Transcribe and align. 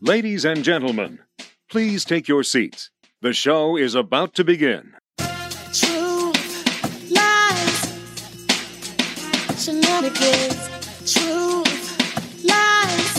Ladies 0.00 0.44
and 0.44 0.62
gentlemen, 0.62 1.18
please 1.68 2.04
take 2.04 2.28
your 2.28 2.44
seats. 2.44 2.90
The 3.20 3.32
show 3.32 3.76
is 3.76 3.96
about 3.96 4.32
to 4.36 4.44
begin. 4.44 4.94
Truth, 5.18 7.10
lies, 7.10 7.80
shenanigans. 9.58 10.54
Truth, 11.04 12.44
lies, 12.44 13.10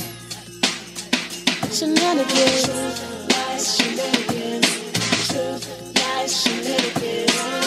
shenanigans. 1.78 2.64
Truth, 2.64 3.28
lies, 3.30 3.76
shenanigans. 3.76 4.70
Truth, 5.34 5.66
lies, 6.00 6.32
shenanigans. 6.48 7.60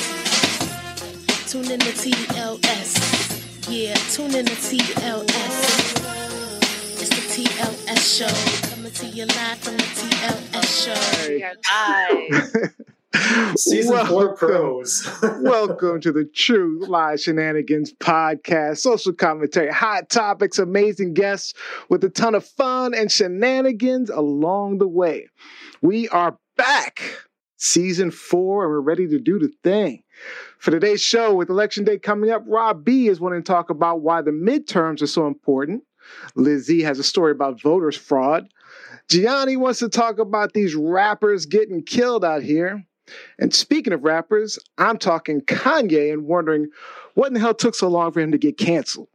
Tune 1.50 1.72
in 1.72 1.80
to 1.80 1.94
TLS. 1.94 3.41
Yeah, 3.72 3.94
tune 3.94 4.36
in 4.36 4.46
to 4.46 4.52
TLS. 4.52 5.30
It's 7.00 7.08
the 7.08 7.44
TLS 7.44 8.04
show. 8.18 8.76
Coming 8.76 8.92
to 8.92 9.06
you 9.06 9.26
live 9.26 9.60
from 9.60 9.78
the 9.78 9.84
TLS 9.84 10.70
show. 10.84 11.30
We 11.30 11.42
are 11.42 11.56
live. 13.16 13.56
Season 13.58 14.06
four 14.08 14.36
pros. 14.36 15.10
Welcome 15.40 16.02
to 16.02 16.12
the 16.12 16.26
Truth 16.26 16.90
Lies 16.90 17.24
Shenanigans 17.24 17.94
podcast, 17.94 18.80
social 18.80 19.14
commentary, 19.14 19.72
hot 19.72 20.10
topics, 20.10 20.60
amazing 20.60 21.14
guests 21.14 21.54
with 21.88 22.04
a 22.04 22.10
ton 22.10 22.36
of 22.36 22.46
fun 22.46 22.94
and 22.94 23.10
shenanigans 23.10 24.10
along 24.10 24.80
the 24.80 24.88
way. 24.88 25.30
We 25.82 26.10
are 26.10 26.38
back, 26.58 27.02
season 27.56 28.12
four, 28.12 28.66
and 28.66 28.70
we're 28.70 28.82
ready 28.82 29.08
to 29.08 29.18
do 29.18 29.40
the 29.40 29.54
thing. 29.64 30.04
For 30.58 30.72
today's 30.72 31.02
show, 31.02 31.34
with 31.34 31.50
election 31.50 31.84
day 31.84 31.98
coming 31.98 32.30
up, 32.30 32.44
Rob 32.46 32.84
B 32.84 33.08
is 33.08 33.20
wanting 33.20 33.42
to 33.42 33.52
talk 33.52 33.70
about 33.70 34.02
why 34.02 34.22
the 34.22 34.32
midterms 34.32 35.02
are 35.02 35.08
so 35.08 35.28
important. 35.28 35.84
Lizzie 36.36 36.84
has 36.84 37.00
a 37.00 37.04
story 37.04 37.32
about 37.32 37.62
voters 37.62 37.96
fraud. 37.96 38.48
Gianni 39.10 39.58
wants 39.58 39.80
to 39.80 39.90
talk 39.90 40.20
about 40.20 40.54
these 40.54 40.76
rappers 40.76 41.46
getting 41.46 41.84
killed 41.84 42.24
out 42.24 42.44
here. 42.44 42.86
And 43.40 43.54
speaking 43.54 43.94
of 43.94 44.04
rappers, 44.04 44.58
I'm 44.78 44.98
talking 44.98 45.42
Kanye 45.42 46.14
and 46.14 46.26
wondering 46.26 46.68
what 47.16 47.28
in 47.28 47.34
the 47.34 47.40
hell 47.40 47.54
took 47.54 47.76
so 47.76 47.88
long 47.88 48.12
for 48.12 48.22
him 48.22 48.32
to 48.32 48.38
get 48.38 48.58
canceled. 48.58 49.10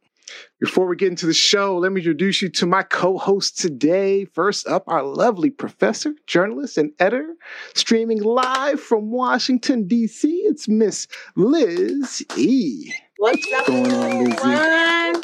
Before 0.61 0.87
we 0.87 0.97
get 0.97 1.09
into 1.09 1.27
the 1.27 1.35
show, 1.35 1.77
let 1.77 1.93
me 1.93 2.01
introduce 2.01 2.41
you 2.41 2.49
to 2.51 2.67
my 2.67 2.83
co 2.83 3.19
host 3.19 3.59
today. 3.59 4.25
First 4.25 4.67
up, 4.67 4.85
our 4.87 5.03
lovely 5.03 5.51
professor, 5.51 6.15
journalist, 6.27 6.79
and 6.79 6.93
editor, 6.99 7.35
streaming 7.75 8.23
live 8.23 8.81
from 8.81 9.11
Washington, 9.11 9.87
D.C. 9.87 10.29
It's 10.47 10.67
Miss 10.67 11.07
Liz 11.37 12.25
E. 12.37 12.93
What's 13.19 13.47
up, 13.53 13.67
going 13.67 13.93
on, 13.93 14.25
Lizzie? 14.25 14.37
everyone? 14.43 15.23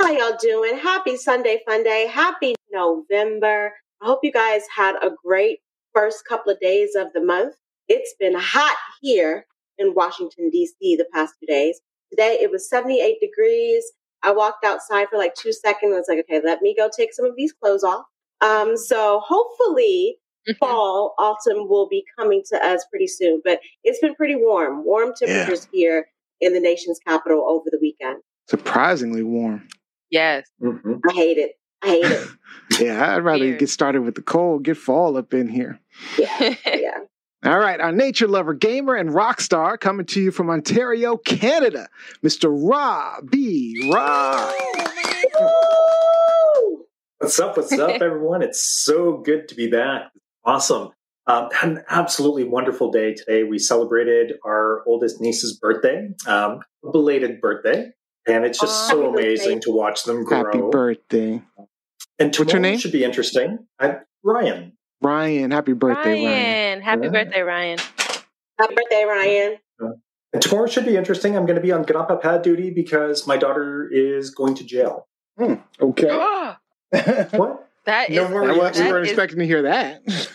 How 0.00 0.10
y'all 0.10 0.36
doing? 0.40 0.78
Happy 0.78 1.16
Sunday 1.16 1.60
Fun 1.66 1.82
Day. 1.82 2.06
Happy 2.06 2.54
November. 2.70 3.72
I 4.02 4.06
hope 4.06 4.20
you 4.22 4.32
guys 4.32 4.62
had 4.74 4.96
a 4.96 5.10
great 5.24 5.60
first 5.94 6.24
couple 6.26 6.52
of 6.52 6.60
days 6.60 6.94
of 6.94 7.08
the 7.14 7.24
month. 7.24 7.54
It's 7.88 8.14
been 8.18 8.34
hot 8.36 8.76
here 9.00 9.46
in 9.78 9.94
Washington, 9.94 10.50
D.C. 10.50 10.96
the 10.96 11.06
past 11.12 11.34
two 11.40 11.46
days. 11.46 11.80
Today 12.10 12.38
it 12.40 12.50
was 12.50 12.68
78 12.68 13.18
degrees. 13.20 13.84
I 14.22 14.32
walked 14.32 14.64
outside 14.64 15.08
for 15.10 15.18
like 15.18 15.34
two 15.34 15.52
seconds. 15.52 15.92
I 15.94 15.98
was 15.98 16.06
like, 16.08 16.24
okay, 16.28 16.40
let 16.44 16.62
me 16.62 16.74
go 16.76 16.88
take 16.96 17.12
some 17.12 17.24
of 17.26 17.36
these 17.36 17.52
clothes 17.52 17.84
off. 17.84 18.04
Um, 18.40 18.76
so 18.76 19.20
hopefully 19.24 20.16
fall, 20.58 21.14
autumn 21.18 21.68
will 21.68 21.88
be 21.88 22.04
coming 22.18 22.42
to 22.50 22.56
us 22.64 22.84
pretty 22.90 23.06
soon. 23.06 23.40
But 23.44 23.60
it's 23.84 24.00
been 24.00 24.14
pretty 24.14 24.36
warm, 24.36 24.84
warm 24.84 25.12
temperatures 25.16 25.68
here 25.72 26.06
in 26.40 26.52
the 26.52 26.60
nation's 26.60 26.98
capital 27.06 27.44
over 27.48 27.64
the 27.70 27.78
weekend. 27.80 28.22
Surprisingly 28.48 29.22
warm. 29.22 29.68
Yes. 30.10 30.46
Mhm. 30.60 31.00
I 31.08 31.12
hate 31.12 31.38
it. 31.38 31.52
I 31.82 31.86
hate 31.88 32.04
it. 32.04 32.28
Yeah, 32.80 33.14
I'd 33.16 33.24
rather 33.24 33.44
Weird. 33.44 33.58
get 33.58 33.68
started 33.68 34.02
with 34.02 34.14
the 34.14 34.22
cold, 34.22 34.62
get 34.62 34.76
fall 34.78 35.16
up 35.18 35.34
in 35.34 35.46
here. 35.48 35.78
Yeah, 36.18 36.54
yeah. 36.66 36.98
All 37.44 37.58
right, 37.58 37.80
our 37.80 37.90
nature 37.90 38.28
lover, 38.28 38.54
gamer, 38.54 38.94
and 38.94 39.12
rock 39.12 39.40
star 39.40 39.76
coming 39.76 40.06
to 40.06 40.20
you 40.22 40.30
from 40.30 40.48
Ontario, 40.48 41.16
Canada, 41.16 41.88
Mr. 42.24 42.48
Rob 42.52 43.30
B. 43.32 43.90
Rob. 43.92 44.54
What's 47.18 47.40
up? 47.40 47.56
What's 47.56 47.72
up, 47.72 47.90
everyone? 48.00 48.42
It's 48.42 48.62
so 48.84 49.18
good 49.18 49.48
to 49.48 49.56
be 49.56 49.68
back. 49.68 50.12
Awesome. 50.44 50.90
Um, 51.26 51.48
had 51.52 51.70
an 51.70 51.84
absolutely 51.88 52.44
wonderful 52.44 52.90
day 52.92 53.14
today. 53.14 53.42
We 53.42 53.58
celebrated 53.58 54.34
our 54.44 54.82
oldest 54.86 55.20
niece's 55.20 55.56
birthday, 55.58 56.10
um, 56.26 56.60
a 56.84 56.90
belated 56.92 57.40
birthday, 57.40 57.90
and 58.26 58.44
it's 58.44 58.60
just 58.60 58.72
Aw. 58.72 58.88
so 58.90 59.00
Happy 59.02 59.12
birthday. 59.12 59.26
amazing 59.28 59.60
to 59.62 59.70
watch 59.72 60.04
them 60.04 60.22
grow. 60.24 60.44
Happy 60.44 60.60
birthday. 60.70 61.42
And 62.20 62.32
tomorrow 62.32 62.44
What's 62.46 62.52
your 62.52 62.60
name? 62.60 62.78
should 62.78 62.92
be 62.92 63.02
interesting. 63.04 63.66
I, 63.80 63.96
Ryan. 64.24 64.72
Ryan, 65.00 65.50
happy 65.50 65.72
birthday, 65.72 66.24
Ryan. 66.24 66.24
Ryan. 66.24 66.61
Happy 66.80 67.04
Yeah. 67.04 67.10
birthday, 67.10 67.40
Ryan. 67.42 67.78
Happy 68.58 68.74
birthday, 68.74 69.04
Ryan. 69.04 69.58
And 70.32 70.40
tomorrow 70.42 70.66
should 70.66 70.86
be 70.86 70.96
interesting. 70.96 71.36
I'm 71.36 71.44
going 71.46 71.56
to 71.56 71.62
be 71.62 71.72
on 71.72 71.82
Grandpa 71.82 72.16
Pad 72.16 72.42
duty 72.42 72.70
because 72.70 73.26
my 73.26 73.36
daughter 73.36 73.88
is 73.92 74.30
going 74.30 74.54
to 74.54 74.64
jail. 74.64 75.08
Okay. 75.38 76.08
Oh, 76.10 76.56
What? 77.32 77.68
that 77.84 78.10
is 78.10 78.16
No 78.16 78.28
more 78.28 78.44
I 78.50 78.56
wa- 78.56 78.70
that 78.70 78.76
we 78.76 78.90
weren't 78.92 79.06
is- 79.06 79.10
expecting 79.12 79.38
to 79.40 79.46
hear 79.46 79.62
that. 79.62 80.02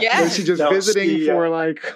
Yeah. 0.00 0.22
Was 0.22 0.34
she 0.34 0.42
just 0.42 0.58
No, 0.60 0.70
visiting 0.70 1.08
she, 1.10 1.30
uh, 1.30 1.34
for 1.34 1.48
like 1.48 1.80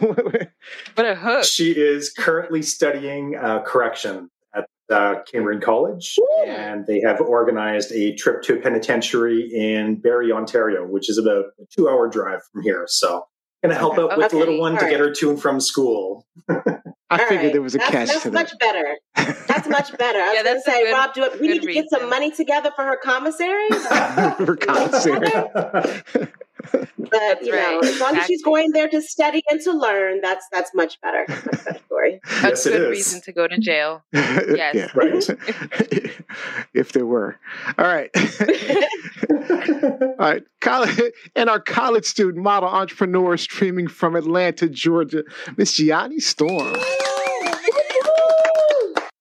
what 0.94 1.06
a 1.06 1.16
hook. 1.16 1.42
She 1.42 1.72
is 1.72 2.12
currently 2.16 2.62
studying 2.62 3.34
uh, 3.34 3.62
correction 3.62 4.30
at 4.54 4.68
uh, 4.88 5.16
Cameron 5.30 5.60
College, 5.60 6.16
and 6.46 6.86
they 6.86 7.00
have 7.00 7.20
organized 7.20 7.90
a 7.90 8.14
trip 8.14 8.42
to 8.42 8.54
a 8.54 8.60
penitentiary 8.60 9.50
in 9.52 9.96
Barrie, 9.96 10.30
Ontario, 10.30 10.86
which 10.86 11.10
is 11.10 11.18
about 11.18 11.46
a 11.60 11.66
two-hour 11.74 12.06
drive 12.10 12.42
from 12.52 12.62
here. 12.62 12.84
So, 12.86 13.26
going 13.64 13.74
to 13.74 13.78
help 13.78 13.98
Okay. 13.98 14.12
out 14.12 14.18
with 14.18 14.30
the 14.30 14.36
little 14.36 14.54
Okay, 14.54 14.60
one 14.60 14.76
to 14.78 14.84
all 14.84 14.90
get 14.90 15.00
her 15.00 15.10
to 15.10 15.30
and 15.30 15.40
from 15.40 15.58
school. 15.60 16.26
I 16.48 16.54
All 17.10 17.18
figured 17.18 17.44
right. 17.44 17.52
there 17.52 17.62
was 17.62 17.74
a 17.74 17.78
that's, 17.78 17.90
catch 17.90 18.08
That's 18.08 18.22
to 18.24 18.30
much 18.30 18.58
better. 18.58 18.96
That's 19.16 19.68
much 19.68 19.96
better. 19.98 20.18
I 20.18 20.28
was 20.28 20.34
Yeah, 20.36 20.42
going 20.42 20.44
to 20.44 20.52
that's 20.54 20.64
say, 20.66 20.84
good- 20.84 20.92
Rob, 20.92 21.14
do 21.14 21.22
it, 21.24 21.40
we 21.40 21.48
need 21.48 21.62
to 21.62 21.72
get 21.72 21.88
some 21.88 22.10
money 22.10 22.30
together 22.30 22.70
for 22.76 22.84
her 22.84 22.98
commissary. 23.02 23.68
For 24.44 24.56
commissary. 24.56 25.28
But 27.10 27.44
you 27.44 27.52
know, 27.52 27.80
as 27.80 28.00
long 28.00 28.16
as 28.16 28.26
she's 28.26 28.42
going 28.42 28.72
there 28.72 28.88
to 28.88 29.00
study 29.00 29.42
and 29.50 29.60
to 29.60 29.72
learn, 29.72 30.20
that's 30.20 30.46
that's 30.50 30.74
much 30.74 31.00
better. 31.00 31.24
Much 31.28 31.64
better 31.64 31.78
story. 31.86 32.20
A 32.42 32.48
yes, 32.48 32.66
it 32.66 32.70
good 32.70 32.90
reason 32.90 33.20
to 33.22 33.32
go 33.32 33.46
to 33.46 33.58
jail. 33.58 34.02
Yes. 34.12 34.74
Yeah. 34.74 34.88
Right. 34.94 36.18
if 36.74 36.92
there 36.92 37.06
were. 37.06 37.38
All 37.78 37.84
right. 37.84 38.10
All 40.00 40.16
right. 40.18 40.42
College, 40.60 41.00
and 41.36 41.48
our 41.48 41.60
college 41.60 42.04
student 42.04 42.42
model 42.42 42.68
entrepreneur 42.68 43.36
streaming 43.36 43.88
from 43.88 44.16
Atlanta, 44.16 44.68
Georgia, 44.68 45.24
Miss 45.56 45.72
Gianni 45.74 46.20
Storm. 46.20 46.74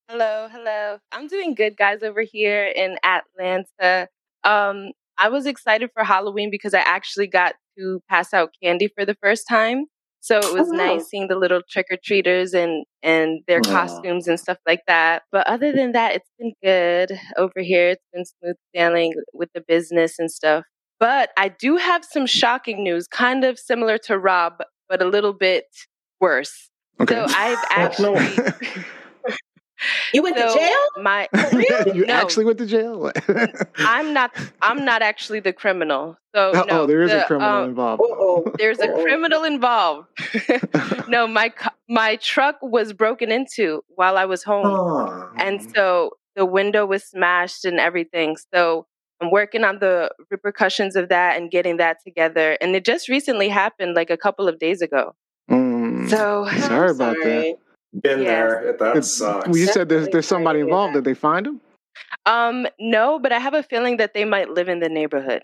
Hello, 0.09 0.47
hello. 0.51 0.99
I'm 1.11 1.27
doing 1.27 1.55
good, 1.55 1.75
guys, 1.75 2.03
over 2.03 2.21
here 2.21 2.65
in 2.65 2.97
Atlanta. 3.03 4.07
Um, 4.43 4.91
I 5.23 5.29
was 5.29 5.45
excited 5.45 5.89
for 5.93 6.03
Halloween 6.03 6.49
because 6.51 6.73
I 6.73 6.81
actually 6.81 7.27
got 7.27 7.55
to 7.77 8.01
pass 8.09 8.33
out 8.33 8.49
candy 8.61 8.89
for 8.93 9.05
the 9.05 9.15
first 9.23 9.47
time. 9.47 9.85
So 10.19 10.37
it 10.37 10.53
was 10.53 10.67
wow. 10.69 10.75
nice 10.75 11.01
oh. 11.03 11.07
seeing 11.09 11.27
the 11.29 11.37
little 11.37 11.61
trick 11.69 11.85
or 11.89 11.97
treaters 12.03 12.53
and 12.53 12.85
and 13.01 13.39
their 13.47 13.59
Aw. 13.59 13.71
costumes 13.71 14.27
and 14.27 14.37
stuff 14.37 14.57
like 14.67 14.81
that. 14.85 15.23
But 15.31 15.47
other 15.47 15.71
than 15.71 15.93
that, 15.93 16.15
it's 16.15 16.29
been 16.37 16.51
good 16.61 17.17
over 17.37 17.61
here. 17.61 17.91
It's 17.91 18.03
been 18.11 18.25
smooth 18.25 18.57
sailing 18.75 19.13
with 19.33 19.47
the 19.55 19.63
business 19.65 20.19
and 20.19 20.29
stuff. 20.29 20.65
But 20.99 21.29
I 21.37 21.47
do 21.47 21.77
have 21.77 22.03
some 22.03 22.25
shocking 22.25 22.83
news, 22.83 23.07
kind 23.07 23.45
of 23.45 23.57
similar 23.57 23.97
to 23.99 24.19
Rob, 24.19 24.61
but 24.89 25.01
a 25.01 25.07
little 25.07 25.33
bit 25.33 25.67
worse. 26.19 26.69
Okay. 26.99 27.15
So 27.15 27.25
I've 27.29 27.63
actually 27.69 28.27
You 30.13 30.23
went 30.23 30.37
so 30.37 30.53
to 30.53 30.59
jail? 30.59 31.03
My 31.03 31.27
you 31.93 32.05
No. 32.05 32.13
actually 32.13 32.45
went 32.45 32.57
to 32.59 32.65
jail? 32.65 33.11
I'm 33.77 34.13
not 34.13 34.35
I'm 34.61 34.85
not 34.85 35.01
actually 35.01 35.39
the 35.39 35.53
criminal. 35.53 36.17
So 36.35 36.51
oh, 36.55 36.63
no, 36.63 36.85
there 36.85 37.01
is 37.03 37.11
a 37.11 37.23
criminal 37.25 37.49
um, 37.49 37.69
involved. 37.69 38.01
Uh-oh. 38.01 38.45
there's 38.57 38.79
a 38.79 38.91
criminal 38.91 39.43
involved. 39.43 40.07
no, 41.07 41.27
my 41.27 41.53
my 41.87 42.15
truck 42.17 42.57
was 42.61 42.93
broken 42.93 43.31
into 43.31 43.83
while 43.89 44.17
I 44.17 44.25
was 44.25 44.43
home, 44.43 44.65
Aw. 44.65 45.31
and 45.37 45.61
so 45.75 46.11
the 46.35 46.45
window 46.45 46.85
was 46.85 47.03
smashed 47.03 47.65
and 47.65 47.79
everything. 47.79 48.35
So 48.53 48.87
I'm 49.21 49.31
working 49.31 49.63
on 49.63 49.79
the 49.79 50.09
repercussions 50.31 50.95
of 50.95 51.09
that 51.09 51.37
and 51.37 51.51
getting 51.51 51.77
that 51.77 51.97
together. 52.03 52.57
And 52.59 52.75
it 52.75 52.83
just 52.83 53.07
recently 53.07 53.47
happened, 53.49 53.93
like 53.95 54.09
a 54.09 54.17
couple 54.17 54.47
of 54.47 54.59
days 54.59 54.81
ago. 54.81 55.15
Mm. 55.49 56.09
So 56.09 56.45
I'm 56.45 56.61
Sorry 56.69 56.91
about 56.91 57.15
that. 57.23 57.57
Sorry. 57.93 58.01
Been 58.01 58.19
Yes. 58.23 58.27
there. 58.27 58.75
That 58.79 58.89
It's- 58.97 59.13
sucks. 59.13 59.47
well, 59.47 59.57
you 59.57 59.67
said 59.67 59.89
there's 59.89 60.07
there's 60.09 60.27
somebody 60.27 60.59
sorry 60.59 60.61
to 60.61 60.65
hear 60.65 60.73
involved. 60.73 60.93
Did 60.95 61.03
they 61.05 61.13
find 61.13 61.47
him? 61.47 61.61
Um, 62.25 62.67
no, 62.79 63.19
but 63.19 63.31
I 63.31 63.39
have 63.39 63.53
a 63.53 63.63
feeling 63.63 63.97
that 63.97 64.13
they 64.13 64.25
might 64.25 64.49
live 64.49 64.69
in 64.69 64.79
the 64.79 64.89
neighborhood. 64.89 65.43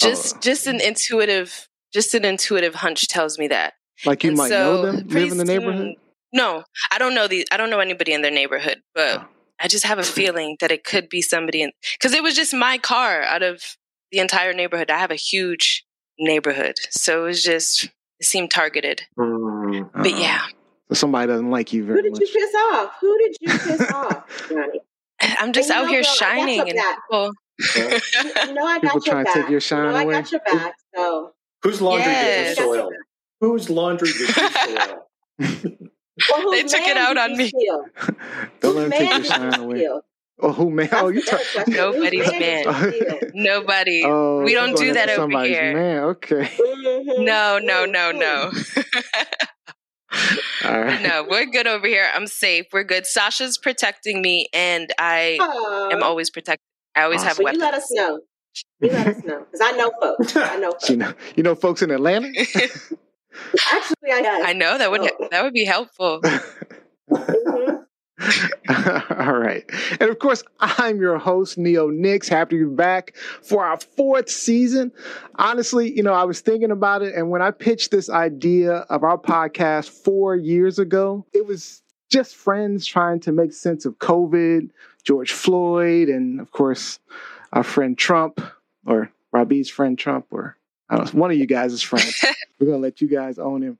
Just 0.00 0.36
Oh. 0.36 0.38
just 0.40 0.66
an 0.66 0.80
intuitive 0.80 1.68
just 1.92 2.12
an 2.14 2.24
intuitive 2.24 2.74
hunch 2.74 3.08
tells 3.08 3.38
me 3.38 3.48
that. 3.48 3.72
Like 4.04 4.22
you 4.22 4.30
And 4.30 4.36
might 4.38 4.48
so 4.50 4.58
know 4.58 4.82
them, 4.92 5.08
pretty 5.08 5.24
live 5.30 5.32
in 5.32 5.38
the 5.38 5.44
neighborhood. 5.44 5.78
soon- 5.80 5.96
No, 6.32 6.64
I 6.92 6.98
don't 6.98 7.14
know 7.14 7.26
the 7.26 7.46
I 7.50 7.56
don't 7.56 7.70
know 7.70 7.80
anybody 7.80 8.12
in 8.12 8.22
their 8.22 8.30
neighborhood, 8.30 8.82
but 8.94 9.20
Oh. 9.20 9.28
I 9.60 9.66
just 9.68 9.84
have 9.86 9.98
a 9.98 10.04
feeling 10.04 10.56
that 10.60 10.70
it 10.70 10.84
could 10.84 11.08
be 11.08 11.20
somebody 11.22 11.62
in 11.62 11.72
because 11.94 12.12
it 12.14 12.22
was 12.22 12.36
just 12.36 12.52
my 12.54 12.78
car 12.78 13.22
out 13.22 13.42
of 13.42 13.76
the 14.12 14.18
entire 14.20 14.52
neighborhood. 14.52 14.90
I 14.90 14.98
have 14.98 15.10
a 15.10 15.16
huge 15.16 15.84
neighborhood, 16.18 16.76
so 16.90 17.22
it 17.24 17.26
was 17.28 17.42
just 17.42 17.84
it 18.20 18.26
seemed 18.26 18.50
targeted. 18.50 19.06
Mm. 19.18 19.90
But 19.94 20.12
Uh, 20.12 20.16
yeah, 20.16 20.42
so 20.88 20.94
somebody 20.94 21.26
doesn't 21.28 21.50
like 21.50 21.72
you 21.72 21.84
very 21.84 22.02
much. 22.02 22.04
Who 22.04 22.10
did 22.18 22.20
much. 22.20 22.34
you 22.34 22.40
piss 22.40 22.54
off? 22.54 22.92
Who 23.00 23.18
did 23.18 23.36
you 23.40 23.48
piss 23.58 23.90
off, 23.92 24.48
Gianni? 24.48 24.80
I'm 25.20 25.52
just 25.52 25.70
out 25.70 25.82
know, 25.84 25.88
here 25.88 26.02
girl, 26.02 26.12
shining, 26.14 26.56
your 26.58 26.66
and 26.66 26.76
back. 26.76 26.98
people. 27.10 27.32
You, 27.74 27.82
you 28.46 28.54
know 28.54 28.64
I 28.64 28.78
got 28.78 28.82
People 28.82 29.00
your 29.04 29.14
trying 29.14 29.24
to 29.26 29.32
take 29.32 29.48
your 29.50 29.60
shine 29.60 29.86
you 29.86 29.92
know 29.92 29.98
away. 30.04 30.14
I 30.14 30.20
got 30.22 30.30
your 30.32 30.40
back. 30.42 30.74
So 30.94 31.32
Whose 31.64 31.80
laundry 31.82 32.04
Yes. 32.12 32.56
did 32.56 32.62
you 32.64 32.74
soil? 32.74 32.90
Whose 33.40 33.68
laundry 33.70 34.08
did 34.12 34.20
you 34.20 34.26
soil? 34.48 35.06
well, 35.38 36.42
whose 36.42 36.52
They 36.52 36.62
took 36.78 36.86
it 36.86 36.96
out 36.96 37.16
on 37.18 37.36
me. 37.36 37.50
Don't 38.60 38.76
let 38.76 38.90
them 38.90 38.90
take 38.92 39.10
your 39.10 39.24
shine 39.24 39.54
away. 39.60 39.76
steal? 39.78 40.02
Oh, 40.40 40.52
who 40.52 40.70
man? 40.70 40.88
Oh, 40.92 41.08
you 41.08 41.20
talk. 41.22 41.40
the 41.40 41.64
better 41.64 41.64
question. 41.64 41.74
Nobody's 41.74 42.30
man 42.30 42.38
man. 42.40 42.64
did 42.64 42.94
you 42.94 43.00
steal? 43.18 43.30
Nobody. 43.34 44.02
Oh, 44.06 44.42
We 44.44 44.54
don't 44.54 44.76
do 44.76 44.92
that 44.94 45.08
after 45.08 45.22
over 45.22 45.32
somebody's 45.32 45.56
here. 45.56 45.74
Man, 45.74 45.98
okay. 46.04 46.44
Mhm, 46.44 47.24
No, 47.24 47.58
no, 47.60 47.84
no, 47.86 48.12
mhm. 48.12 48.18
no. 48.20 48.82
All 50.64 50.80
right. 50.80 51.02
no, 51.02 51.26
we're 51.28 51.46
good 51.46 51.66
over 51.66 51.86
here. 51.86 52.08
I'm 52.14 52.26
safe. 52.26 52.66
We're 52.72 52.84
good. 52.84 53.06
Sasha's 53.06 53.58
protecting 53.58 54.22
me, 54.22 54.48
and 54.52 54.92
I 54.98 55.36
Aw. 55.40 55.90
am 55.92 56.02
always 56.02 56.30
protected. 56.30 56.64
I 56.96 57.02
always 57.02 57.22
have 57.22 57.32
Awesome. 57.32 57.44
Well, 57.44 57.54
you 57.54 57.60
let 57.60 57.74
us 57.74 57.88
know. 57.92 58.20
You 58.80 58.90
let 58.90 59.06
us 59.06 59.22
know 59.24 59.44
because 59.50 59.60
I 59.62 59.72
know 59.72 59.92
folks. 60.00 60.36
I 60.36 60.56
know 60.56 60.70
folks. 60.72 60.88
You 60.90 60.96
know, 60.96 61.14
you 61.36 61.42
know, 61.42 61.54
folks 61.54 61.82
in 61.82 61.90
Atlanta. 61.90 62.28
Actually, 63.72 64.12
I 64.12 64.20
guess. 64.22 64.42
I 64.46 64.52
know 64.54 64.78
that 64.78 64.90
would 64.90 65.00
Oh. 65.02 65.28
that 65.30 65.44
would 65.44 65.52
be 65.52 65.64
helpful. 65.64 66.20
Mhm. 67.10 67.84
All 68.68 69.38
right. 69.38 69.64
And 70.00 70.10
of 70.10 70.18
course, 70.18 70.42
I'm 70.60 71.00
your 71.00 71.18
host, 71.18 71.56
Neo 71.56 71.88
Nix. 71.88 72.28
Happy 72.28 72.58
to 72.58 72.68
be 72.68 72.74
back 72.74 73.16
for 73.42 73.64
our 73.64 73.78
fourth 73.78 74.28
season. 74.28 74.92
Honestly, 75.36 75.94
you 75.94 76.02
know, 76.02 76.12
I 76.12 76.24
was 76.24 76.40
thinking 76.40 76.70
about 76.70 77.02
it, 77.02 77.14
and 77.14 77.30
when 77.30 77.42
I 77.42 77.52
pitched 77.52 77.90
this 77.90 78.10
idea 78.10 78.72
of 78.90 79.04
our 79.04 79.18
podcast 79.18 79.90
four 79.90 80.34
years 80.34 80.78
ago, 80.78 81.24
it 81.32 81.46
was 81.46 81.82
just 82.10 82.34
friends 82.34 82.86
trying 82.86 83.20
to 83.20 83.32
make 83.32 83.52
sense 83.52 83.84
of 83.84 83.98
COVID, 83.98 84.70
George 85.04 85.32
Floyd, 85.32 86.08
and 86.08 86.40
of 86.40 86.50
course, 86.50 86.98
our 87.52 87.62
friend 87.62 87.96
Trump, 87.96 88.40
or 88.84 89.12
Robbie's 89.32 89.70
friend 89.70 89.96
Trump, 89.96 90.26
or 90.30 90.56
know, 90.90 91.04
one 91.12 91.30
of 91.30 91.36
you 91.36 91.46
guys 91.46 91.72
is 91.72 91.82
friend. 91.82 92.04
We're 92.60 92.66
gonna 92.66 92.78
let 92.78 93.00
you 93.00 93.08
guys 93.08 93.38
own 93.38 93.62
him. 93.62 93.78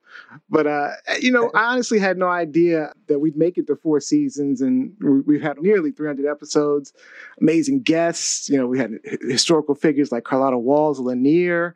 But 0.48 0.66
uh, 0.68 0.90
you 1.20 1.32
know, 1.32 1.50
I 1.52 1.72
honestly 1.72 1.98
had 1.98 2.16
no 2.16 2.28
idea 2.28 2.92
that 3.08 3.18
we'd 3.18 3.36
make 3.36 3.58
it 3.58 3.66
to 3.66 3.74
four 3.76 3.98
seasons, 4.00 4.60
and 4.60 4.92
we- 5.00 5.20
we've 5.22 5.42
had 5.42 5.58
nearly 5.60 5.90
300 5.90 6.30
episodes. 6.30 6.92
Amazing 7.40 7.82
guests. 7.82 8.48
You 8.48 8.58
know, 8.58 8.66
we 8.68 8.78
had 8.78 8.92
historical 9.22 9.74
figures 9.74 10.12
like 10.12 10.22
Carlotta 10.24 10.58
Walls, 10.58 11.00
Lanier. 11.00 11.74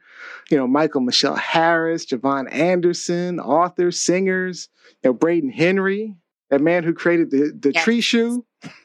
You 0.50 0.56
know, 0.58 0.68
Michael 0.68 1.00
Michelle 1.00 1.34
Harris, 1.34 2.06
Javon 2.06 2.52
Anderson, 2.52 3.40
authors, 3.40 3.98
singers. 4.00 4.68
You 5.02 5.10
know, 5.10 5.14
Braden 5.14 5.50
Henry, 5.50 6.14
that 6.50 6.60
man 6.60 6.84
who 6.84 6.94
created 6.94 7.30
the 7.32 7.52
the 7.58 7.72
Yes. 7.74 7.82
tree 7.84 8.00
shoe. 8.00 8.44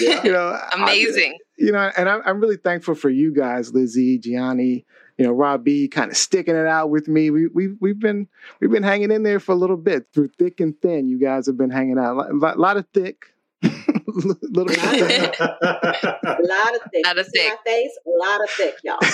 Yeah. 0.00 0.24
you 0.24 0.32
know, 0.32 0.48
I- 0.48 0.70
Amazing. 0.74 1.36
you 1.58 1.70
know, 1.72 1.90
and 1.96 2.08
I'm, 2.08 2.22
I'm 2.24 2.40
really 2.40 2.56
thankful 2.56 2.94
for 2.94 3.10
you 3.10 3.32
guys, 3.34 3.72
Lizzie, 3.72 4.18
Gianni, 4.18 4.86
you 5.18 5.24
know, 5.24 5.32
Rob 5.32 5.64
B, 5.64 5.88
kind 5.88 6.10
of 6.10 6.16
sticking 6.16 6.54
it 6.54 6.66
out 6.66 6.90
with 6.90 7.08
me. 7.08 7.30
We 7.30 7.48
we 7.48 7.68
we've 7.80 7.98
been 7.98 8.28
we've 8.60 8.70
been 8.70 8.82
hanging 8.82 9.10
in 9.10 9.22
there 9.22 9.40
for 9.40 9.52
a 9.52 9.56
little 9.56 9.76
bit 9.76 10.06
through 10.12 10.28
thick 10.38 10.60
and 10.60 10.78
thin. 10.80 11.08
You 11.08 11.18
guys 11.18 11.46
have 11.46 11.56
been 11.56 11.70
hanging 11.70 11.98
out 11.98 12.16
a 12.16 12.34
lot, 12.34 12.58
lot 12.58 12.76
of 12.76 12.86
thick, 12.92 13.32
little 13.62 14.66
bit 14.66 14.76
of 14.76 14.82
thin. 14.82 15.32
A 15.40 16.36
lot 16.42 16.74
of 16.74 16.82
thick. 16.92 17.06
Lot 17.06 17.18
of 17.18 17.26
thick. 17.28 17.52
My 17.52 17.56
face, 17.64 17.98
a 18.06 18.10
lot 18.10 18.42
of 18.42 18.50
thick, 18.50 18.74
y'all. 18.84 18.98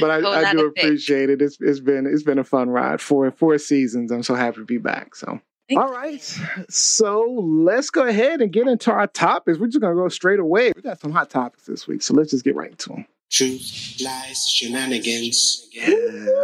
but 0.00 0.10
I, 0.10 0.20
oh, 0.20 0.32
I 0.32 0.52
do 0.52 0.66
of 0.66 0.72
thick. 0.74 0.84
appreciate 0.84 1.28
it. 1.28 1.42
It's 1.42 1.58
it's 1.60 1.80
been 1.80 2.06
it's 2.06 2.22
been 2.22 2.38
a 2.38 2.44
fun 2.44 2.70
ride 2.70 3.02
for 3.02 3.30
four 3.30 3.58
seasons. 3.58 4.10
I'm 4.10 4.22
so 4.22 4.34
happy 4.34 4.56
to 4.58 4.64
be 4.64 4.78
back. 4.78 5.14
So. 5.14 5.40
Thank 5.66 5.80
All 5.80 5.90
right, 5.90 6.20
so 6.68 7.22
let's 7.40 7.88
go 7.88 8.06
ahead 8.06 8.42
and 8.42 8.52
get 8.52 8.68
into 8.68 8.92
our 8.92 9.06
topics. 9.06 9.58
We're 9.58 9.68
just 9.68 9.80
gonna 9.80 9.94
go 9.94 10.10
straight 10.10 10.38
away. 10.38 10.72
We 10.76 10.82
got 10.82 11.00
some 11.00 11.10
hot 11.10 11.30
topics 11.30 11.64
this 11.64 11.88
week, 11.88 12.02
so 12.02 12.12
let's 12.12 12.32
just 12.32 12.44
get 12.44 12.54
right 12.54 12.70
into 12.70 12.90
them. 12.90 13.06
Truth, 13.30 14.00
lies, 14.04 14.46
shenanigans. 14.48 15.66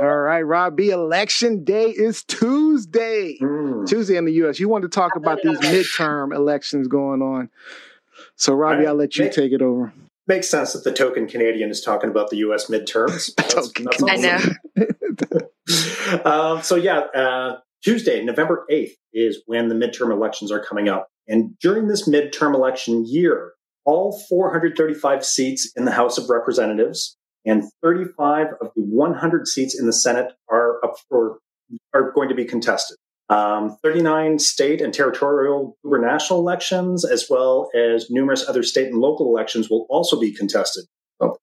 All 0.01 0.17
right, 0.21 0.43
Rob 0.43 0.77
B. 0.77 0.91
Election 0.91 1.63
day 1.63 1.85
is 1.91 2.25
Tuesday. 2.25 3.39
Mm. 3.41 3.87
Tuesday 3.89 4.17
in 4.17 4.25
the 4.25 4.33
U.S. 4.35 4.59
You 4.59 4.69
want 4.69 4.83
to 4.83 4.89
talk 4.89 5.15
about 5.15 5.39
these 5.45 5.59
midterm 5.61 6.35
elections 6.35 6.89
going 6.89 7.23
on. 7.23 7.49
So, 8.37 8.55
Robbie, 8.55 8.87
I'll 8.87 8.95
let 8.95 9.17
you 9.17 9.25
Right. 9.27 9.33
take 9.33 9.53
it 9.53 9.63
over. 9.63 9.93
Makes 10.27 10.49
sense 10.49 10.73
that 10.73 10.85
the 10.85 10.93
token 10.93 11.27
Canadian 11.29 11.71
is 11.71 11.81
talking 11.81 12.11
about 12.11 12.31
the 12.31 12.39
U.S. 12.39 12.67
midterms. 12.67 13.35
That's- 13.37 13.55
Token 13.73 13.85
that's 13.85 14.03
I 14.03 14.17
know. 16.25 16.25
um, 16.57 16.63
so 16.63 16.75
yeah, 16.77 16.99
uh, 17.15 17.59
Tuesday, 17.85 18.25
November 18.25 18.65
8th 18.71 18.93
is 19.13 19.43
when 19.47 19.69
the 19.69 19.75
midterm 19.75 20.11
elections 20.13 20.51
are 20.51 20.63
coming 20.63 20.89
up. 20.89 21.09
And 21.29 21.57
during 21.61 21.87
this 21.89 22.09
midterm 22.09 22.55
election 22.55 23.05
year, 23.07 23.53
all 23.85 24.19
435 24.29 25.25
seats 25.25 25.73
in 25.77 25.85
the 25.85 25.91
House 25.91 26.19
of 26.19 26.29
Representatives 26.29 27.17
and 27.45 27.65
35 27.83 28.49
of 28.61 28.71
the 28.77 28.83
100 28.83 29.49
seats 29.49 29.79
in 29.79 29.87
the 29.87 29.93
Senate 29.93 30.33
are 30.51 30.85
up 30.85 30.95
for 31.09 31.39
are 31.95 32.13
going 32.13 32.29
to 32.29 32.35
be 32.35 32.45
contested. 32.45 32.97
Um, 33.29 33.77
39 33.85 34.41
state 34.41 34.81
and 34.81 34.93
territorial 34.93 35.77
gubernational 35.87 36.39
elections, 36.39 37.05
as 37.05 37.27
well 37.31 37.71
as 37.77 38.11
numerous 38.11 38.49
other 38.49 38.65
state 38.65 38.89
and 38.89 38.99
local 38.99 39.27
elections, 39.27 39.71
will 39.71 39.87
also 39.89 40.19
be 40.19 40.33
contested. 40.33 40.85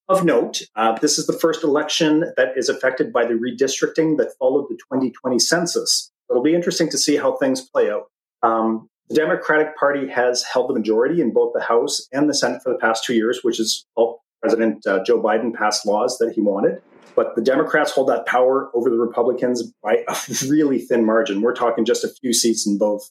Of 0.09 0.25
note, 0.25 0.61
uh, 0.75 0.97
this 0.99 1.19
is 1.19 1.27
the 1.27 1.37
first 1.37 1.63
election 1.63 2.31
that 2.35 2.57
is 2.57 2.67
affected 2.67 3.13
by 3.13 3.25
the 3.25 3.35
redistricting 3.35 4.17
that 4.17 4.33
followed 4.39 4.65
the 4.69 4.75
2020 4.75 5.37
census. 5.37 6.11
It'll 6.29 6.41
be 6.41 6.55
interesting 6.55 6.89
to 6.89 6.97
see 6.97 7.17
how 7.17 7.35
things 7.35 7.61
play 7.69 7.91
out. 7.91 8.05
Um, 8.41 8.89
the 9.09 9.15
Democratic 9.15 9.77
Party 9.77 10.07
has 10.09 10.43
held 10.43 10.69
the 10.69 10.73
majority 10.73 11.21
in 11.21 11.31
both 11.31 11.53
the 11.53 11.61
House 11.61 12.07
and 12.11 12.29
the 12.29 12.33
Senate 12.33 12.61
for 12.61 12.71
the 12.71 12.79
past 12.79 13.03
two 13.03 13.13
years, 13.13 13.39
which 13.43 13.57
has 13.57 13.85
helped 13.95 14.23
President 14.41 14.85
uh, 14.85 15.03
Joe 15.03 15.21
Biden 15.21 15.53
pass 15.53 15.85
laws 15.85 16.17
that 16.19 16.33
he 16.33 16.41
wanted. 16.41 16.81
But 17.15 17.35
the 17.35 17.41
Democrats 17.41 17.91
hold 17.91 18.09
that 18.09 18.27
power 18.27 18.69
over 18.75 18.89
the 18.89 18.97
Republicans 18.97 19.71
by 19.81 20.03
a 20.07 20.15
really 20.47 20.79
thin 20.79 21.05
margin. 21.05 21.41
We're 21.41 21.55
talking 21.55 21.85
just 21.85 22.03
a 22.03 22.09
few 22.21 22.33
seats 22.33 22.67
in 22.67 22.77
both. 22.77 23.09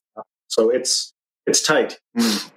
So 0.48 0.70
it's 0.70 1.12
it's 1.46 1.62
tight. 1.62 1.98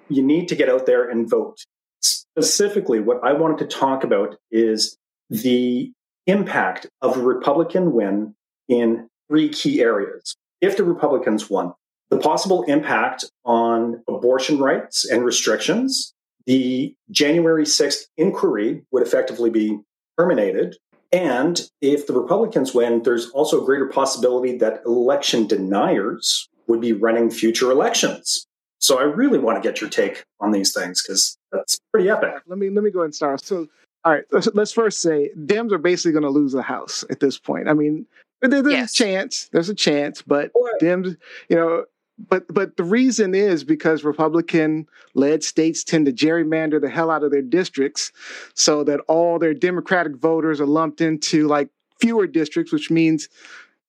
You 0.10 0.24
need 0.24 0.48
to 0.50 0.56
get 0.56 0.70
out 0.70 0.86
there 0.86 1.10
and 1.10 1.30
vote. 1.30 1.64
Specifically, 2.02 3.00
what 3.00 3.20
I 3.24 3.34
wanted 3.34 3.60
to 3.60 3.66
talk 3.66 4.04
about 4.04 4.36
is 4.52 4.98
the 5.30 5.92
impact 6.28 6.88
of 7.02 7.18
a 7.18 7.22
Republican 7.22 7.94
win 7.94 8.36
in 8.68 9.08
three 9.30 9.50
key 9.50 9.82
areas. 9.82 10.36
If 10.62 10.78
the 10.78 10.84
Republicans 10.84 11.50
won, 11.50 11.74
the 12.10 12.18
possible 12.18 12.64
impact 12.64 13.26
on 13.46 14.04
abortion 14.08 14.58
rights 14.60 15.06
and 15.10 15.24
restrictions, 15.24 16.14
the 16.46 16.96
January 17.12 17.64
6th 17.66 18.06
inquiry 18.18 18.84
would 18.92 19.04
effectively 19.04 19.50
be 19.50 19.80
terminated. 20.18 20.78
And 21.12 21.62
if 21.82 22.08
the 22.08 22.14
Republicans 22.14 22.74
win, 22.74 23.04
there's 23.04 23.30
also 23.32 23.62
a 23.62 23.66
greater 23.66 23.88
possibility 23.88 24.58
that 24.58 24.82
election 24.86 25.48
deniers 25.48 26.48
would 26.68 26.82
be 26.82 26.94
running 26.94 27.30
future 27.32 27.72
elections. 27.72 28.46
So 28.80 29.00
I 29.00 29.04
really 29.04 29.40
want 29.40 29.62
to 29.62 29.68
get 29.68 29.82
your 29.82 29.90
take 29.90 30.24
on 30.40 30.52
these 30.52 30.72
things 30.74 31.02
because 31.04 31.38
that's 31.52 31.80
pretty 31.92 32.10
epic. 32.10 32.34
Let 32.48 32.58
me 32.60 32.70
let 32.70 32.84
me 32.84 32.92
go 32.92 33.00
ahead 33.00 33.06
and 33.06 33.16
start. 33.16 33.44
So, 33.44 33.68
all 34.06 34.14
right, 34.14 34.24
let's, 34.32 34.48
let's 34.54 34.72
first 34.72 35.02
say 35.02 35.32
Dems 35.38 35.72
are 35.72 35.78
basically 35.78 36.14
going 36.14 36.24
to 36.24 36.30
lose 36.30 36.54
the 36.54 36.62
House 36.62 37.04
at 37.10 37.20
this 37.20 37.38
point. 37.38 37.68
I 37.68 37.74
mean, 37.74 38.06
there, 38.42 38.50
there's 38.62 38.68
Yes. 38.72 38.92
a 38.92 39.04
chance. 39.04 39.50
There's 39.52 39.70
a 39.70 39.76
chance, 39.76 40.22
but 40.22 40.52
Or 40.54 40.70
Dems, 40.82 41.18
you 41.50 41.56
know, 41.56 41.86
but 42.28 42.52
but 42.54 42.76
the 42.78 42.84
reason 42.84 43.34
is 43.34 43.64
because 43.64 44.04
Republican 44.04 44.88
led 45.14 45.44
states 45.44 45.84
tend 45.84 46.06
to 46.06 46.12
gerrymander 46.12 46.82
the 46.82 46.90
hell 46.90 47.10
out 47.10 47.24
of 47.24 47.32
their 47.32 47.42
districts 47.42 48.12
so 48.54 48.84
that 48.84 49.00
all 49.08 49.40
their 49.40 49.54
Democratic 49.54 50.16
voters 50.16 50.60
are 50.60 50.66
lumped 50.66 51.02
into 51.02 51.48
like 51.48 51.70
fewer 52.00 52.28
districts, 52.28 52.72
which 52.72 52.92
means, 52.92 53.30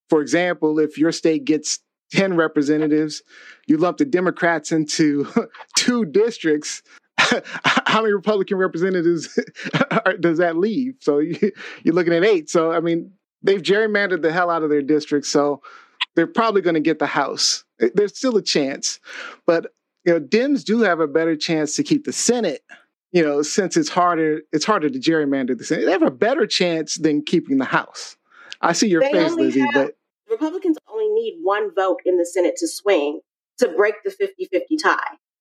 for 0.08 0.20
example, 0.20 0.78
if 0.78 0.98
your 0.98 1.12
state 1.12 1.44
gets 1.44 1.80
10 2.12 2.34
representatives, 2.36 3.22
you 3.66 3.76
lump 3.76 3.98
the 3.98 4.04
Democrats 4.04 4.72
into 4.72 5.26
two 5.76 6.04
districts. 6.04 6.82
How 7.18 8.00
many 8.00 8.12
Republican 8.12 8.56
representatives 8.56 9.38
does 10.20 10.38
that 10.38 10.56
leave? 10.56 10.94
So 11.00 11.18
you're 11.18 11.94
looking 11.94 12.14
at 12.14 12.24
eight. 12.24 12.50
So, 12.50 12.72
I 12.72 12.80
mean, 12.80 13.12
they've 13.42 13.62
gerrymandered 13.62 14.22
the 14.22 14.32
hell 14.32 14.50
out 14.50 14.62
of 14.62 14.70
their 14.70 14.82
districts. 14.82 15.28
So 15.28 15.62
they're 16.16 16.26
probably 16.26 16.60
going 16.62 16.74
to 16.74 16.80
get 16.80 16.98
the 16.98 17.06
House. 17.06 17.64
There's 17.94 18.16
still 18.16 18.36
a 18.36 18.42
chance, 18.42 19.00
but 19.46 19.72
you 20.04 20.12
know, 20.12 20.20
Dems 20.20 20.64
do 20.64 20.80
have 20.80 21.00
a 21.00 21.06
better 21.06 21.36
chance 21.36 21.76
to 21.76 21.82
keep 21.82 22.04
the 22.04 22.12
Senate. 22.12 22.62
You 23.12 23.22
know, 23.22 23.42
since 23.42 23.76
it's 23.76 23.88
harder, 23.88 24.42
it's 24.52 24.64
harder 24.64 24.88
to 24.88 24.98
gerrymander 24.98 25.56
the 25.58 25.64
Senate. 25.64 25.86
They 25.86 25.92
have 25.92 26.02
a 26.02 26.10
better 26.10 26.46
chance 26.46 26.96
than 26.96 27.22
keeping 27.22 27.58
the 27.58 27.64
House. 27.64 28.16
I 28.60 28.72
see 28.72 28.88
your 28.88 29.00
They 29.02 29.12
face, 29.12 29.34
Lizzie, 29.34 29.60
have- 29.60 29.70
but 29.74 29.96
Republicans 30.30 30.76
only 30.88 31.08
need 31.08 31.40
one 31.42 31.74
vote 31.74 31.98
in 32.06 32.18
the 32.18 32.24
Senate 32.26 32.54
to 32.58 32.68
swing. 32.68 33.20
to 33.58 33.68
break 33.68 33.94
the 34.04 34.10
50-50 34.10 34.82
tie. 34.82 34.96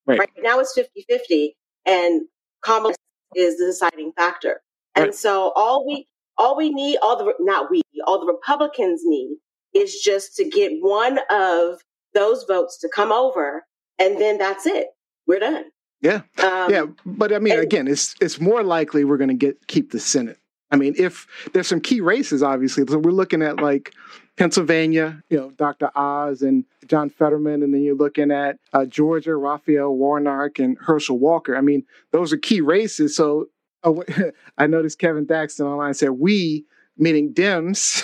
Right. 0.06 0.20
Right, 0.20 0.30
now 0.42 0.60
it's 0.60 0.78
50-50 0.78 1.52
and 1.86 2.24
Kamala 2.62 2.94
is 3.34 3.58
the 3.58 3.66
deciding 3.68 4.12
factor. 4.12 4.62
And 4.96 5.06
Right. 5.06 5.16
so 5.16 5.54
all 5.56 5.88
we 5.88 6.06
all 6.38 6.58
we 6.58 6.70
need, 6.70 6.98
all 7.02 7.16
the 7.18 7.34
not 7.40 7.72
we, 7.72 7.82
all 8.06 8.20
the 8.20 8.26
Republicans 8.26 9.04
need 9.06 9.38
is 9.74 10.00
just 10.00 10.36
to 10.38 10.50
get 10.50 10.74
one 10.80 11.20
of 11.30 11.80
those 12.14 12.44
votes 12.48 12.78
to 12.80 12.90
come 12.94 13.12
over, 13.12 13.66
and 14.00 14.20
then 14.20 14.38
that's 14.38 14.66
it. 14.66 14.88
We're 15.28 15.40
done. 15.40 15.66
Yeah. 16.02 16.22
Um, 16.42 16.72
yeah, 16.72 16.86
but 17.06 17.34
I 17.34 17.40
mean, 17.40 17.54
and- 17.54 17.64
again, 17.64 17.88
it's 17.88 18.16
it's 18.22 18.40
more 18.40 18.64
likely 18.64 19.04
we're 19.04 19.18
going 19.18 19.30
to 19.30 19.34
get 19.34 19.68
keep 19.68 19.92
the 19.92 20.00
Senate. 20.00 20.38
I 20.72 20.76
mean, 20.76 20.94
if 20.98 21.26
there's 21.54 21.68
some 21.68 21.82
key 21.82 22.00
races, 22.00 22.44
obviously, 22.44 22.86
so 22.88 23.00
we're 23.00 23.12
looking 23.12 23.42
at 23.42 23.60
like 23.60 23.94
Pennsylvania, 24.38 25.24
you 25.30 25.38
know, 25.38 25.50
Dr. 25.52 25.90
Oz 25.96 26.44
and 26.44 26.64
John 26.86 27.10
Fetterman, 27.10 27.64
and 27.64 27.74
then 27.74 27.82
you're 27.82 27.96
looking 27.96 28.32
at 28.32 28.58
uh, 28.72 28.86
Georgia, 28.86 29.36
Raphael 29.36 29.96
Warnock 29.96 30.60
and 30.60 30.78
Herschel 30.80 31.18
Walker. 31.18 31.58
I 31.58 31.62
mean, 31.62 31.86
those 32.12 32.32
are 32.32 32.38
key 32.38 32.62
races. 32.62 33.16
So 33.16 33.48
oh, 33.84 34.04
I 34.58 34.68
noticed 34.68 35.00
Kevin 35.00 35.26
Thaxton 35.26 35.66
online 35.66 35.94
said 35.94 36.12
we. 36.12 36.66
Meaning 37.00 37.34
Dems 37.34 38.04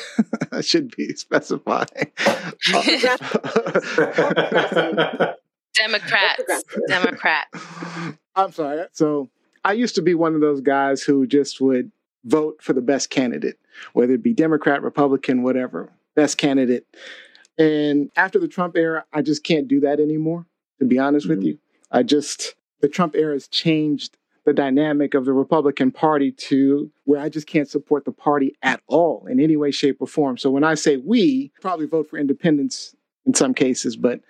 should 0.66 0.96
be 0.96 1.14
specified. 1.16 2.12
Democrats, 5.76 6.64
Democrat. 6.88 7.48
I'm 8.36 8.52
sorry. 8.54 8.86
So 8.94 9.30
I 9.66 9.74
used 9.74 9.96
to 9.96 10.02
be 10.02 10.14
one 10.16 10.34
of 10.36 10.42
those 10.42 10.62
guys 10.62 11.04
who 11.04 11.28
just 11.28 11.60
would 11.60 11.92
vote 12.24 12.62
for 12.62 12.72
the 12.74 12.82
best 12.82 13.10
candidate, 13.10 13.60
whether 13.94 14.14
it 14.14 14.24
be 14.24 14.34
Democrat, 14.34 14.82
Republican, 14.82 15.44
whatever, 15.44 15.92
best 16.16 16.38
candidate. 16.38 16.88
And 17.58 18.10
after 18.16 18.40
the 18.40 18.48
Trump 18.48 18.78
era, 18.78 19.06
I 19.14 19.22
just 19.22 19.44
can't 19.44 19.68
do 19.68 19.82
that 19.82 20.00
anymore, 20.00 20.46
to 20.80 20.86
be 20.86 20.98
honest 20.98 21.28
with 21.28 21.42
Mhm. 21.42 21.46
you. 21.46 21.60
I 21.92 22.04
just, 22.04 22.56
the 22.80 22.88
Trump 22.90 23.16
era 23.16 23.34
has 23.34 23.48
changed 23.48 24.18
the 24.46 24.54
dynamic 24.54 25.14
of 25.14 25.26
the 25.26 25.34
Republican 25.34 25.92
Party 25.92 26.32
to 26.32 26.92
where 27.04 27.20
I 27.20 27.30
just 27.30 27.48
can't 27.48 27.68
support 27.68 28.06
the 28.06 28.12
party 28.12 28.56
at 28.62 28.80
all 28.88 29.26
in 29.30 29.40
any 29.40 29.58
way, 29.58 29.72
shape, 29.72 29.98
or 30.00 30.08
form. 30.08 30.38
So 30.38 30.52
when 30.52 30.64
I 30.64 30.76
say 30.76 30.98
we, 30.98 31.52
probably 31.62 31.88
vote 31.88 32.10
for 32.10 32.18
independence 32.18 32.96
in 33.26 33.34
some 33.34 33.54
cases, 33.54 33.98
but 33.98 34.22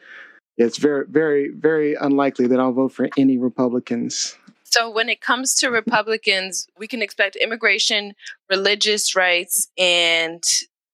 it's 0.57 0.77
very, 0.77 1.05
very, 1.07 1.49
very 1.49 1.95
unlikely 1.95 2.47
that 2.47 2.59
I'll 2.59 2.71
vote 2.71 2.93
for 2.93 3.09
any 3.17 3.37
Republicans. 3.37 4.37
So 4.63 4.89
when 4.89 5.09
it 5.09 5.21
comes 5.21 5.53
to 5.55 5.69
Republicans, 5.69 6.67
we 6.77 6.87
can 6.87 7.01
expect 7.01 7.35
immigration, 7.35 8.13
religious 8.49 9.15
rights, 9.15 9.67
and 9.77 10.43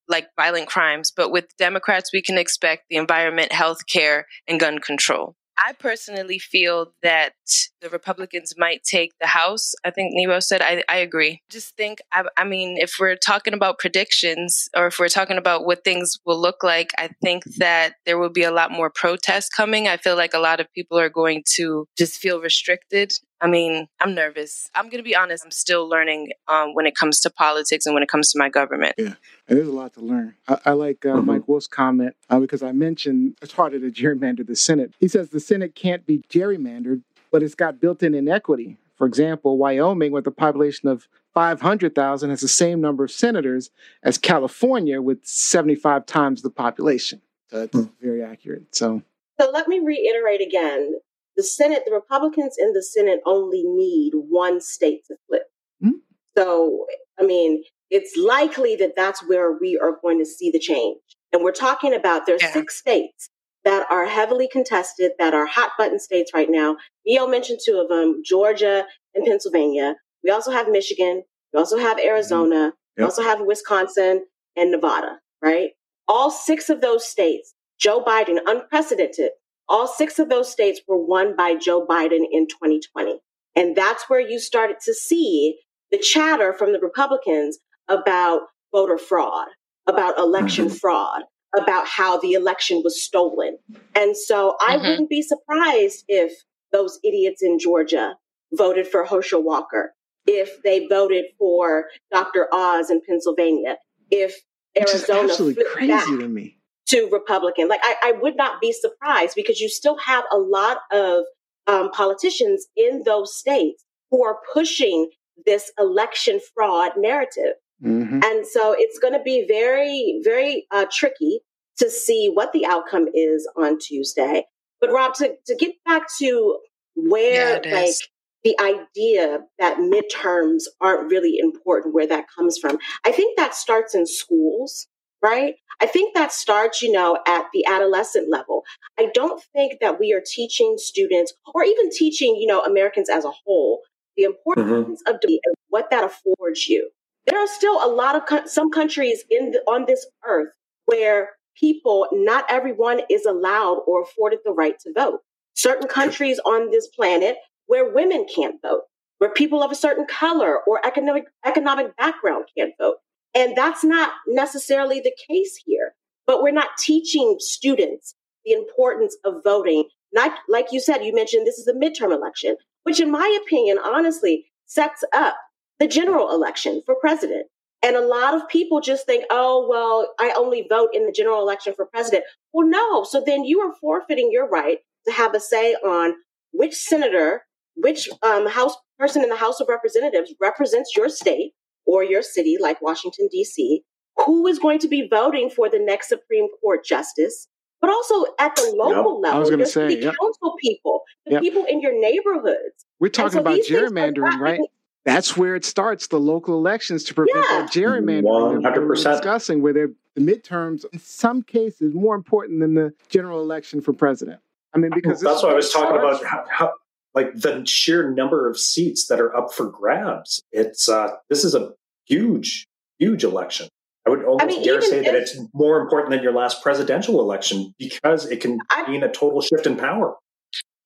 like 0.08 0.28
violent 0.36 0.68
crimes. 0.68 1.12
But 1.12 1.32
with 1.32 1.56
Democrats, 1.58 2.12
we 2.12 2.22
can 2.22 2.38
expect 2.38 2.90
the 2.90 2.98
environment, 2.98 3.52
health 3.52 3.86
care, 3.88 4.28
and 4.48 4.60
gun 4.60 4.80
control. 4.80 5.36
I 5.64 5.74
personally 5.74 6.40
feel 6.40 6.94
that 7.04 7.34
the 7.82 7.90
Republicans 7.90 8.54
might 8.58 8.84
take 8.84 9.12
the 9.20 9.28
House. 9.28 9.74
I 9.86 9.92
think 9.92 10.12
Nebo 10.14 10.40
said, 10.40 10.62
I, 10.62 10.84
I 10.90 10.98
agree. 10.98 11.42
Just 11.50 11.76
think, 11.78 12.00
I, 12.12 12.24
I 12.38 12.44
mean, 12.44 12.78
if 12.78 12.96
we're 13.00 13.16
talking 13.16 13.54
about 13.54 13.80
predictions 13.80 14.70
or 14.76 14.88
if 14.88 14.98
we're 14.98 15.08
talking 15.08 15.38
about 15.38 15.66
what 15.66 15.84
things 15.84 16.18
will 16.26 16.40
look 16.40 16.64
like, 16.64 16.92
I 16.98 17.10
think 17.22 17.44
that 17.58 17.94
there 18.06 18.18
will 18.18 18.30
be 18.30 18.44
a 18.44 18.52
lot 18.52 18.72
more 18.72 18.90
protests 18.90 19.50
coming. 19.50 19.88
I 19.88 19.98
feel 19.98 20.16
like 20.16 20.34
a 20.34 20.40
lot 20.40 20.60
of 20.60 20.72
people 20.74 20.98
are 20.98 21.10
going 21.10 21.44
to 21.56 21.88
just 21.98 22.18
feel 22.18 22.42
restricted. 22.42 23.14
I 23.42 23.48
mean, 23.48 23.88
I'm 24.00 24.14
nervous. 24.14 24.70
I'm 24.76 24.86
going 24.86 25.00
to 25.00 25.04
be 25.04 25.16
honest, 25.16 25.44
I'm 25.44 25.50
still 25.52 25.90
learning 25.90 26.30
um, 26.48 26.76
when 26.76 26.86
it 26.86 26.96
comes 26.96 27.20
to 27.22 27.30
politics 27.32 27.88
and 27.88 27.96
when 27.96 28.04
it 28.04 28.10
comes 28.10 28.32
to 28.32 28.40
my 28.40 28.50
government. 28.50 28.94
Yeah, 29.00 29.16
and 29.48 29.58
there's 29.58 29.68
a 29.68 29.72
lot 29.72 29.94
to 29.96 30.02
learn. 30.02 30.36
I, 30.48 30.60
I 30.68 30.72
like 30.74 31.06
uh, 31.06 31.16
Mhm. 31.16 31.26
Mike 31.26 31.48
Wolf's 31.48 31.68
comment 31.68 32.16
uh, 32.30 32.40
because 32.40 32.62
I 32.62 32.72
mentioned 32.72 33.38
it's 33.42 33.54
harder 33.54 33.80
to 33.80 33.90
gerrymander 33.90 34.46
the 34.46 34.56
Senate. 34.56 34.94
He 35.00 35.08
says 35.08 35.30
the 35.32 35.40
Senate 35.40 35.74
can't 35.74 36.06
be 36.06 36.20
gerrymandered, 36.30 37.02
but 37.32 37.42
it's 37.42 37.56
got 37.56 37.80
built 37.82 38.04
in 38.04 38.14
inequity. 38.14 38.78
For 38.96 39.08
example, 39.08 39.58
Wyoming, 39.58 40.12
with 40.12 40.28
a 40.28 40.32
population 40.32 40.88
of 40.88 41.08
500,000, 41.34 42.30
has 42.30 42.42
the 42.42 42.48
same 42.48 42.80
number 42.80 43.04
of 43.04 43.10
senators 43.10 43.72
as 44.04 44.20
California, 44.20 45.02
with 45.02 45.26
75 45.26 46.06
times 46.06 46.44
the 46.44 46.52
population. 46.52 47.22
So 47.50 47.60
that's 47.62 47.76
Hmm. 47.76 47.84
very 48.00 48.22
accurate. 48.24 48.76
So, 48.76 49.02
So 49.40 49.50
let 49.50 49.68
me 49.68 49.80
reiterate 49.80 50.42
again. 50.42 51.00
The 51.42 51.48
Senate, 51.48 51.82
the 51.88 51.94
Republicans 51.96 52.56
in 52.60 52.74
the 52.74 52.84
Senate 52.84 53.20
only 53.26 53.64
need 53.66 54.12
one 54.14 54.62
state 54.62 55.02
to 55.08 55.16
flip. 55.28 55.46
Hmm. 55.82 55.98
So, 56.38 56.86
I 57.20 57.24
mean, 57.24 57.64
it's 57.90 58.16
likely 58.16 58.76
that 58.76 58.94
that's 58.96 59.28
where 59.28 59.58
we 59.60 59.76
are 59.82 59.98
going 60.04 60.20
to 60.20 60.26
see 60.26 60.52
the 60.52 60.60
change. 60.60 61.00
And 61.34 61.44
we're 61.44 61.52
talking 61.52 61.96
about 61.96 62.28
there's 62.28 62.44
Yeah. 62.44 62.54
six 62.54 62.78
states 62.78 63.32
that 63.64 63.88
are 63.90 64.06
heavily 64.06 64.48
contested, 64.48 65.14
that 65.18 65.34
are 65.34 65.48
hot 65.48 65.72
button 65.80 65.98
states 65.98 66.30
right 66.32 66.48
now. 66.48 66.78
Neo 67.08 67.26
mentioned 67.26 67.60
two 67.66 67.80
of 67.80 67.90
them, 67.90 68.22
Georgia 68.24 68.86
and 69.16 69.26
Pennsylvania. 69.26 69.96
We 70.24 70.30
also 70.30 70.52
have 70.52 70.70
Michigan. 70.70 71.24
We 71.54 71.58
also 71.60 71.78
have 71.78 71.98
Arizona. 71.98 72.76
We 72.98 73.02
Yep. 73.02 73.06
also 73.10 73.24
have 73.24 73.42
Wisconsin 73.42 74.28
and 74.56 74.70
Nevada, 74.70 75.20
right? 75.42 75.72
All 76.08 76.30
six 76.30 76.70
of 76.70 76.82
those 76.82 77.04
states, 77.04 77.56
Joe 77.80 78.04
Biden, 78.04 78.38
unprecedented, 78.46 79.32
all 79.68 79.88
six 79.88 80.20
of 80.20 80.30
those 80.30 80.52
states 80.52 80.82
were 80.88 80.98
won 81.04 81.36
by 81.36 81.56
Joe 81.56 81.86
Biden 81.86 82.26
in 82.32 82.48
2020. 82.48 83.20
And 83.56 83.76
that's 83.76 84.10
where 84.10 84.20
you 84.20 84.40
started 84.40 84.78
to 84.86 84.94
see 84.94 85.60
the 85.92 85.98
chatter 85.98 86.54
from 86.54 86.72
the 86.74 86.80
Republicans 86.80 87.60
about 87.88 88.42
voter 88.72 88.98
fraud, 88.98 89.48
about 89.88 90.18
election 90.18 90.70
fraud, 90.70 91.24
about 91.58 91.86
how 91.86 92.18
the 92.18 92.34
election 92.34 92.82
was 92.84 93.02
stolen. 93.04 93.58
And 93.94 94.16
so 94.16 94.56
I 94.62 94.78
Mhm. 94.78 94.82
wouldn't 94.90 95.10
be 95.10 95.22
surprised 95.22 96.06
if 96.08 96.34
those 96.72 97.00
idiots 97.04 97.44
in 97.44 97.60
Georgia 97.60 98.18
voted 98.54 98.88
for 98.88 99.06
Herschel 99.06 99.44
Walker, 99.44 99.94
if 100.26 100.62
they 100.64 100.88
voted 100.88 101.26
for 101.38 101.90
Dr. 102.12 102.48
Oz 102.54 102.90
in 102.90 103.02
Pennsylvania, 103.02 103.78
if 104.10 104.42
which 104.76 104.86
is 104.86 104.94
Arizona 105.10 105.24
absolutely 105.24 105.54
flipped 105.56 105.72
crazy 105.72 105.92
back 105.92 106.06
to 106.06 106.28
me. 106.30 106.58
To 106.92 107.10
Republican. 107.12 107.68
Like 107.68 107.82
I, 107.84 107.96
I 108.04 108.12
would 108.22 108.36
not 108.38 108.62
be 108.62 108.72
surprised 108.72 109.34
because 109.36 109.60
you 109.60 109.70
still 109.70 109.98
have 109.98 110.24
a 110.32 110.38
lot 110.38 110.78
of 110.92 111.24
um, 111.68 111.92
politicians 111.92 112.68
in 112.78 113.04
those 113.06 113.36
states 113.38 113.84
who 114.10 114.24
are 114.24 114.38
pushing 114.54 115.10
this 115.46 115.72
election 115.80 116.40
fraud 116.54 116.92
narrative. 116.98 117.54
Mhm. 117.84 118.24
And 118.24 118.46
so 118.46 118.76
it's 118.78 119.00
going 119.00 119.14
to 119.14 119.24
be 119.24 119.46
very, 119.48 120.22
very 120.24 120.68
uh, 120.72 120.86
tricky 120.92 121.40
to 121.78 121.90
see 121.90 122.30
what 122.32 122.52
the 122.54 122.66
outcome 122.66 123.08
is 123.14 123.50
on 123.58 123.80
Tuesday. 123.80 124.46
But 124.80 124.92
Rob, 124.92 125.14
to, 125.16 125.36
to 125.48 125.56
get 125.56 125.74
back 125.86 126.04
to 126.20 126.60
where 126.96 127.62
Yeah, 127.66 127.74
like 127.74 127.90
is. 127.90 128.08
the 128.44 128.56
idea 128.60 129.40
that 129.60 129.78
midterms 129.78 130.64
aren't 130.80 131.10
really 131.10 131.38
important, 131.40 131.94
where 131.96 132.08
that 132.08 132.26
comes 132.36 132.58
from, 132.60 132.78
I 133.06 133.12
think 133.12 133.38
that 133.38 133.56
starts 133.56 133.96
in 133.96 134.06
schools, 134.06 134.88
right? 135.22 135.56
I 135.82 135.86
think 135.86 136.14
that 136.14 136.32
starts, 136.32 136.82
you 136.82 136.92
know, 136.92 137.18
at 137.28 137.46
the 137.54 137.66
adolescent 137.66 138.30
level. 138.30 138.64
I 139.00 139.10
don't 139.14 139.42
think 139.54 139.80
that 139.82 140.00
we 140.00 140.14
are 140.14 140.22
teaching 140.26 140.76
students 140.78 141.34
or 141.54 141.64
even 141.64 141.90
teaching, 141.90 142.36
you 142.36 142.48
know, 142.48 142.62
Americans 142.62 143.10
as 143.10 143.26
a 143.26 143.32
whole 143.46 143.82
the 144.18 144.24
mm-hmm. 144.24 144.60
importance 144.60 145.02
of 145.08 145.20
debate 145.22 145.42
and 145.46 145.56
what 145.70 145.90
that 145.90 146.04
affords 146.04 146.68
you. 146.68 146.90
There 147.28 147.40
are 147.40 147.48
still 147.48 147.84
a 147.84 147.88
lot 147.88 148.16
of 148.16 148.26
co- 148.26 148.46
some 148.46 148.72
countries 148.72 149.24
in 149.30 149.52
the, 149.52 149.60
on 149.68 149.86
this 149.88 150.06
earth 150.26 150.54
where 150.86 151.30
people, 151.56 152.08
not 152.12 152.46
everyone 152.50 153.02
is 153.10 153.26
allowed 153.26 153.82
or 153.88 154.02
afforded 154.02 154.40
the 154.44 154.52
right 154.52 154.78
to 154.80 154.92
vote. 154.94 155.20
Certain 155.54 155.88
countries 155.88 156.40
on 156.40 156.72
this 156.72 156.88
planet 156.88 157.38
where 157.68 157.94
women 157.94 158.26
can't 158.34 158.62
vote, 158.62 158.82
where 159.20 159.30
people 159.30 159.62
of 159.62 159.72
a 159.72 159.76
certain 159.76 160.06
color 160.08 160.60
or 160.66 160.86
economic 160.86 161.26
economic 161.46 161.96
background 161.98 162.46
can't 162.58 162.74
vote. 162.80 162.98
And 163.34 163.56
that's 163.56 163.84
not 163.84 164.12
necessarily 164.28 165.00
the 165.00 165.16
case 165.28 165.62
here. 165.66 165.94
But 166.28 166.42
we're 166.42 166.52
not 166.52 166.78
teaching 166.78 167.38
students 167.40 168.16
the 168.46 168.54
importance 168.54 169.18
of 169.26 169.44
voting. 169.44 169.86
Not 170.14 170.32
like 170.50 170.68
you 170.72 170.80
said, 170.80 171.04
you 171.04 171.14
mentioned 171.14 171.46
this 171.46 171.58
is 171.58 171.68
a 171.68 171.74
midterm 171.74 172.14
election, 172.14 172.56
which 172.84 173.00
in 173.00 173.12
my 173.12 173.40
opinion, 173.44 173.78
honestly, 173.84 174.46
sets 174.66 175.04
up 175.14 175.36
the 175.80 175.88
general 175.88 176.34
election 176.34 176.82
for 176.86 176.96
president. 176.96 177.48
And 177.84 177.96
a 177.96 178.06
lot 178.06 178.36
of 178.36 178.48
people 178.48 178.80
just 178.80 179.08
think, 179.08 179.26
oh, 179.32 179.66
well, 179.68 180.14
I 180.20 180.34
only 180.38 180.68
vote 180.70 180.90
in 180.94 181.08
the 181.08 181.12
general 181.12 181.42
election 181.42 181.74
for 181.76 181.88
president. 181.88 182.26
Well, 182.54 182.68
no. 182.68 183.04
So 183.04 183.24
then 183.26 183.44
you 183.44 183.60
are 183.62 183.74
forfeiting 183.82 184.30
your 184.32 184.48
right 184.48 184.78
to 185.08 185.12
have 185.12 185.34
a 185.34 185.40
say 185.40 185.74
on 185.74 186.14
which 186.52 186.76
senator, 186.76 187.44
which 187.76 188.08
um, 188.22 188.46
House 188.48 188.76
person 189.00 189.24
in 189.24 189.30
the 189.30 189.36
House 189.36 189.60
of 189.60 189.68
Representatives 189.68 190.34
represents 190.40 190.96
your 190.96 191.10
state 191.10 191.54
or 191.86 192.04
your 192.04 192.22
city, 192.22 192.58
like 192.60 192.82
Washington, 192.82 193.28
D.C., 193.32 193.84
who 194.26 194.48
is 194.48 194.60
going 194.60 194.80
to 194.80 194.88
be 194.88 195.08
voting 195.08 195.50
for 195.50 195.70
the 195.70 195.80
next 195.80 196.10
Supreme 196.10 196.48
Court 196.62 196.84
justice, 196.86 197.48
but 197.80 197.90
also 197.90 198.26
at 198.40 198.56
the 198.56 198.74
local 198.76 199.18
I 199.26 199.30
level, 199.30 199.40
was 199.40 199.50
gonna 199.50 199.60
your 199.62 199.66
say, 199.68 199.90
city 199.90 200.02
yep. 200.04 200.16
council 200.20 200.56
people, 200.62 201.02
the 201.26 201.34
Yep. 201.34 201.42
people 201.42 201.66
in 201.66 201.82
your 201.82 202.00
neighborhoods. 202.00 202.86
We're 203.00 203.10
talking 203.10 203.32
so 203.34 203.40
about 203.40 203.56
these 203.56 203.68
things 203.68 203.82
are 203.82 203.86
gerrymandering, 203.90 204.40
right? 204.40 204.60
That's 205.06 205.36
where 205.36 205.56
it 205.56 205.66
starts, 205.66 206.08
the 206.08 206.20
local 206.20 206.56
elections 206.56 207.04
to 207.06 207.14
prevent 207.16 207.44
Yeah. 207.50 207.62
that 207.62 207.72
gerrymandering 207.72 208.62
that 208.64 208.78
we 208.78 208.86
were 208.86 208.96
100%. 208.96 209.14
discussing, 209.14 209.62
where 209.64 209.74
the 209.74 209.96
midterms, 210.20 210.86
in 210.94 211.00
some 211.00 211.42
cases, 211.42 211.96
more 211.96 212.14
important 212.16 212.60
than 212.60 212.76
the 212.76 212.94
general 213.10 213.42
election 213.42 213.82
for 213.82 213.94
president. 213.94 214.40
I 214.76 214.78
mean, 214.78 214.92
because 214.94 215.20
That's 215.22 215.38
is 215.38 215.44
why 215.44 215.50
I 215.52 215.54
was 215.56 215.70
it 215.70 215.72
talking 215.74 215.96
about 215.98 216.18
starts 216.18 216.30
how, 216.32 216.46
how, 216.68 216.74
like 217.14 217.34
the 217.36 217.66
sheer 217.66 218.10
number 218.12 218.50
of 218.50 218.58
seats 218.58 219.08
that 219.08 219.20
are 219.20 219.36
up 219.36 219.54
for 219.54 219.70
grabs. 219.70 220.42
It's 220.52 220.88
uh, 220.88 221.10
this 221.30 221.44
is 221.44 221.56
a 221.56 221.72
huge, 222.06 222.68
huge 223.00 223.24
election. 223.24 223.68
I 224.08 224.10
would 224.10 224.24
almost 224.24 224.48
mean, 224.48 224.64
dare 224.64 224.78
even 224.78 224.90
say 224.90 225.02
that 225.04 225.14
it's 225.14 225.38
more 225.54 225.80
important 225.80 226.12
than 226.12 226.24
your 226.24 226.34
last 226.34 226.64
presidential 226.64 227.20
election 227.20 227.74
because 227.78 228.26
it 228.26 228.42
can 228.42 228.60
I- 228.70 228.90
mean 228.90 229.04
a 229.04 229.12
total 229.12 229.42
shift 229.42 229.68
in 229.68 229.76
power. 229.78 230.16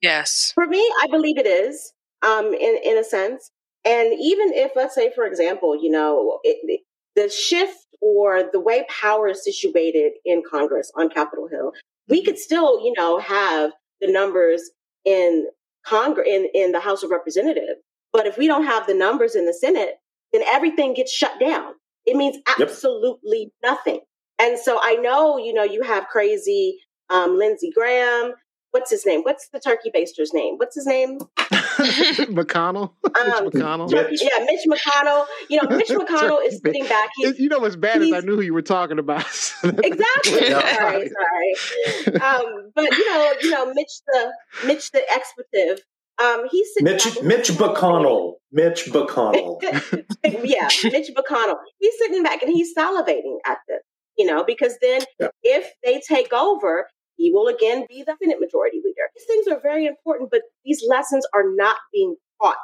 Yes. 0.01 0.51
For 0.53 0.67
me, 0.67 0.79
I 1.01 1.07
believe 1.09 1.37
it 1.37 1.47
is, 1.47 1.93
um, 2.21 2.47
in 2.53 2.77
in 2.83 2.97
a 2.97 3.03
sense. 3.03 3.49
And 3.85 4.13
even 4.19 4.51
if, 4.53 4.71
let's 4.75 4.95
say, 4.95 5.11
for 5.13 5.25
example, 5.25 5.81
you 5.81 5.89
know, 5.91 6.39
it, 6.43 6.57
it- 6.63 6.81
the 7.15 7.29
shift 7.29 7.85
or 8.01 8.43
the 8.51 8.59
way 8.59 8.85
power 8.89 9.29
is 9.29 9.41
situated 9.45 10.13
in 10.25 10.43
Congress 10.49 10.91
on 10.97 11.07
Capitol 11.09 11.47
Hill, 11.49 11.71
we 12.09 12.21
could 12.21 12.37
still, 12.37 12.83
you 12.83 12.93
know, 12.97 13.19
have 13.19 13.71
the 14.01 14.11
numbers 14.11 14.69
in 15.05 15.47
Congress 15.87 16.27
in 16.29 16.49
in 16.53 16.71
the 16.71 16.79
House 16.79 17.03
of 17.03 17.11
Representatives. 17.11 17.79
But 18.13 18.27
if 18.27 18.37
we 18.37 18.47
don't 18.47 18.65
have 18.65 18.87
the 18.87 18.93
numbers 18.93 19.35
in 19.35 19.45
the 19.45 19.53
Senate, 19.53 19.95
then 20.33 20.43
everything 20.51 20.93
gets 20.93 21.11
shut 21.13 21.39
down. 21.39 21.73
It 22.05 22.15
means 22.15 22.37
Yep. 22.59 22.69
absolutely 22.69 23.51
nothing. 23.63 24.01
And 24.39 24.59
so 24.59 24.79
I 24.81 24.95
know, 24.95 25.37
you 25.37 25.53
know, 25.53 25.63
you 25.63 25.83
have 25.83 26.07
crazy 26.07 26.79
um, 27.09 27.37
Lindsey 27.37 27.71
Graham. 27.75 28.33
What's 28.75 28.91
his 28.91 29.05
name? 29.05 29.21
What's 29.21 29.47
the 29.53 29.59
turkey 29.61 29.89
baster's 29.89 30.33
name? 30.33 30.55
What's 30.57 30.75
his 30.75 30.85
name? 30.85 31.19
McConnell. 31.39 32.91
Um, 33.05 33.45
Mitch 33.45 33.53
McConnell. 33.53 33.89
Turkey- 33.89 34.17
yeah, 34.21 34.43
Mitch 34.43 34.65
McConnell. 34.67 35.25
You 35.49 35.61
know, 35.61 35.77
Mitch 35.77 35.87
McConnell 35.91 36.45
is 36.45 36.59
sitting 36.63 36.85
back. 36.85 37.09
He's, 37.15 37.39
you 37.39 37.47
know 37.47 37.59
what's 37.59 37.77
bad 37.77 38.01
is 38.01 38.11
I 38.11 38.19
knew 38.19 38.35
who 38.35 38.41
you 38.41 38.53
were 38.53 38.61
talking 38.61 38.99
about. 38.99 39.21
exactly. 39.63 40.49
Sorry, 40.51 41.09
sorry. 41.09 42.19
Um, 42.19 42.71
but 42.75 42.91
you 42.91 43.13
know, 43.13 43.33
you 43.41 43.49
know, 43.51 43.73
Mitch 43.73 43.91
the 44.07 44.33
Mitch 44.67 44.91
the 44.91 45.01
expletive. 45.09 45.79
Um, 46.21 46.43
he's 46.51 46.67
sitting 46.73 46.91
Mitch 46.91 47.03
back 47.15 47.23
Mitch 47.23 47.47
McConnell. 47.51 48.33
Mitch 48.51 48.85
McConnell. 48.87 49.61
yeah, 50.43 50.67
Mitch 50.83 51.11
McConnell. 51.15 51.55
He's 51.79 51.93
sitting 51.97 52.23
back 52.23 52.41
and 52.43 52.51
he's 52.51 52.75
salivating 52.77 53.37
at 53.45 53.59
this, 53.69 53.81
you 54.17 54.25
know, 54.25 54.43
because 54.43 54.77
then 54.81 55.01
Yeah. 55.19 55.27
if 55.43 55.71
they 55.83 56.01
take 56.05 56.33
over, 56.33 56.87
he 57.17 57.31
will 57.31 57.47
again 57.47 57.85
be 57.89 58.03
the 58.05 58.15
Senate 58.21 58.39
Majority 58.39 58.77
Leader. 58.83 59.09
These 59.15 59.25
things 59.25 59.47
are 59.47 59.59
very 59.61 59.85
important, 59.85 60.31
but 60.31 60.41
these 60.63 60.83
lessons 60.87 61.25
are 61.33 61.45
not 61.55 61.77
being 61.93 62.15
taught 62.41 62.57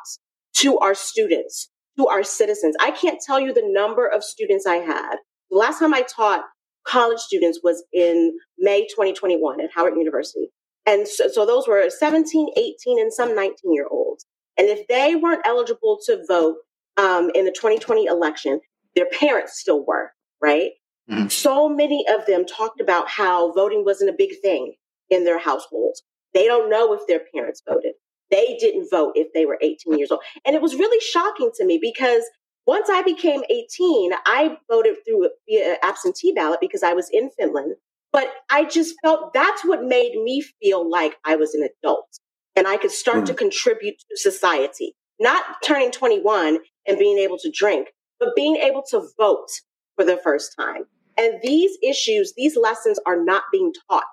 to 0.58 0.77
our 0.79 0.93
students, 0.93 1.70
to 1.98 2.08
our 2.08 2.24
citizens. 2.24 2.75
I 2.79 2.91
can't 2.91 3.22
tell 3.25 3.39
you 3.39 3.53
the 3.53 3.63
number 3.65 4.08
of 4.08 4.24
students 4.24 4.65
I 4.65 4.77
had. 4.77 5.15
The 5.50 5.58
last 5.58 5.79
time 5.79 5.93
I 5.93 6.03
taught 6.03 6.43
college 6.86 7.20
students 7.20 7.60
was 7.63 7.84
in 7.93 8.38
May 8.58 8.81
2021 8.88 9.62
at 9.62 9.70
Howard 9.74 9.96
University. 9.98 10.51
And 10.86 11.08
so, 11.08 11.27
so 11.27 11.46
those 11.46 11.67
were 11.67 11.89
17, 11.89 12.50
18, 12.58 13.00
and 13.00 13.13
some 13.13 13.36
19 13.36 13.55
year 13.74 13.88
olds. 13.89 14.25
And 14.58 14.67
if 14.67 14.88
they 14.88 15.15
weren't 15.15 15.46
eligible 15.46 16.00
to 16.05 16.24
vote 16.27 16.58
um, 16.98 17.31
in 17.36 17.46
the 17.46 17.51
2020 17.51 18.05
election, 18.05 18.60
their 18.96 19.08
parents 19.20 19.60
still 19.60 19.86
were, 19.86 20.12
right? 20.41 20.72
Mhm. 21.12 21.32
So 21.32 21.68
many 21.68 22.06
of 22.08 22.25
them 22.25 22.46
talked 22.46 22.80
about 22.80 23.10
how 23.10 23.51
voting 23.51 23.84
wasn't 23.84 24.10
a 24.10 24.13
big 24.13 24.39
thing 24.41 24.75
in 25.10 25.25
their 25.25 25.39
households. 25.39 26.03
They 26.34 26.46
don't 26.48 26.70
know 26.70 26.94
if 26.94 27.06
their 27.08 27.22
parents 27.34 27.62
voted. 27.68 27.94
They 28.30 28.56
didn't 28.60 28.89
vote 28.89 29.13
if 29.15 29.34
they 29.34 29.46
were 29.46 29.58
18 29.62 29.98
years 29.98 30.12
old. 30.12 30.22
And 30.46 30.56
it 30.56 30.62
was 30.62 30.75
really 30.75 31.01
shocking 31.01 31.51
to 31.56 31.65
me 31.65 31.77
because 31.82 32.24
once 32.65 32.89
I 32.89 33.01
became 33.01 33.44
18, 33.50 34.13
I 34.25 34.58
voted 34.70 34.98
through 35.06 35.30
via 35.50 35.77
absentee 35.84 36.32
ballot 36.32 36.62
because 36.62 36.84
I 36.84 36.94
was 36.94 37.10
in 37.12 37.30
Finland. 37.32 37.75
But 38.13 38.30
I 38.50 38.63
just 38.65 38.96
felt 39.03 39.34
that's 39.34 39.65
what 39.65 39.84
made 39.84 40.13
me 40.22 40.41
feel 40.62 40.89
like 40.89 41.18
I 41.25 41.36
was 41.36 41.53
an 41.56 41.68
adult 41.68 42.08
and 42.56 42.68
I 42.68 42.77
could 42.77 42.91
start 42.91 43.25
to 43.25 43.34
contribute 43.34 43.96
to 44.10 44.18
society. 44.18 44.96
Not 45.20 45.44
turning 45.63 45.91
21 45.91 46.60
and 46.88 46.98
being 46.98 47.18
able 47.18 47.38
to 47.39 47.51
drink, 47.51 47.94
but 48.20 48.35
being 48.35 48.57
able 48.57 48.83
to 48.92 49.07
vote 49.18 49.50
for 49.96 50.05
the 50.05 50.18
first 50.18 50.55
time. 50.57 50.85
And 51.17 51.39
these 51.43 51.77
issues, 51.83 52.33
these 52.35 52.55
lessons 52.57 53.00
are 53.05 53.21
not 53.24 53.43
being 53.51 53.74
taught 53.89 54.03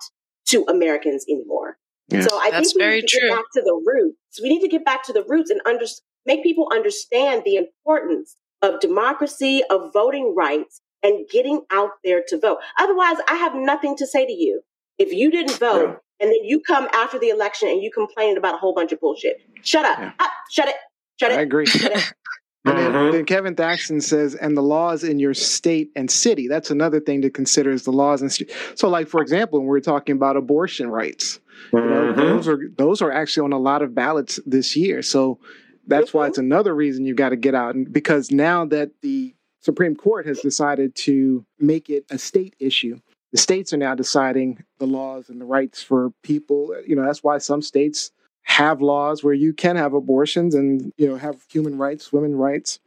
to 0.46 0.64
Americans 0.68 1.24
anymore. 1.28 1.78
Yeah. 2.08 2.22
So 2.22 2.38
I 2.38 2.50
That's 2.50 2.72
think 2.72 2.76
we 2.80 2.84
very 2.84 2.94
need 3.00 3.08
to 3.08 3.18
true. 3.20 3.28
get 3.28 3.37
back 3.37 3.44
to 3.54 3.61
the 3.62 3.82
roots. 3.87 4.40
We 4.42 4.48
need 4.48 4.61
to 4.61 4.68
get 4.68 4.84
back 4.84 5.02
to 5.04 5.12
the 5.12 5.24
roots 5.28 5.50
and 5.50 5.61
under, 5.66 5.84
make 6.26 6.42
people 6.42 6.68
understand 6.72 7.42
the 7.44 7.56
importance 7.56 8.37
of 8.62 8.80
democracy, 8.80 9.62
of 9.70 9.92
voting 9.92 10.34
rights, 10.37 10.80
and 11.02 11.28
getting 11.30 11.62
out 11.70 11.90
there 12.02 12.22
to 12.28 12.38
vote. 12.38 12.58
Otherwise, 12.78 13.16
I 13.28 13.34
have 13.34 13.54
nothing 13.54 13.96
to 13.98 14.06
say 14.06 14.26
to 14.26 14.32
you. 14.32 14.62
If 14.98 15.12
you 15.12 15.30
didn't 15.30 15.58
vote 15.58 15.82
Yeah. 15.82 15.96
and 16.20 16.30
then 16.32 16.42
you 16.44 16.61
come 16.61 16.88
after 16.92 17.18
the 17.20 17.28
election 17.28 17.68
and 17.68 17.82
you 17.82 17.90
complain 17.92 18.37
about 18.37 18.54
a 18.54 18.58
whole 18.58 18.74
bunch 18.74 18.90
of 18.90 18.98
bullshit, 19.00 19.37
shut 19.62 19.84
up. 19.84 19.98
Yeah. 19.98 20.12
Ah, 20.18 20.32
shut 20.50 20.68
it. 20.68 20.74
Shut 21.20 21.30
it. 21.30 21.38
I 21.38 21.42
agree. 21.42 21.66
Shut 21.66 21.92
it. 21.92 22.12
And 22.68 22.78
then, 22.78 22.92
Mhm. 22.92 23.12
then 23.12 23.24
Kevin 23.24 23.54
Thaxton 23.54 24.00
says, 24.00 24.35
and 24.35 24.57
the 24.57 24.62
laws 24.62 25.04
in 25.04 25.18
your 25.18 25.35
state 25.35 25.90
and 25.96 26.11
city. 26.11 26.48
That's 26.48 26.70
another 26.70 27.00
thing 27.00 27.22
to 27.22 27.31
consider 27.31 27.70
is 27.70 27.85
the 27.85 27.92
laws 27.92 28.20
and 28.22 28.31
st- 28.33 28.50
so, 28.74 28.88
like 28.88 29.09
for 29.09 29.20
example, 29.22 29.59
when 29.61 29.68
we're 29.68 29.81
talking 29.81 30.14
about 30.16 30.37
abortion 30.37 30.88
rights, 30.90 31.40
you 31.72 31.81
know, 31.81 32.12
Mhm. 32.12 32.16
those 32.16 32.48
are 32.48 32.59
those 32.76 33.02
are 33.02 33.11
actually 33.12 33.44
on 33.44 33.52
a 33.52 33.59
lot 33.59 33.83
of 33.83 33.94
ballots 33.94 34.38
this 34.46 34.76
year. 34.76 35.02
So 35.02 35.38
that's 35.87 36.12
why 36.12 36.26
it's 36.26 36.38
another 36.38 36.74
reason 36.74 37.04
you 37.07 37.14
got 37.14 37.31
to 37.31 37.37
get 37.37 37.54
out, 37.54 37.74
and 37.74 37.90
because 37.92 38.31
now 38.31 38.64
that 38.66 38.90
the 39.02 39.35
Supreme 39.61 39.96
Court 39.96 40.26
has 40.26 40.38
decided 40.40 40.94
to 40.96 41.44
make 41.59 41.90
it 41.90 42.04
a 42.11 42.18
state 42.18 42.54
issue, 42.61 42.98
the 43.33 43.38
states 43.38 43.72
are 43.72 43.76
now 43.78 43.94
deciding 43.94 44.62
the 44.78 44.87
laws 44.87 45.28
and 45.28 45.40
the 45.40 45.44
rights 45.44 45.83
for 45.83 46.12
people. 46.22 46.74
You 46.87 46.94
know, 46.96 47.02
that's 47.04 47.24
why 47.24 47.38
some 47.38 47.61
states 47.62 48.12
have 48.48 48.80
laws 48.82 49.22
where 49.22 49.34
you 49.34 49.52
can 49.52 49.76
have 49.76 49.92
abortions 49.94 50.54
and 50.54 50.92
you 50.96 51.06
know 51.06 51.16
have 51.16 51.37
human 51.50 51.76
rights, 51.78 52.12
women 52.12 52.34
rights, 52.34 52.80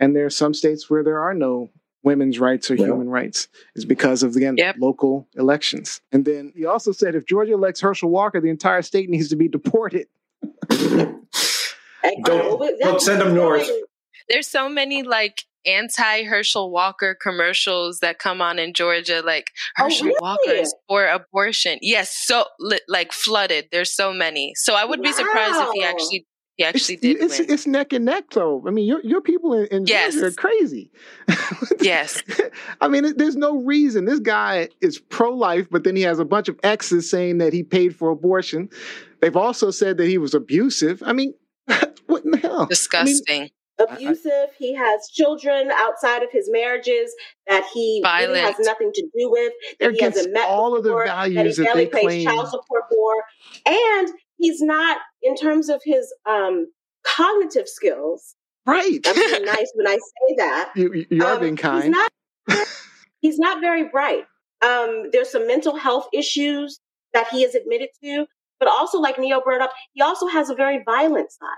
and 0.00 0.16
there 0.16 0.24
are 0.26 0.30
some 0.30 0.54
states 0.54 0.88
where 0.90 1.04
there 1.04 1.20
are 1.20 1.34
no 1.34 1.70
women's 2.02 2.38
rights 2.40 2.70
or 2.70 2.74
Yeah. 2.74 2.86
human 2.86 3.08
rights. 3.08 3.48
It's 3.76 3.84
because 3.84 4.22
of 4.22 4.34
again 4.34 4.56
Yep. 4.56 4.76
local 4.78 5.26
elections. 5.34 6.00
And 6.12 6.24
then 6.24 6.52
he 6.56 6.64
also 6.66 6.90
said 6.92 7.14
if 7.14 7.26
Georgia 7.26 7.52
elects 7.54 7.80
Herschel 7.80 8.10
Walker, 8.10 8.40
the 8.40 8.48
entire 8.50 8.82
state 8.82 9.08
needs 9.10 9.28
to 9.28 9.36
be 9.36 9.46
deported. 9.48 10.06
Don't- 12.24 12.80
don't 12.80 13.00
send 13.00 13.20
them 13.22 13.34
north. 13.34 13.68
There's 14.28 14.46
so 14.46 14.68
many 14.68 15.02
like 15.02 15.44
anti 15.66 16.24
Herschel 16.24 16.70
Walker 16.70 17.16
commercials 17.20 17.98
that 18.00 18.18
come 18.18 18.40
on 18.42 18.58
in 18.58 18.72
Georgia, 18.74 19.22
like 19.24 19.50
Oh, 19.78 19.84
Herschel 19.84 20.06
really? 20.06 20.18
Walker 20.20 20.50
is 20.50 20.74
for 20.88 21.06
abortion. 21.06 21.78
Yes, 21.82 22.16
so 22.16 22.44
like 22.88 23.12
flooded. 23.12 23.66
There's 23.72 23.92
so 23.94 24.12
many. 24.12 24.52
So 24.56 24.74
I 24.74 24.84
would 24.84 25.02
be 25.02 25.12
surprised 25.12 25.54
if 25.56 25.68
he 25.74 25.82
actually 25.84 26.26
he 26.56 26.62
It's, 26.64 26.76
actually 26.76 26.96
did 26.98 27.16
it's, 27.20 27.38
win. 27.40 27.50
it's 27.50 27.66
neck 27.66 27.92
and 27.92 28.04
neck, 28.04 28.24
though. 28.30 28.62
I 28.66 28.70
mean, 28.70 28.86
your 28.86 29.00
your 29.02 29.20
people 29.20 29.54
in, 29.54 29.66
in 29.68 29.86
Yes. 29.86 30.14
Georgia 30.14 30.28
are 30.28 30.30
crazy. 30.32 30.92
yes. 31.80 32.22
I 32.80 32.88
mean, 32.88 33.04
it- 33.04 33.18
there's 33.18 33.36
no 33.36 33.62
reason. 33.64 34.04
This 34.04 34.20
guy 34.20 34.68
is 34.80 34.98
pro 35.00 35.30
life, 35.32 35.66
but 35.70 35.82
then 35.84 35.96
he 35.96 36.02
has 36.02 36.18
a 36.20 36.24
bunch 36.24 36.48
of 36.48 36.58
exes 36.62 37.10
saying 37.10 37.38
that 37.38 37.52
he 37.52 37.62
paid 37.64 37.96
for 37.96 38.10
abortion. 38.10 38.68
They've 39.20 39.36
also 39.36 39.70
said 39.70 39.96
that 39.98 40.06
he 40.06 40.18
was 40.18 40.34
abusive. 40.34 41.02
I 41.04 41.12
mean, 41.12 41.34
what 42.06 42.24
in 42.24 42.30
the 42.30 42.38
hell? 42.38 42.68
I 42.94 43.04
mean, 43.04 43.48
Disgusting. 43.78 44.06
abusive. 44.06 44.48
he 44.58 44.74
has 44.74 45.08
children 45.12 45.70
outside 45.74 46.22
of 46.22 46.30
his 46.30 46.48
marriages 46.50 47.12
that 47.48 47.64
he 47.72 48.02
really 48.04 48.38
has 48.38 48.54
nothing 48.60 48.90
to 48.94 49.02
do 49.16 49.30
with. 49.30 49.52
That 49.80 49.92
he 49.92 50.00
hasn't 50.02 50.26
against 50.26 50.30
met 50.32 50.48
all 50.48 50.76
of 50.76 50.84
the 50.84 50.94
values 51.04 51.56
that 51.56 51.64
that 51.64 51.76
he 51.76 51.84
they 51.84 51.86
barely 51.86 51.86
pays 51.86 52.02
claim. 52.02 52.24
child 52.26 52.48
support 52.50 52.84
for, 52.88 53.14
and 53.66 54.08
he's 54.38 54.60
not 54.62 54.98
in 55.22 55.34
terms 55.36 55.68
of 55.68 55.80
his 55.84 56.12
um, 56.24 56.66
cognitive 57.04 57.68
skills. 57.68 58.34
Right. 58.66 58.98
I'm 59.06 59.16
nice 59.44 59.72
when 59.74 59.86
I 59.88 59.96
say 59.96 60.34
that. 60.38 60.72
You, 60.76 60.92
you- 60.94 61.06
you 61.10 61.24
are 61.24 61.34
Um, 61.34 61.40
being 61.40 61.56
He's 61.56 61.62
kind. 61.62 61.90
not, 61.90 62.12
he's 63.20 63.38
not 63.38 63.60
very 63.60 63.88
bright. 63.88 64.24
Um, 64.62 65.10
there's 65.12 65.30
some 65.30 65.46
mental 65.46 65.76
health 65.76 66.08
issues 66.14 66.80
that 67.12 67.28
he 67.28 67.42
has 67.42 67.54
admitted 67.54 67.88
to, 68.02 68.26
but 68.58 68.68
also, 68.68 68.98
like 68.98 69.18
Neo 69.18 69.40
brought 69.40 69.60
up, 69.60 69.72
he 69.92 70.00
also 70.00 70.26
has 70.28 70.48
a 70.48 70.54
very 70.54 70.82
violent 70.84 71.30
side. 71.30 71.48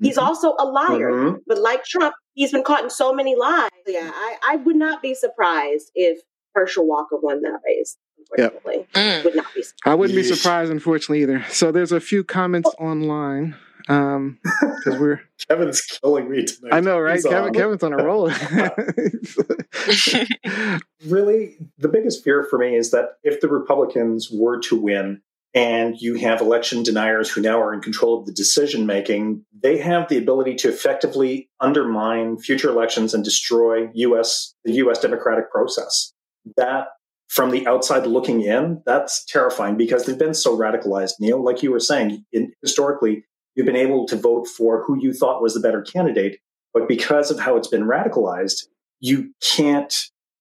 He's 0.00 0.16
Mhm. 0.18 0.22
also 0.22 0.54
a 0.58 0.64
liar. 0.66 1.10
Mhm. 1.10 1.40
But 1.46 1.58
like 1.58 1.84
Trump, 1.84 2.14
he's 2.34 2.52
been 2.52 2.64
caught 2.64 2.84
in 2.84 2.90
so 2.90 3.12
many 3.12 3.34
lies. 3.36 3.70
Yeah, 3.86 4.10
I, 4.14 4.36
I 4.46 4.56
would 4.56 4.76
not 4.76 5.02
be 5.02 5.14
surprised 5.14 5.90
if 5.94 6.18
Herschel 6.54 6.86
Walker 6.86 7.16
won 7.16 7.42
that 7.42 7.60
race. 7.64 7.96
Unfortunately, 8.38 8.86
Mm. 8.94 9.24
would 9.24 9.36
not 9.36 9.46
be. 9.54 9.62
Surprised. 9.62 9.74
I 9.86 9.94
wouldn't 9.94 10.16
be 10.16 10.22
surprised, 10.22 10.72
unfortunately, 10.72 11.22
either. 11.22 11.44
So 11.50 11.70
there's 11.70 11.92
a 11.92 12.00
few 12.00 12.24
comments 12.24 12.70
online 12.80 13.54
because 13.86 14.98
we're. 15.00 15.20
Kevin's 15.48 15.80
killing 15.82 16.28
me 16.30 16.44
tonight. 16.44 16.74
I 16.74 16.80
know, 16.80 16.98
right? 16.98 17.14
He's 17.14 17.24
Kevin, 17.24 17.48
on. 17.48 17.52
Kevin's 17.54 17.82
on 17.84 17.92
a 17.92 18.04
roll. 18.04 18.28
really 21.06 21.56
the 21.78 21.88
biggest 21.88 22.24
fear 22.24 22.44
for 22.48 22.58
me 22.58 22.76
is 22.76 22.90
that 22.90 23.10
if 23.22 23.40
the 23.40 23.48
Republicans 23.48 24.30
were 24.32 24.58
to 24.60 24.76
win 24.76 25.20
and 25.56 25.98
you 25.98 26.16
have 26.16 26.42
election 26.42 26.82
deniers 26.82 27.30
who 27.30 27.40
now 27.40 27.58
are 27.58 27.72
in 27.72 27.80
control 27.80 28.20
of 28.20 28.26
the 28.26 28.32
decision 28.32 28.84
making, 28.84 29.42
they 29.62 29.78
have 29.78 30.06
the 30.08 30.18
ability 30.18 30.54
to 30.54 30.68
effectively 30.68 31.48
undermine 31.60 32.36
future 32.36 32.68
elections 32.68 33.14
and 33.14 33.24
destroy 33.24 33.88
US 33.94 34.54
the 34.64 34.74
US 34.74 34.98
democratic 34.98 35.50
process. 35.50 36.12
That 36.56 36.88
from 37.28 37.50
the 37.50 37.66
outside 37.66 38.06
looking 38.06 38.42
in, 38.42 38.82
that's 38.84 39.24
terrifying 39.24 39.78
because 39.78 40.04
they've 40.04 40.18
been 40.18 40.34
so 40.34 40.56
radicalized. 40.56 41.14
Neil, 41.18 41.42
like 41.42 41.62
you 41.62 41.72
were 41.72 41.80
saying, 41.80 42.24
in, 42.32 42.52
historically, 42.62 43.24
you've 43.54 43.66
been 43.66 43.74
able 43.74 44.06
to 44.08 44.16
vote 44.16 44.46
for 44.46 44.84
who 44.84 44.96
you 45.00 45.12
thought 45.12 45.42
was 45.42 45.54
the 45.54 45.60
better 45.60 45.82
candidate. 45.82 46.38
But 46.74 46.86
because 46.86 47.30
of 47.30 47.40
how 47.40 47.56
it's 47.56 47.66
been 47.66 47.84
radicalized, 47.84 48.66
you 49.00 49.32
can't 49.42 49.94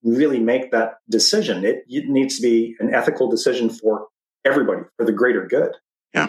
really 0.03 0.39
make 0.39 0.71
that 0.71 0.95
decision. 1.09 1.63
It, 1.63 1.83
it 1.87 2.09
needs 2.09 2.35
to 2.35 2.41
be 2.41 2.75
an 2.79 2.93
ethical 2.93 3.29
decision 3.29 3.69
for 3.69 4.07
everybody, 4.45 4.81
for 4.97 5.05
the 5.05 5.11
greater 5.11 5.45
good. 5.45 5.71
Yeah. 6.13 6.27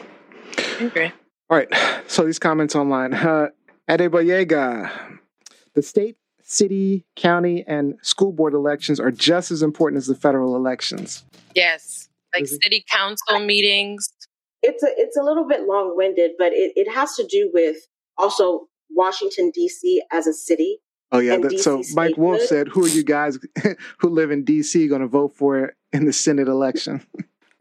Okay. 0.80 1.12
All 1.48 1.56
right. 1.56 1.68
So 2.08 2.24
these 2.24 2.38
comments 2.38 2.74
online. 2.74 3.14
Uh, 3.14 3.48
Adebayega, 3.88 4.90
the 5.74 5.82
state, 5.82 6.16
city, 6.42 7.04
county, 7.14 7.64
and 7.66 7.94
school 8.02 8.32
board 8.32 8.52
elections 8.54 8.98
are 8.98 9.10
just 9.10 9.50
as 9.50 9.62
important 9.62 9.98
as 9.98 10.06
the 10.06 10.14
federal 10.14 10.56
elections. 10.56 11.24
Yes. 11.54 12.08
Like 12.34 12.44
Is 12.44 12.52
it- 12.54 12.62
city 12.62 12.84
council 12.90 13.38
meetings. 13.38 14.08
it's 14.62 14.82
a 14.82 14.88
it's 14.96 15.16
a 15.16 15.22
little 15.22 15.46
bit 15.46 15.62
long 15.66 15.96
winded, 15.96 16.32
but 16.38 16.52
it, 16.52 16.72
it 16.76 16.90
has 16.92 17.14
to 17.16 17.26
do 17.26 17.50
with 17.54 17.76
also 18.18 18.66
Washington 18.90 19.50
D.C. 19.54 20.02
as 20.12 20.26
a 20.26 20.32
city. 20.32 20.78
Oh 21.12 21.18
yeah. 21.20 21.36
That, 21.38 21.58
so 21.60 21.78
DC 21.78 21.94
Mike 21.94 22.16
Wolf 22.16 22.40
statehood. 22.40 22.66
said, 22.66 22.68
"Who 22.68 22.84
are 22.84 22.88
you 22.88 23.04
guys 23.04 23.38
who 23.98 24.08
live 24.08 24.30
in 24.32 24.44
D.C. 24.44 24.88
going 24.88 25.00
to 25.02 25.06
vote 25.06 25.34
for 25.36 25.74
in 25.92 26.04
the 26.06 26.12
Senate 26.12 26.48
election?" 26.48 27.06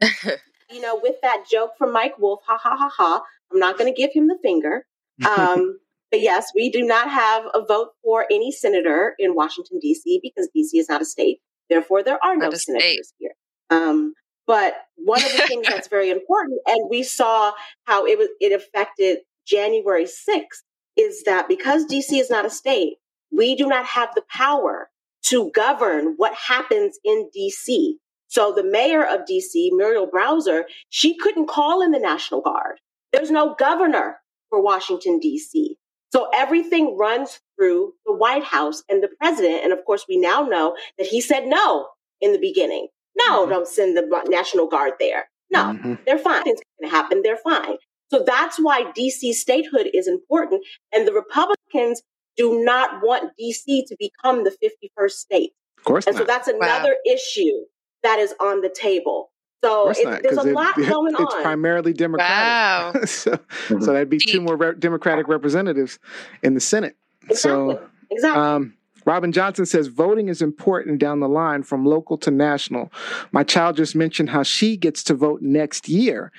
You 0.70 0.80
know, 0.80 0.98
with 1.00 1.16
that 1.22 1.44
joke 1.50 1.72
from 1.78 1.92
Mike 1.92 2.18
Wolf, 2.18 2.40
ha 2.46 2.58
ha 2.58 2.76
ha 2.76 2.90
ha. 2.96 3.22
I'm 3.52 3.58
not 3.58 3.78
going 3.78 3.92
to 3.92 3.96
give 3.96 4.10
him 4.12 4.28
the 4.28 4.38
finger. 4.42 4.84
Um, 5.26 5.78
but 6.10 6.20
yes, 6.20 6.52
we 6.54 6.70
do 6.70 6.82
not 6.82 7.10
have 7.10 7.44
a 7.54 7.64
vote 7.64 7.88
for 8.04 8.26
any 8.30 8.52
senator 8.52 9.14
in 9.18 9.34
Washington 9.34 9.78
D.C. 9.80 10.20
because 10.22 10.48
D.C. 10.54 10.78
is 10.78 10.88
not 10.90 11.00
a 11.00 11.06
state. 11.06 11.38
Therefore, 11.70 12.02
there 12.02 12.18
are 12.22 12.36
no 12.36 12.48
Not 12.48 12.56
state. 12.58 12.80
senators 12.80 13.12
here. 13.18 13.32
Um, 13.70 14.12
but 14.46 14.74
one 14.96 15.24
of 15.24 15.32
the 15.32 15.38
things 15.48 15.66
that's 15.70 15.88
very 15.88 16.10
important, 16.10 16.60
and 16.66 16.88
we 16.90 17.02
saw 17.02 17.52
how 17.84 18.06
it 18.06 18.18
was 18.18 18.28
it 18.40 18.52
affected 18.52 19.18
January 19.46 20.04
6th, 20.04 20.62
is 20.96 21.22
that 21.24 21.48
because 21.48 21.86
DC 21.86 22.12
is 22.20 22.28
not 22.30 22.44
a 22.44 22.50
state, 22.50 22.94
we 23.32 23.56
do 23.56 23.66
not 23.66 23.86
have 23.86 24.14
the 24.14 24.22
power 24.30 24.90
to 25.24 25.50
govern 25.54 26.14
what 26.18 26.34
happens 26.34 26.98
in 27.04 27.28
DC. 27.36 27.94
So 28.28 28.52
the 28.52 28.64
mayor 28.64 29.04
of 29.04 29.20
DC, 29.20 29.70
Muriel 29.72 30.08
Bowser, 30.12 30.66
she 30.90 31.16
couldn't 31.16 31.48
call 31.48 31.82
in 31.82 31.92
the 31.92 31.98
National 31.98 32.40
Guard. 32.40 32.80
There's 33.12 33.30
no 33.30 33.54
governor 33.54 34.18
for 34.50 34.60
Washington, 34.60 35.20
DC. 35.20 35.76
So 36.12 36.28
everything 36.34 36.96
runs 36.96 37.40
through 37.56 37.92
the 38.04 38.14
White 38.14 38.44
House 38.44 38.82
and 38.88 39.02
the 39.02 39.08
president. 39.20 39.64
And 39.64 39.72
of 39.72 39.84
course, 39.84 40.04
we 40.08 40.16
now 40.16 40.42
know 40.42 40.76
that 40.98 41.06
he 41.06 41.20
said 41.20 41.46
no 41.46 41.88
in 42.20 42.32
the 42.32 42.38
beginning. 42.38 42.88
No, 43.16 43.46
Mhm. 43.46 43.50
don't 43.50 43.68
send 43.68 43.96
the 43.96 44.22
National 44.28 44.66
Guard 44.66 44.94
there. 45.00 45.28
No, 45.50 45.60
Mhm. 45.60 46.04
they're 46.04 46.18
fine. 46.18 46.42
It's 46.46 46.62
going 46.78 46.90
to 46.90 46.96
happen. 46.96 47.22
They're 47.22 47.36
fine. 47.38 47.78
So 48.10 48.20
that's 48.20 48.58
why 48.58 48.92
DC 48.92 49.32
statehood 49.32 49.90
is 49.92 50.06
important. 50.06 50.64
And 50.92 51.06
the 51.06 51.12
Republicans 51.12 52.02
do 52.36 52.62
not 52.62 53.02
want 53.02 53.32
DC 53.38 53.84
to 53.86 53.96
become 53.98 54.44
the 54.44 54.50
51st 54.50 55.18
state. 55.18 55.52
Of 55.78 55.84
course 55.84 56.06
And 56.06 56.16
so 56.16 56.24
that's 56.24 56.48
another 56.48 56.96
issue 57.06 57.64
that 58.06 58.18
is 58.18 58.32
on 58.40 58.60
the 58.60 58.68
table. 58.68 59.30
So 59.64 59.90
it, 59.90 59.98
not. 60.04 60.22
there's 60.22 60.38
a 60.38 60.48
it- 60.48 60.54
lot 60.54 60.76
going 60.88 61.12
it's 61.12 61.20
on. 61.20 61.26
It's 61.26 61.34
primarily 61.42 61.92
Democratic. 61.92 62.94
Wow. 63.00 63.00
so, 63.06 63.38
so 63.68 63.92
that'd 63.92 64.08
be 64.10 64.18
two 64.18 64.40
more 64.40 64.56
re- 64.56 64.74
Democratic 64.78 65.26
representatives 65.28 65.98
in 66.42 66.54
the 66.54 66.60
Senate. 66.60 66.96
exactly. 67.28 67.36
So 67.74 67.88
exactly. 68.10 68.42
Um, 68.42 68.74
Robin 69.04 69.30
Johnson 69.32 69.66
says 69.66 69.86
voting 69.86 70.28
is 70.28 70.42
important 70.42 70.98
down 70.98 71.20
the 71.20 71.28
line 71.28 71.62
from 71.62 71.84
local 71.84 72.16
to 72.18 72.30
national. 72.30 72.92
My 73.32 73.44
child 73.44 73.76
just 73.76 73.94
mentioned 73.94 74.30
how 74.30 74.42
she 74.42 74.76
gets 74.76 75.02
to 75.04 75.14
vote 75.14 75.42
next 75.42 75.88
year. 75.88 76.32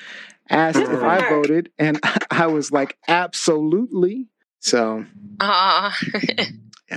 Asked 0.50 0.80
if 0.80 1.02
I 1.04 1.28
voted, 1.30 1.72
and 1.78 2.00
I 2.32 2.48
was 2.48 2.72
like, 2.72 2.98
absolutely. 3.10 4.28
So, 4.60 5.06
Aw. 5.42 5.98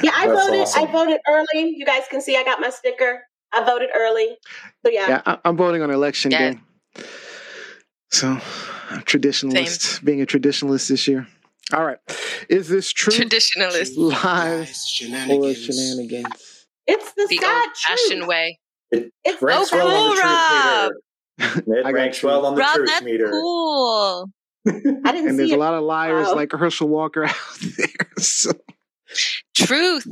yeah, 0.02 0.12
I 0.14 0.26
That's 0.28 0.40
voted. 0.46 0.60
awesome. 0.60 0.82
I 0.88 0.92
voted 0.92 1.18
early. 1.28 1.74
You 1.76 1.84
guys 1.84 2.02
can 2.10 2.20
see 2.20 2.36
I 2.36 2.44
got 2.44 2.60
my 2.60 2.70
sticker. 2.70 3.22
I 3.52 3.64
voted 3.64 3.90
early. 3.96 4.36
So 4.84 4.90
yeah, 4.92 5.08
yeah, 5.08 5.22
I, 5.26 5.38
I'm 5.44 5.56
voting 5.56 5.82
on 5.82 5.90
election 5.90 6.30
Yeah. 6.30 6.52
day. 6.52 6.58
So, 8.12 8.28
I'm 8.90 9.02
traditionalist, 9.02 10.02
being 10.04 10.20
a 10.20 10.26
traditionalist 10.26 10.88
this 10.88 11.06
year. 11.06 11.28
All 11.72 11.84
right. 11.84 11.98
Is 12.48 12.68
this 12.68 12.90
true? 12.92 13.12
Traditionalist. 13.12 13.96
Live 13.96 14.24
Lies, 14.24 14.70
or 14.70 14.74
shenanigans. 14.74 15.64
shenanigans? 15.64 16.66
it's 16.88 17.12
the, 17.12 17.26
The 17.30 17.36
sad 17.36 17.66
old 17.66 17.76
fashioned 17.76 18.18
truth. 18.22 18.28
way. 18.28 18.58
It's 18.90 19.40
ranks 19.40 19.70
the 19.70 19.76
well 19.76 19.94
on 19.94 20.08
the 20.08 20.20
truth 20.20 20.50
meter. 20.50 21.72
It 21.88 21.92
ranks 21.92 22.22
you. 22.22 22.28
well 22.28 22.46
on 22.46 22.54
the 22.56 22.60
Rob, 22.60 22.74
truth 22.74 22.88
that's 22.88 23.04
meter. 23.04 23.30
cool. 23.30 24.26
I 24.66 24.70
didn't 24.72 25.28
And 25.28 25.38
there's 25.38 25.50
see 25.50 25.54
a 25.54 25.58
lot 25.58 25.74
of 25.74 25.84
liars 25.84 26.26
Wow. 26.26 26.34
like 26.34 26.50
Herschel 26.52 26.88
Walker 26.88 27.24
out 27.26 27.34
there. 27.78 27.86
So, 28.18 28.50
Truth. 29.56 30.06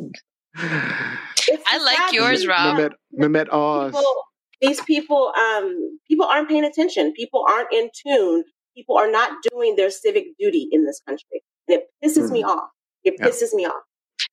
It's 0.60 1.62
I 1.66 1.78
like 1.78 2.12
yours. 2.12 2.46
Rob. 2.46 2.76
Mehmet, 2.76 2.92
Mehmet 3.18 3.48
Oz. 3.52 3.92
People, 3.92 4.14
these 4.60 4.80
people, 4.82 5.32
um, 5.38 5.98
people 6.08 6.26
aren't 6.26 6.48
paying 6.48 6.64
attention. 6.64 7.12
People 7.14 7.44
aren't 7.48 7.72
in 7.72 7.88
tune. 8.06 8.44
People 8.76 8.96
are 8.98 9.10
not 9.10 9.32
doing 9.50 9.76
their 9.76 9.90
civic 9.90 10.26
duty 10.38 10.68
in 10.70 10.84
this 10.84 11.00
country, 11.06 11.42
and 11.68 11.78
it 11.78 11.86
pisses 12.04 12.30
me 12.30 12.44
off. 12.44 12.68
It 13.04 13.14
Yeah. 13.18 13.26
pisses 13.26 13.54
me 13.54 13.66
off. 13.66 13.82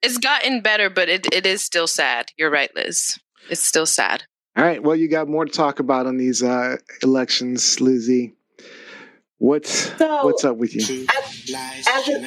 It's 0.02 0.18
gotten 0.18 0.62
better, 0.62 0.90
but 0.90 1.10
it, 1.10 1.34
it 1.34 1.46
is 1.46 1.64
still 1.64 1.88
sad. 1.88 2.32
You're 2.38 2.52
right, 2.52 2.70
Liz. 2.76 3.18
It's 3.50 3.62
still 3.62 3.86
sad. 3.86 4.24
All 4.58 4.64
right. 4.64 4.82
Well, 4.82 4.96
you 4.96 5.08
got 5.08 5.28
more 5.28 5.46
to 5.46 5.52
talk 5.52 5.80
about 5.80 6.06
on 6.08 6.18
these 6.18 6.42
uh, 6.44 6.78
elections, 7.04 7.80
Lizzie. 7.82 8.34
What's 9.38 9.98
So- 9.98 10.26
what's 10.26 10.46
up 10.46 10.58
with 10.58 10.74
you? 10.74 11.06
As- 11.16 11.50
lies, 11.52 11.86
as 11.88 12.08
a- 12.08 12.20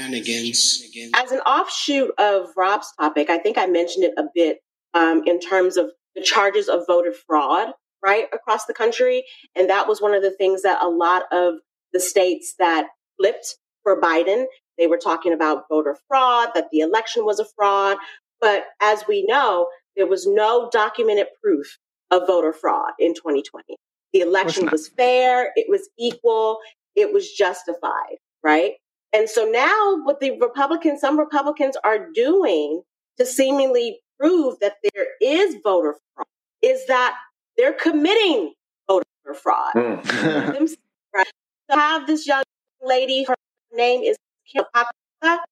As 1.14 1.32
an 1.32 1.40
offshoot 1.40 2.12
of 2.18 2.50
Rob's 2.56 2.92
topic, 3.00 3.30
I 3.30 3.38
think 3.38 3.56
I 3.58 3.66
mentioned 3.66 4.04
it 4.04 4.14
a 4.16 4.24
bit 4.34 4.60
um, 4.94 5.22
in 5.26 5.38
terms 5.38 5.76
of 5.76 5.90
the 6.14 6.22
charges 6.22 6.68
of 6.68 6.86
voter 6.86 7.12
fraud, 7.12 7.72
right, 8.02 8.26
across 8.32 8.64
the 8.66 8.74
country. 8.74 9.24
And 9.54 9.68
that 9.70 9.86
was 9.86 10.00
one 10.00 10.14
of 10.14 10.22
the 10.22 10.30
things 10.30 10.62
that 10.62 10.82
a 10.82 10.88
lot 10.88 11.24
of 11.32 11.54
the 11.92 12.00
states 12.00 12.54
that 12.58 12.88
flipped 13.18 13.56
for 13.82 14.00
Biden, 14.00 14.46
they 14.78 14.86
were 14.86 14.96
talking 14.98 15.32
about 15.32 15.64
voter 15.68 15.96
fraud, 16.08 16.50
that 16.54 16.68
the 16.72 16.80
election 16.80 17.24
was 17.24 17.38
a 17.38 17.44
fraud. 17.56 17.98
But 18.40 18.64
as 18.80 19.04
we 19.06 19.24
know, 19.26 19.68
there 19.96 20.06
was 20.06 20.26
no 20.26 20.68
documented 20.70 21.28
proof 21.42 21.78
of 22.10 22.26
voter 22.26 22.52
fraud 22.52 22.92
in 22.98 23.14
2020. 23.14 23.76
The 24.12 24.20
election 24.20 24.68
was 24.70 24.88
fair, 24.88 25.52
it 25.54 25.66
was 25.68 25.90
equal, 25.98 26.60
it 26.94 27.12
was 27.12 27.30
justified, 27.30 28.16
right? 28.42 28.72
And 29.12 29.28
so 29.28 29.44
now 29.44 29.98
what 30.02 30.20
the 30.20 30.38
Republicans, 30.38 31.00
some 31.00 31.18
Republicans 31.18 31.76
are 31.84 32.10
doing 32.12 32.82
to 33.18 33.26
seemingly 33.26 34.00
prove 34.18 34.58
that 34.60 34.76
there 34.82 35.06
is 35.20 35.56
voter 35.62 35.94
fraud 36.14 36.26
is 36.62 36.86
that 36.86 37.16
they're 37.56 37.72
committing 37.72 38.52
voter 38.88 39.04
fraud. 39.34 39.72
Mm. 39.74 40.76
Right? 41.14 41.26
So 41.70 41.78
have 41.78 42.06
this 42.06 42.26
young 42.26 42.42
lady, 42.82 43.24
her 43.24 43.34
name 43.72 44.02
is 44.02 44.18
Kim 44.52 44.62
Zapata. 44.76 45.42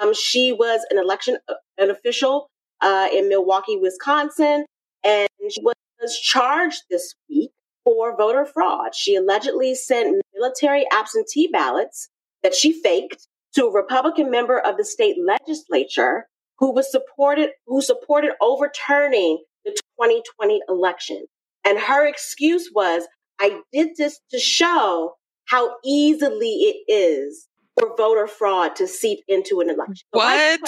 Um, 0.00 0.12
she 0.12 0.52
was 0.52 0.84
an 0.90 0.98
election, 0.98 1.38
an 1.78 1.90
official 1.90 2.50
uh, 2.80 3.08
in 3.12 3.28
Milwaukee, 3.28 3.76
Wisconsin, 3.76 4.66
and 5.04 5.28
she 5.50 5.62
was 5.62 6.18
charged 6.18 6.82
this 6.90 7.14
week 7.30 7.52
for 7.84 8.16
voter 8.16 8.44
fraud. 8.44 8.94
She 8.94 9.14
allegedly 9.14 9.74
sent 9.76 10.20
military 10.38 10.86
absentee 10.92 11.48
ballots 11.52 12.08
that 12.42 12.54
she 12.54 12.72
faked 12.72 13.26
to 13.54 13.66
a 13.66 13.72
Republican 13.72 14.30
member 14.30 14.58
of 14.58 14.76
the 14.76 14.84
state 14.84 15.16
legislature 15.24 16.26
who 16.58 16.72
was 16.72 16.90
supported 16.90 17.50
who 17.66 17.80
supported 17.80 18.32
overturning 18.40 19.42
the 19.64 19.72
2020 20.00 20.60
election. 20.68 21.24
And 21.64 21.78
her 21.78 22.06
excuse 22.06 22.70
was, 22.74 23.04
I 23.40 23.60
did 23.72 23.90
this 23.96 24.20
to 24.30 24.38
show 24.38 25.14
how 25.46 25.76
easily 25.84 26.48
it 26.48 26.92
is 26.92 27.46
for 27.78 27.94
voter 27.96 28.26
fraud 28.26 28.76
to 28.76 28.86
seep 28.86 29.20
into 29.28 29.60
an 29.60 29.70
election. 29.70 30.06
What? 30.10 30.60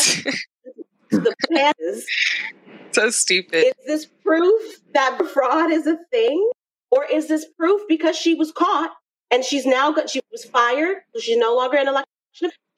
the 1.10 1.34
panel 1.50 1.72
is, 1.80 2.06
so 2.92 3.10
stupid. 3.10 3.66
is 3.66 3.86
this 3.86 4.06
proof 4.06 4.80
that 4.94 5.20
fraud 5.32 5.70
is 5.70 5.86
a 5.86 5.98
thing? 6.10 6.50
Or 6.92 7.04
is 7.04 7.28
this 7.28 7.46
proof 7.56 7.82
because 7.88 8.16
she 8.16 8.34
was 8.34 8.50
caught 8.50 8.90
and 9.30 9.44
she's 9.44 9.66
now 9.66 9.92
got, 9.92 10.10
she 10.10 10.20
was 10.30 10.44
fired, 10.44 10.98
so 11.14 11.20
she's 11.20 11.38
no 11.38 11.54
longer 11.54 11.78
in 11.78 11.88
election. 11.88 12.06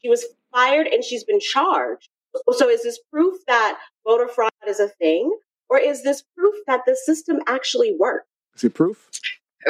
She 0.02 0.08
was 0.08 0.24
fired 0.52 0.86
and 0.86 1.04
she's 1.04 1.24
been 1.24 1.40
charged. 1.40 2.08
So 2.52 2.68
is 2.68 2.82
this 2.82 2.98
proof 3.12 3.36
that 3.46 3.78
voter 4.06 4.28
fraud 4.28 4.50
is 4.66 4.80
a 4.80 4.88
thing? 4.88 5.36
Or 5.68 5.78
is 5.78 6.02
this 6.02 6.22
proof 6.36 6.54
that 6.66 6.82
the 6.86 6.96
system 6.96 7.40
actually 7.46 7.94
works? 7.98 8.26
Is 8.56 8.64
it 8.64 8.74
proof? 8.74 9.08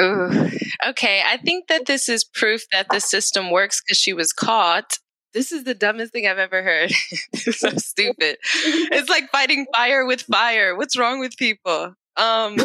Ooh. 0.01 0.49
Okay, 0.87 1.21
I 1.25 1.37
think 1.37 1.67
that 1.67 1.85
this 1.85 2.09
is 2.09 2.23
proof 2.23 2.63
that 2.71 2.87
the 2.89 2.99
system 2.99 3.51
works 3.51 3.81
because 3.81 3.97
she 3.97 4.13
was 4.13 4.33
caught. 4.33 4.97
This 5.33 5.51
is 5.51 5.63
the 5.63 5.73
dumbest 5.73 6.11
thing 6.11 6.27
I've 6.27 6.39
ever 6.39 6.61
heard. 6.63 6.91
it's 7.33 7.59
so 7.59 7.69
stupid. 7.77 8.37
It's 8.53 9.09
like 9.09 9.29
fighting 9.29 9.65
fire 9.73 10.05
with 10.05 10.23
fire. 10.23 10.75
What's 10.75 10.97
wrong 10.97 11.19
with 11.19 11.37
people? 11.37 11.95
Um, 12.17 12.55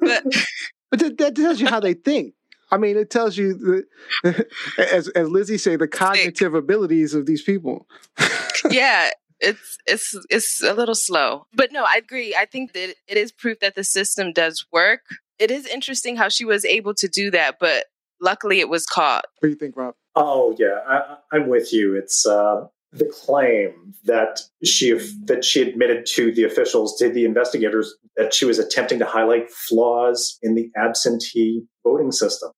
But 0.00 0.24
But 0.90 1.00
that, 1.00 1.18
that 1.18 1.34
tells 1.34 1.60
you 1.60 1.66
how 1.66 1.80
they 1.80 1.94
think. 1.94 2.34
I 2.74 2.76
mean, 2.76 2.96
it 2.96 3.08
tells 3.08 3.36
you, 3.36 3.84
the, 4.24 4.46
as 4.92 5.06
as 5.10 5.28
Lizzie 5.28 5.58
say, 5.58 5.76
the 5.76 5.86
cognitive 5.86 6.54
abilities 6.54 7.14
of 7.14 7.24
these 7.24 7.40
people. 7.40 7.86
yeah, 8.70 9.10
it's 9.38 9.78
it's 9.86 10.16
it's 10.28 10.60
a 10.60 10.74
little 10.74 10.96
slow. 10.96 11.46
But 11.54 11.70
no, 11.70 11.84
I 11.84 11.96
agree. 11.96 12.34
I 12.36 12.46
think 12.46 12.72
that 12.72 12.96
it 13.06 13.16
is 13.16 13.30
proof 13.30 13.60
that 13.60 13.76
the 13.76 13.84
system 13.84 14.32
does 14.32 14.66
work. 14.72 15.02
It 15.38 15.52
is 15.52 15.66
interesting 15.66 16.16
how 16.16 16.28
she 16.28 16.44
was 16.44 16.64
able 16.64 16.94
to 16.94 17.06
do 17.06 17.30
that, 17.30 17.60
but 17.60 17.84
luckily 18.20 18.58
it 18.58 18.68
was 18.68 18.86
caught. 18.86 19.24
What 19.38 19.46
do 19.46 19.50
you 19.50 19.56
think, 19.56 19.76
Rob? 19.76 19.94
Oh 20.16 20.56
yeah, 20.58 20.80
I, 20.84 21.16
I'm 21.32 21.48
with 21.48 21.72
you. 21.72 21.94
It's 21.94 22.26
uh, 22.26 22.66
the 22.92 23.06
claim 23.06 23.94
that 24.04 24.40
she 24.64 24.98
that 25.26 25.44
she 25.44 25.62
admitted 25.62 26.06
to 26.14 26.32
the 26.32 26.42
officials, 26.42 26.96
to 26.98 27.08
the 27.08 27.24
investigators, 27.24 27.94
that 28.16 28.34
she 28.34 28.44
was 28.44 28.58
attempting 28.58 28.98
to 28.98 29.06
highlight 29.06 29.48
flaws 29.50 30.38
in 30.42 30.56
the 30.56 30.70
absentee 30.76 31.62
voting 31.84 32.10
system. 32.10 32.50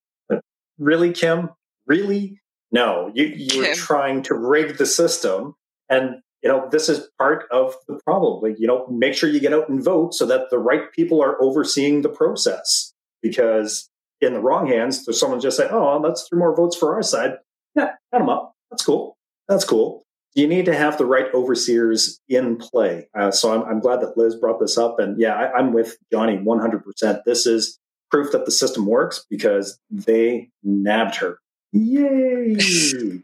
Really, 0.78 1.12
Kim? 1.12 1.50
Really? 1.86 2.40
No, 2.72 3.10
you 3.14 3.24
you 3.24 3.60
were 3.60 3.66
Kim. 3.66 3.76
trying 3.76 4.22
to 4.24 4.34
rig 4.34 4.76
the 4.76 4.86
system, 4.86 5.54
and 5.88 6.16
you 6.42 6.48
know 6.48 6.68
this 6.70 6.88
is 6.88 7.08
part 7.18 7.44
of 7.50 7.74
the 7.88 7.98
problem. 8.04 8.42
Like, 8.42 8.58
you 8.58 8.66
know, 8.66 8.86
make 8.88 9.14
sure 9.14 9.30
you 9.30 9.40
get 9.40 9.52
out 9.52 9.68
and 9.68 9.82
vote 9.82 10.14
so 10.14 10.26
that 10.26 10.50
the 10.50 10.58
right 10.58 10.92
people 10.92 11.22
are 11.22 11.40
overseeing 11.40 12.02
the 12.02 12.08
process. 12.08 12.92
Because 13.22 13.88
in 14.20 14.34
the 14.34 14.40
wrong 14.40 14.66
hands, 14.66 15.04
there's 15.04 15.18
someone 15.18 15.40
just 15.40 15.56
saying, 15.56 15.70
"Oh, 15.72 16.02
that's 16.02 16.28
three 16.28 16.38
more 16.38 16.54
votes 16.54 16.76
for 16.76 16.94
our 16.94 17.02
side." 17.02 17.38
Yeah, 17.74 17.92
add 18.12 18.20
them 18.20 18.28
up. 18.28 18.54
That's 18.70 18.84
cool. 18.84 19.16
That's 19.48 19.64
cool. 19.64 20.04
You 20.34 20.46
need 20.46 20.66
to 20.66 20.76
have 20.76 20.98
the 20.98 21.06
right 21.06 21.32
overseers 21.32 22.20
in 22.28 22.56
play. 22.58 23.08
Uh, 23.18 23.30
so 23.30 23.54
I'm, 23.54 23.62
I'm 23.68 23.80
glad 23.80 24.02
that 24.02 24.18
Liz 24.18 24.34
brought 24.34 24.60
this 24.60 24.76
up. 24.76 24.98
And 24.98 25.18
yeah, 25.18 25.32
I, 25.34 25.58
I'm 25.58 25.72
with 25.72 25.96
Gianni 26.12 26.36
100%. 26.36 27.20
This 27.24 27.46
is 27.46 27.78
proof 28.10 28.32
that 28.32 28.44
the 28.44 28.50
system 28.52 28.86
works 28.86 29.24
because 29.30 29.78
they 29.90 30.50
nabbed 30.62 31.16
her. 31.16 31.38
Yay! 31.72 32.56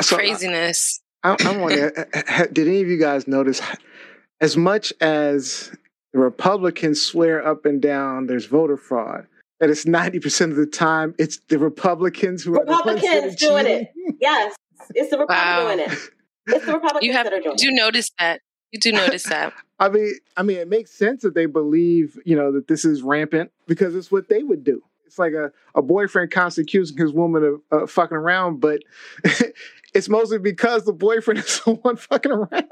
So, 0.00 0.16
uh, 0.16 0.18
Craziness. 0.18 1.00
I, 1.22 1.36
I 1.44 1.56
want 1.56 1.72
to. 1.74 2.48
Did 2.52 2.66
any 2.66 2.80
of 2.82 2.88
you 2.88 2.98
guys 2.98 3.28
notice? 3.28 3.60
As 4.40 4.56
much 4.56 4.92
as 5.00 5.70
the 6.12 6.18
Republicans 6.18 7.00
swear 7.00 7.46
up 7.46 7.64
and 7.64 7.80
down 7.80 8.26
there's 8.26 8.46
voter 8.46 8.76
fraud, 8.76 9.28
that 9.60 9.70
it's 9.70 9.86
ninety 9.86 10.18
percent 10.18 10.50
of 10.50 10.58
the 10.58 10.66
time 10.66 11.14
it's 11.16 11.38
the 11.48 11.58
Republicans 11.58 12.42
who 12.42 12.58
are 12.58 12.64
the 12.64 12.72
ones 12.72 12.84
that 12.84 12.94
Republicans 12.94 13.34
are 13.42 13.46
doing 13.48 13.64
cheating. 13.66 13.86
it. 14.06 14.16
Yes, 14.20 14.56
it's 14.96 15.10
the 15.10 15.18
Republicans 15.18 15.46
Wow. 15.56 15.74
doing 15.74 15.78
it. 15.80 15.98
It's 16.48 16.66
the 16.66 16.72
Republicans 16.72 17.04
You 17.04 17.12
have 17.12 17.24
that 17.26 17.32
are 17.34 17.40
doing 17.40 17.56
do 17.56 17.68
it. 17.68 17.74
notice 17.74 18.10
that. 18.18 18.40
You 18.72 18.78
do 18.78 18.92
notice 18.92 19.24
that. 19.24 19.52
I 19.80 19.88
mean, 19.88 20.12
I 20.36 20.42
mean, 20.42 20.58
it 20.58 20.68
makes 20.68 20.90
sense 20.90 21.22
that 21.22 21.34
they 21.34 21.46
believe, 21.46 22.18
you 22.24 22.36
know, 22.36 22.52
that 22.52 22.68
this 22.68 22.84
is 22.84 23.02
rampant 23.02 23.52
because 23.66 23.94
it's 23.94 24.10
what 24.10 24.28
they 24.28 24.42
would 24.42 24.64
do. 24.64 24.82
It's 25.06 25.18
like 25.18 25.32
a, 25.32 25.52
a 25.74 25.80
boyfriend 25.80 26.30
constantly 26.30 26.68
accusing 26.68 26.98
his 26.98 27.12
woman 27.12 27.44
of 27.44 27.82
uh, 27.82 27.86
fucking 27.86 28.16
around, 28.16 28.60
but 28.60 28.82
it's 29.94 30.08
mostly 30.08 30.38
because 30.38 30.84
the 30.84 30.92
boyfriend 30.92 31.38
is 31.44 31.60
the 31.60 31.74
one 31.74 31.96
fucking 31.96 32.32
around. 32.32 32.66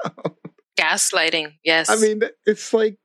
Gaslighting. 0.77 1.53
Yes. 1.63 1.89
I 1.89 1.95
mean, 1.95 2.21
it's 2.45 2.73
like 2.73 2.97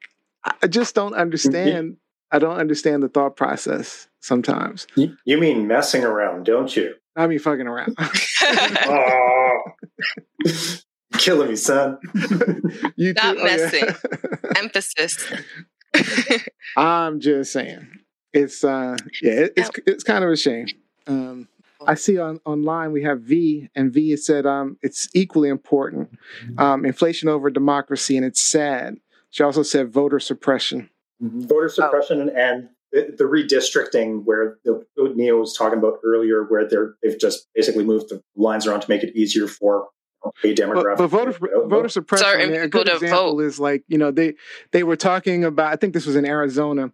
I 0.44 0.52
I 0.62 0.66
just 0.66 0.94
don't 0.94 1.14
understand. 1.14 1.96
I 2.30 2.38
don't 2.38 2.56
understand 2.58 3.02
the 3.02 3.08
thought 3.08 3.36
process 3.36 4.08
sometimes. 4.20 4.86
you, 4.96 5.16
you 5.24 5.38
mean 5.38 5.66
messing 5.66 6.02
around, 6.02 6.44
don't 6.44 6.74
you? 6.74 6.94
I 7.14 7.26
mean, 7.26 7.38
fucking 7.38 7.66
around. 7.66 7.94
Oh, 8.86 9.60
killing 11.12 11.50
me, 11.50 11.56
son. 11.56 11.98
you 12.96 13.12
Stop 13.12 13.36
too? 13.36 13.42
Okay. 13.42 13.44
messing. 13.44 13.88
emphasis. 14.56 15.32
I'm 16.76 17.20
just 17.20 17.52
saying. 17.52 17.86
It's 18.32 18.64
uh 18.64 18.96
yeah, 19.20 19.32
it, 19.32 19.52
it's 19.56 19.70
it's 19.86 20.04
kind 20.04 20.24
of 20.24 20.30
a 20.30 20.36
shame. 20.36 20.66
Um 21.06 21.48
I 21.86 21.94
see 21.94 22.18
on 22.18 22.40
online 22.44 22.92
we 22.92 23.02
have 23.02 23.20
V 23.20 23.68
and 23.74 23.92
V 23.92 24.10
has 24.10 24.24
said 24.24 24.46
um 24.46 24.78
it's 24.82 25.08
equally 25.14 25.48
important. 25.48 26.10
Um 26.58 26.84
inflation 26.84 27.28
over 27.28 27.50
democracy 27.50 28.16
and 28.16 28.24
it's 28.24 28.40
sad. 28.40 28.98
She 29.30 29.42
also 29.42 29.62
said 29.62 29.92
voter 29.92 30.18
suppression. 30.20 30.88
voter 31.20 31.68
suppression 31.68 32.30
and 32.30 32.68
the, 32.92 33.14
the 33.16 33.24
redistricting 33.24 34.24
where 34.24 34.58
the, 34.64 34.84
what 34.96 35.16
Neil 35.16 35.38
was 35.38 35.56
talking 35.56 35.78
about 35.78 35.98
earlier, 36.04 36.44
where 36.44 36.68
they're 36.68 36.94
they've 37.02 37.18
just 37.18 37.48
basically 37.54 37.84
moved 37.84 38.10
the 38.10 38.22
lines 38.36 38.66
around 38.66 38.80
to 38.80 38.90
make 38.90 39.02
it 39.02 39.16
easier 39.16 39.48
for 39.48 39.64
you 39.76 39.82
know, 39.82 39.88
a 40.44 40.54
demographic. 40.54 40.96
But, 40.96 40.96
but 40.98 41.06
voter 41.08 41.32
vote. 41.32 41.68
voter 41.68 41.88
suppression. 41.88 42.26
Certain 42.26 42.48
I 42.48 42.52
mean, 42.52 42.60
a 42.62 42.68
good 42.68 42.88
example 42.88 43.36
vote. 43.36 43.40
is 43.40 43.58
like 43.60 43.84
you 43.88 43.98
know 43.98 44.10
they 44.10 44.34
they 44.72 44.82
were 44.82 44.96
talking 44.96 45.44
about. 45.44 45.72
I 45.72 45.76
think 45.76 45.94
this 45.94 46.06
was 46.06 46.16
in 46.16 46.24
Arizona, 46.24 46.90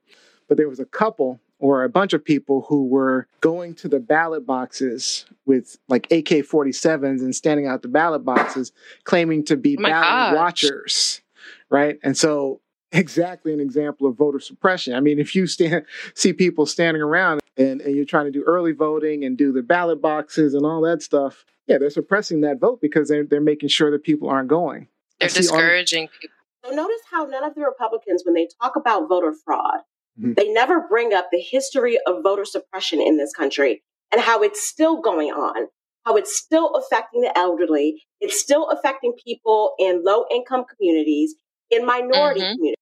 but 0.49 0.57
there 0.57 0.69
was 0.69 0.81
a 0.81 0.85
couple 0.85 1.41
or 1.61 1.83
a 1.83 1.89
bunch 1.89 2.13
of 2.13 2.25
people 2.25 2.65
who 2.69 2.87
were 2.87 3.27
going 3.41 3.75
to 3.75 3.89
the 3.89 3.99
ballot 3.99 4.47
boxes 4.47 5.27
with 5.45 5.77
like 5.89 6.07
AK 6.13 6.29
47s 6.47 7.21
and 7.21 7.35
standing 7.35 7.67
out 7.67 7.83
the 7.83 7.89
ballot 7.89 8.25
boxes, 8.25 8.71
claiming 9.05 9.45
to 9.45 9.57
be 9.57 9.77
Oh 9.79 9.83
ballot 9.83 10.05
gosh. 10.05 10.35
watchers, 10.37 11.21
right? 11.69 11.99
And 12.05 12.17
so 12.17 12.61
exactly 12.93 13.53
an 13.53 13.61
example 13.61 14.07
of 14.09 14.17
voter 14.17 14.41
suppression. 14.41 14.95
I 14.95 15.01
mean, 15.01 15.19
if 15.19 15.35
you 15.35 15.47
stand 15.47 15.85
see 16.15 16.33
people 16.33 16.67
standing 16.67 17.03
around 17.03 17.41
and, 17.57 17.81
and 17.81 17.95
you're 17.97 18.05
trying 18.05 18.27
to 18.27 18.31
do 18.31 18.43
early 18.47 18.73
voting 18.73 19.25
and 19.25 19.37
do 19.37 19.53
the 19.53 19.63
ballot 19.63 20.01
boxes 20.01 20.55
and 20.55 20.65
all 20.65 20.81
that 20.83 21.03
stuff, 21.03 21.45
yeah, 21.67 21.79
they're 21.79 21.91
suppressing 21.91 22.41
that 22.43 22.59
vote 22.61 22.81
because 22.81 23.09
they're 23.09 23.25
they're 23.25 23.41
making 23.41 23.69
sure 23.69 23.91
that 23.91 24.03
people 24.05 24.29
aren't 24.29 24.49
going. 24.49 24.89
They're 25.21 25.29
see 25.29 25.39
on- 25.41 25.43
discouraging 25.43 26.09
people. 26.21 26.35
So 26.65 26.75
notice 26.75 27.01
how 27.11 27.25
none 27.25 27.45
of 27.45 27.55
the 27.55 27.61
Republicans, 27.63 28.23
when 28.25 28.35
they 28.35 28.49
talk 28.61 28.75
about 28.77 29.09
voter 29.09 29.33
fraud, 29.45 29.81
Mhm. 30.21 30.35
they 30.37 30.49
never 30.53 30.81
bring 30.89 31.15
up 31.15 31.29
the 31.31 31.39
history 31.41 31.99
of 32.07 32.23
voter 32.23 32.45
suppression 32.45 33.01
in 33.01 33.17
this 33.17 33.33
country 33.33 33.83
and 34.11 34.21
how 34.21 34.43
it's 34.43 34.67
still 34.67 35.01
going 35.01 35.29
on, 35.31 35.69
how 36.05 36.17
it's 36.17 36.37
still 36.37 36.75
affecting 36.75 37.21
the 37.21 37.37
elderly, 37.39 38.03
it's 38.21 38.39
still 38.41 38.69
affecting 38.71 39.13
people 39.25 39.75
in 39.79 40.03
low 40.05 40.25
income 40.33 40.65
communities, 40.65 41.35
in 41.71 41.87
minority 41.87 42.41
Mhm. 42.41 42.55
communities. 42.55 42.78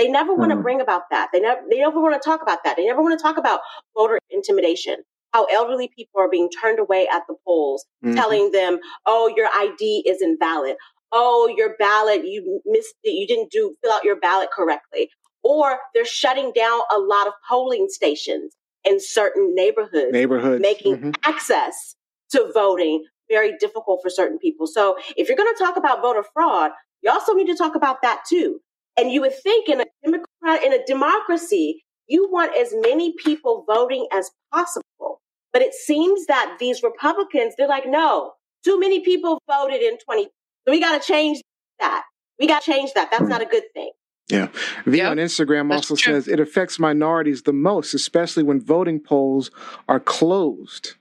They 0.00 0.08
never 0.08 0.34
want 0.34 0.50
to 0.50 0.56
Mhm. 0.56 0.62
bring 0.62 0.80
about 0.80 1.10
that. 1.10 1.28
They 1.30 1.40
never 1.40 1.60
they 1.70 1.78
never 1.78 2.00
want 2.00 2.14
to 2.20 2.26
talk 2.26 2.40
about 2.40 2.64
that. 2.64 2.74
They 2.78 2.86
never 2.86 3.02
want 3.02 3.18
to 3.18 3.22
talk 3.22 3.36
about 3.36 3.60
voter 3.94 4.18
intimidation. 4.30 4.96
How 5.34 5.44
elderly 5.44 5.88
people 5.94 6.22
are 6.22 6.28
being 6.36 6.48
turned 6.48 6.78
away 6.78 7.06
at 7.06 7.24
the 7.28 7.34
polls, 7.44 7.84
Mhm. 8.02 8.14
telling 8.16 8.50
them, 8.52 8.80
"Oh, 9.04 9.26
your 9.36 9.48
ID 9.52 10.02
is 10.06 10.22
invalid. 10.22 10.76
Oh, 11.12 11.48
your 11.54 11.76
ballot 11.76 12.26
you 12.26 12.62
missed 12.64 12.94
it. 13.04 13.10
You 13.10 13.26
didn't 13.26 13.50
do 13.50 13.74
fill 13.82 13.92
out 13.92 14.02
your 14.04 14.16
ballot 14.16 14.50
correctly." 14.50 15.10
Or 15.42 15.80
they're 15.92 16.06
shutting 16.06 16.50
down 16.52 16.80
a 16.90 16.98
lot 16.98 17.26
of 17.26 17.34
polling 17.46 17.88
stations 17.90 18.56
in 18.84 19.00
certain 19.00 19.54
neighborhoods, 19.54 20.12
neighborhoods. 20.12 20.62
making 20.62 20.96
Mhm. 20.96 21.14
access 21.24 21.94
to 22.30 22.50
voting 22.52 23.04
very 23.28 23.52
difficult 23.58 24.00
for 24.02 24.08
certain 24.08 24.38
people. 24.38 24.66
So, 24.66 24.96
if 25.18 25.28
you're 25.28 25.36
going 25.36 25.54
to 25.54 25.62
talk 25.62 25.76
about 25.76 26.00
voter 26.00 26.22
fraud, 26.22 26.72
you 27.02 27.10
also 27.10 27.34
need 27.34 27.48
to 27.48 27.54
talk 27.54 27.74
about 27.74 28.00
that 28.00 28.22
too. 28.26 28.62
And 28.96 29.10
you 29.10 29.20
would 29.20 29.34
think 29.42 29.68
in 29.68 29.80
a 29.80 29.84
democrat 30.04 30.64
in 30.64 30.72
a 30.72 30.84
democracy, 30.84 31.84
you 32.06 32.28
want 32.30 32.56
as 32.56 32.74
many 32.74 33.14
people 33.22 33.64
voting 33.66 34.06
as 34.12 34.30
possible. 34.52 35.20
But 35.52 35.62
it 35.62 35.74
seems 35.74 36.26
that 36.26 36.56
these 36.60 36.82
Republicans, 36.82 37.54
they're 37.56 37.68
like, 37.68 37.86
no, 37.86 38.32
too 38.64 38.78
many 38.78 39.00
people 39.00 39.40
voted 39.48 39.80
in 39.80 39.98
20. 39.98 40.24
So 40.24 40.72
we 40.72 40.80
got 40.80 41.00
to 41.00 41.06
change 41.06 41.40
that. 41.78 42.04
We 42.38 42.46
got 42.46 42.62
to 42.62 42.70
change 42.70 42.92
that. 42.94 43.10
That's 43.10 43.28
not 43.28 43.42
a 43.42 43.46
good 43.46 43.64
thing. 43.74 43.90
Yeah. 44.28 44.48
V 44.86 44.98
Yep, 44.98 45.10
on 45.10 45.16
Instagram 45.16 45.68
that's 45.70 45.90
also 45.90 45.96
true. 45.96 46.14
says 46.14 46.28
it 46.28 46.38
affects 46.38 46.78
minorities 46.78 47.42
the 47.42 47.52
most, 47.52 47.94
especially 47.94 48.42
when 48.44 48.60
voting 48.60 49.00
polls 49.00 49.50
are 49.88 49.98
closed. 50.00 50.94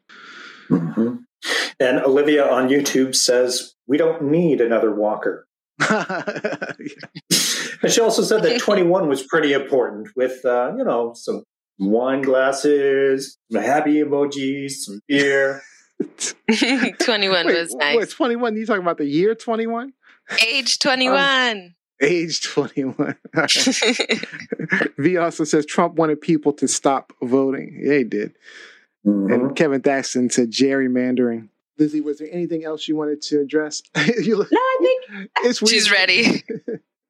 Mhm. 0.68 1.24
And 1.80 2.00
Olivia 2.00 2.50
on 2.50 2.70
YouTube 2.70 3.16
says, 3.16 3.76
We 3.88 3.98
don't 3.98 4.24
need 4.24 4.62
another 4.62 4.94
walker. 4.94 5.48
And 7.82 7.92
she 7.92 8.02
also 8.02 8.24
said 8.24 8.44
that 8.44 8.60
21 8.60 9.08
was 9.08 9.24
pretty 9.24 9.54
important 9.54 10.10
with, 10.16 10.44
uh, 10.46 10.74
you 10.78 10.84
know, 10.84 11.14
some 11.16 11.44
wine 11.78 12.22
glasses, 12.22 13.38
some 13.52 13.62
happy 13.62 13.96
emojis, 13.96 14.72
some 14.72 15.00
beer. 15.08 15.62
21 17.00 17.46
Wait, 17.48 17.60
was 17.60 17.76
nice. 17.76 17.96
What, 17.96 18.10
21? 18.10 18.56
You 18.56 18.66
talking 18.66 18.82
about 18.82 18.98
the 18.98 19.06
year 19.06 19.36
21? 19.36 19.94
Age 20.46 20.80
21. 20.80 21.76
Age 22.02 22.42
21. 22.42 23.16
v 24.98 25.18
also 25.18 25.44
says 25.44 25.66
Trump 25.66 25.96
wanted 25.96 26.22
people 26.22 26.54
to 26.54 26.68
stop 26.68 27.12
voting. 27.22 27.82
Yeah, 27.84 27.98
he 27.98 28.04
did. 28.06 28.36
Mhm. 29.06 29.34
And 29.34 29.56
Kevin 29.56 29.82
Thaxton 29.82 30.30
said 30.30 30.52
gerrymandering. 30.52 31.50
Lizzie, 31.78 32.02
was 32.02 32.20
there 32.20 32.28
anything 32.32 32.66
else 32.66 32.88
you 32.88 32.96
wanted 32.96 33.22
to 33.24 33.40
address? 33.40 33.82
you 34.22 34.36
look, 34.36 34.52
No, 34.52 34.60
I 34.60 34.78
think 34.82 35.30
it's 35.44 35.62
weird. 35.62 35.70
She's 35.72 35.92
ready. 35.92 36.44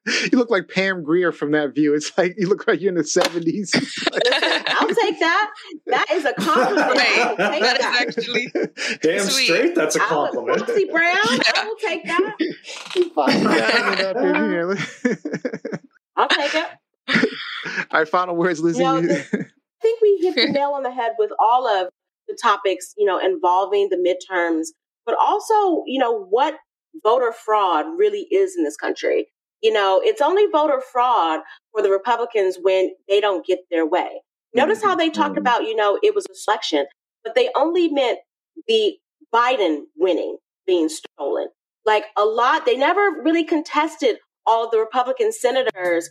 You 0.05 0.37
look 0.37 0.49
like 0.49 0.69
Pam 0.69 1.03
Grier 1.03 1.31
from 1.31 1.51
that 1.51 1.75
view. 1.75 1.93
It's 1.93 2.17
like 2.17 2.35
you 2.37 2.47
look 2.47 2.67
like 2.67 2.81
you're 2.81 2.89
in 2.89 2.95
the 2.95 3.03
70s. 3.03 3.75
I'll 4.67 4.87
take 4.87 5.19
that. 5.19 5.51
That 5.87 6.05
is 6.11 6.25
a 6.25 6.33
compliment. 6.33 6.95
Wait, 6.95 7.19
I'll 7.19 7.35
that 7.35 7.79
is 7.79 7.85
actually 7.85 8.47
Damn 9.01 9.19
Sweet. 9.19 9.45
straight, 9.45 9.75
that's 9.75 9.95
a 9.95 9.99
compliment. 9.99 10.59
Foxy 10.59 10.85
Brown, 10.85 11.15
I 11.21 11.65
will 11.65 11.75
take 11.75 12.05
that. 12.05 12.35
Fucking 13.13 13.43
gagging 13.43 14.05
up 14.05 14.15
in 14.17 14.35
here. 14.35 14.77
I'll 16.17 16.29
take 16.29 16.55
it. 16.55 16.67
All 17.09 17.15
All 17.91 17.99
right, 17.99 18.09
final 18.09 18.35
words, 18.35 18.61
Lizzie. 18.61 18.83
No, 18.83 18.97
I 18.97 19.01
think 19.81 20.01
we 20.01 20.19
hit 20.21 20.35
the 20.35 20.51
nail 20.51 20.71
on 20.71 20.83
the 20.83 20.91
head 20.91 21.13
with 21.19 21.31
all 21.39 21.67
of 21.67 21.89
the 22.27 22.37
topics, 22.41 22.93
you 22.97 23.05
know, 23.05 23.19
involving 23.19 23.89
the 23.89 23.97
midterms, 23.97 24.67
but 25.05 25.15
also, 25.19 25.83
you 25.87 25.99
know, 25.99 26.25
what 26.25 26.55
voter 27.03 27.31
fraud 27.33 27.85
really 27.97 28.27
is 28.31 28.55
in 28.57 28.63
this 28.63 28.75
country. 28.75 29.27
You 29.61 29.73
know, 29.73 30.01
it's 30.03 30.21
only 30.21 30.45
voter 30.51 30.81
fraud 30.91 31.41
for 31.71 31.81
the 31.81 31.89
Republicans 31.89 32.57
when 32.61 32.91
they 33.07 33.19
don't 33.19 33.45
get 33.45 33.59
their 33.69 33.85
way. 33.85 34.21
Notice 34.53 34.81
how 34.81 34.95
they 34.95 35.09
talked 35.09 35.35
Mhm. 35.35 35.39
about, 35.39 35.63
you 35.65 35.75
know, 35.75 35.99
it 36.01 36.15
was 36.15 36.25
a 36.29 36.33
selection, 36.35 36.87
but 37.23 37.35
they 37.35 37.49
only 37.55 37.89
meant 37.89 38.19
the 38.67 38.97
Biden 39.33 39.83
winning 39.95 40.37
being 40.65 40.89
stolen. 40.89 41.49
Like 41.85 42.05
a 42.17 42.25
lot, 42.25 42.65
they 42.65 42.75
never 42.75 43.21
really 43.21 43.43
contested 43.43 44.17
all 44.45 44.69
the 44.69 44.79
Republican 44.79 45.31
senators 45.31 46.09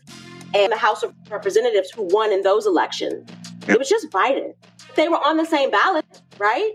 and 0.55 0.73
the 0.73 0.77
House 0.77 1.03
of 1.03 1.15
Representatives 1.31 1.91
who 1.91 2.03
won 2.11 2.33
in 2.33 2.43
those 2.43 2.67
elections. 2.67 3.29
It 3.67 3.79
was 3.79 3.89
just 3.89 4.09
Biden. 4.11 4.55
They 4.95 5.09
were 5.09 5.19
on 5.19 5.37
the 5.37 5.45
same 5.45 5.71
ballot, 5.71 6.05
right? 6.39 6.73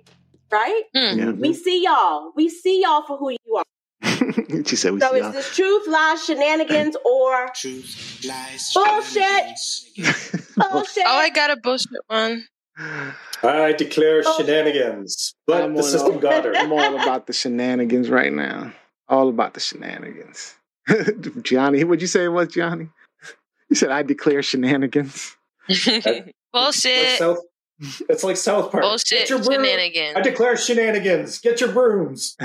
Right? 0.51 0.83
Hmm. 0.95 1.39
We 1.39 1.53
see 1.53 1.83
y'all. 1.83 2.31
We 2.35 2.49
see 2.49 2.81
y'all 2.81 3.03
for 3.03 3.17
who 3.17 3.31
you 3.31 3.55
are. 3.55 3.63
she 4.65 4.75
said 4.75 4.93
we 4.93 4.99
So 4.99 5.09
see 5.11 5.17
is 5.17 5.21
y'all. 5.23 5.31
this 5.31 5.55
truth, 5.55 5.87
lies, 5.87 6.25
shenanigans, 6.25 6.95
or 7.05 7.47
Truth, 7.55 8.25
lies, 8.27 8.71
Bullshit. 8.73 9.59
bullshit? 10.71 11.03
Oh, 11.05 11.17
I 11.17 11.29
got 11.33 11.51
a 11.51 11.57
bullshit 11.57 11.89
one. 12.07 12.45
I 12.77 13.73
declare 13.77 14.23
Oh. 14.25 14.37
shenanigans, 14.37 15.35
but 15.45 15.61
I'm 15.63 15.75
the 15.75 15.83
system 15.83 16.13
all- 16.13 16.19
got 16.19 16.45
her. 16.45 16.55
I'm 16.55 16.71
all 16.71 16.99
about 17.01 17.27
the 17.27 17.33
shenanigans 17.33 18.09
right 18.09 18.31
now. 18.33 18.73
All 19.07 19.29
about 19.29 19.53
the 19.53 19.59
shenanigans. 19.59 20.55
Gianni, 21.43 21.83
what'd 21.83 22.01
you 22.01 22.07
say 22.07 22.23
it 22.25 22.29
was, 22.29 22.47
Gianni? 22.49 22.89
You 23.69 23.75
said 23.75 23.91
I 23.91 24.01
declare 24.03 24.41
shenanigans. 24.41 25.35
Bullshit. 26.51 27.17
South, 27.19 27.39
it's 28.09 28.23
like 28.23 28.37
South 28.37 28.71
Park. 28.71 28.83
Bullshit 28.83 29.19
Get 29.19 29.29
your 29.29 29.39
broom- 29.39 29.63
shenanigans. 29.63 30.15
I 30.15 30.21
declare 30.21 30.57
shenanigans. 30.57 31.39
Get 31.39 31.61
your 31.61 31.71
brooms. 31.71 32.35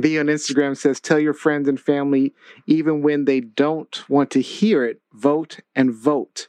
B 0.00 0.18
on 0.18 0.26
Instagram 0.26 0.76
says, 0.76 1.00
Tell 1.00 1.18
your 1.18 1.34
friends 1.34 1.68
and 1.68 1.80
family, 1.80 2.34
even 2.66 3.02
when 3.02 3.24
they 3.24 3.40
don't 3.40 4.08
want 4.08 4.30
to 4.32 4.40
hear 4.40 4.84
it, 4.84 5.00
vote 5.12 5.60
and 5.74 5.92
vote. 5.92 6.48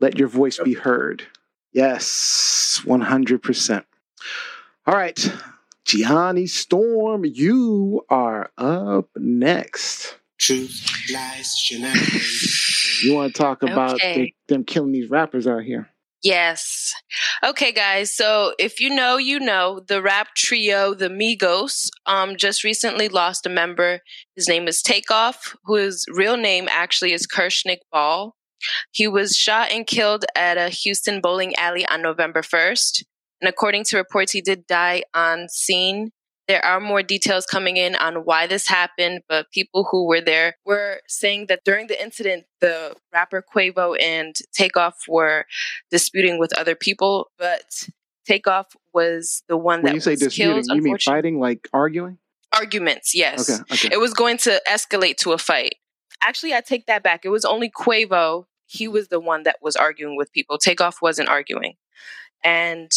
Let 0.00 0.18
your 0.18 0.28
voice 0.28 0.58
be 0.62 0.74
heard. 0.74 1.26
Yes, 1.72 2.80
100%. 2.84 3.84
All 4.86 4.94
right, 4.94 5.32
Gianni 5.84 6.46
Storm, 6.46 7.24
you 7.24 8.04
are 8.08 8.50
up 8.58 9.08
next. 9.16 10.18
Truth, 10.38 11.10
lies, 11.12 11.56
shenanigans. 11.56 13.02
You 13.04 13.14
want 13.14 13.34
to 13.34 13.38
talk 13.42 13.62
about 13.62 13.94
Okay. 13.94 14.14
they- 14.14 14.34
them 14.54 14.64
killing 14.64 14.92
these 14.92 15.10
rappers 15.10 15.46
out 15.46 15.62
here? 15.64 15.90
Yes. 16.22 16.94
Okay, 17.44 17.70
guys. 17.70 18.12
So 18.14 18.54
if 18.58 18.80
you 18.80 18.90
know, 18.90 19.18
you 19.18 19.38
know, 19.38 19.80
the 19.86 20.02
rap 20.02 20.28
trio, 20.36 20.92
the 20.94 21.08
Migos, 21.08 21.90
um, 22.06 22.36
just 22.36 22.64
recently 22.64 23.08
lost 23.08 23.46
a 23.46 23.48
member. 23.48 24.00
His 24.34 24.48
name 24.48 24.66
is 24.66 24.82
Takeoff, 24.82 25.54
whose 25.64 26.04
real 26.12 26.36
name 26.36 26.66
actually 26.70 27.12
is 27.12 27.26
Kirsnick 27.26 27.78
Ball. 27.92 28.34
He 28.90 29.06
was 29.06 29.36
shot 29.36 29.70
and 29.70 29.86
killed 29.86 30.24
at 30.34 30.56
a 30.58 30.68
Houston 30.70 31.20
bowling 31.20 31.54
alley 31.54 31.86
on 31.86 32.02
November 32.02 32.42
1st. 32.42 33.04
And 33.40 33.48
according 33.48 33.84
to 33.84 33.96
reports, 33.96 34.32
he 34.32 34.40
did 34.40 34.66
die 34.66 35.04
on 35.14 35.48
scene. 35.48 36.10
There 36.48 36.64
are 36.64 36.80
more 36.80 37.02
details 37.02 37.44
coming 37.44 37.76
in 37.76 37.94
on 37.96 38.24
why 38.24 38.46
this 38.46 38.66
happened, 38.66 39.20
but 39.28 39.50
people 39.52 39.86
who 39.90 40.06
were 40.06 40.22
there 40.22 40.56
were 40.64 41.00
saying 41.06 41.46
that 41.48 41.60
during 41.62 41.88
the 41.88 42.02
incident, 42.02 42.44
the 42.62 42.96
rapper 43.12 43.44
Quavo 43.54 43.96
and 44.02 44.34
Takeoff 44.54 44.96
were 45.06 45.44
disputing 45.90 46.38
with 46.38 46.56
other 46.58 46.74
people, 46.74 47.30
but 47.38 47.64
Takeoff 48.26 48.68
was 48.94 49.42
the 49.48 49.58
one 49.58 49.80
that 49.80 49.88
When 49.88 49.94
you 49.94 50.00
say 50.00 50.16
disputing, 50.16 50.62
killed. 50.62 50.66
you 50.72 50.82
mean 50.82 50.98
fighting, 50.98 51.38
like 51.38 51.68
arguing? 51.74 52.16
Arguments, 52.54 53.14
yes. 53.14 53.50
Okay, 53.50 53.62
okay. 53.70 53.88
It 53.92 54.00
was 54.00 54.14
going 54.14 54.38
to 54.38 54.60
escalate 54.66 55.16
to 55.18 55.32
a 55.32 55.38
fight. 55.38 55.74
Actually, 56.22 56.54
I 56.54 56.62
take 56.62 56.86
that 56.86 57.02
back. 57.02 57.26
It 57.26 57.28
was 57.28 57.44
only 57.44 57.70
Quavo. 57.70 58.44
He 58.66 58.88
was 58.88 59.08
the 59.08 59.20
one 59.20 59.42
that 59.42 59.56
was 59.60 59.76
arguing 59.76 60.16
with 60.16 60.32
people. 60.32 60.56
Takeoff 60.56 61.02
wasn't 61.02 61.28
arguing. 61.28 61.74
And 62.44 62.90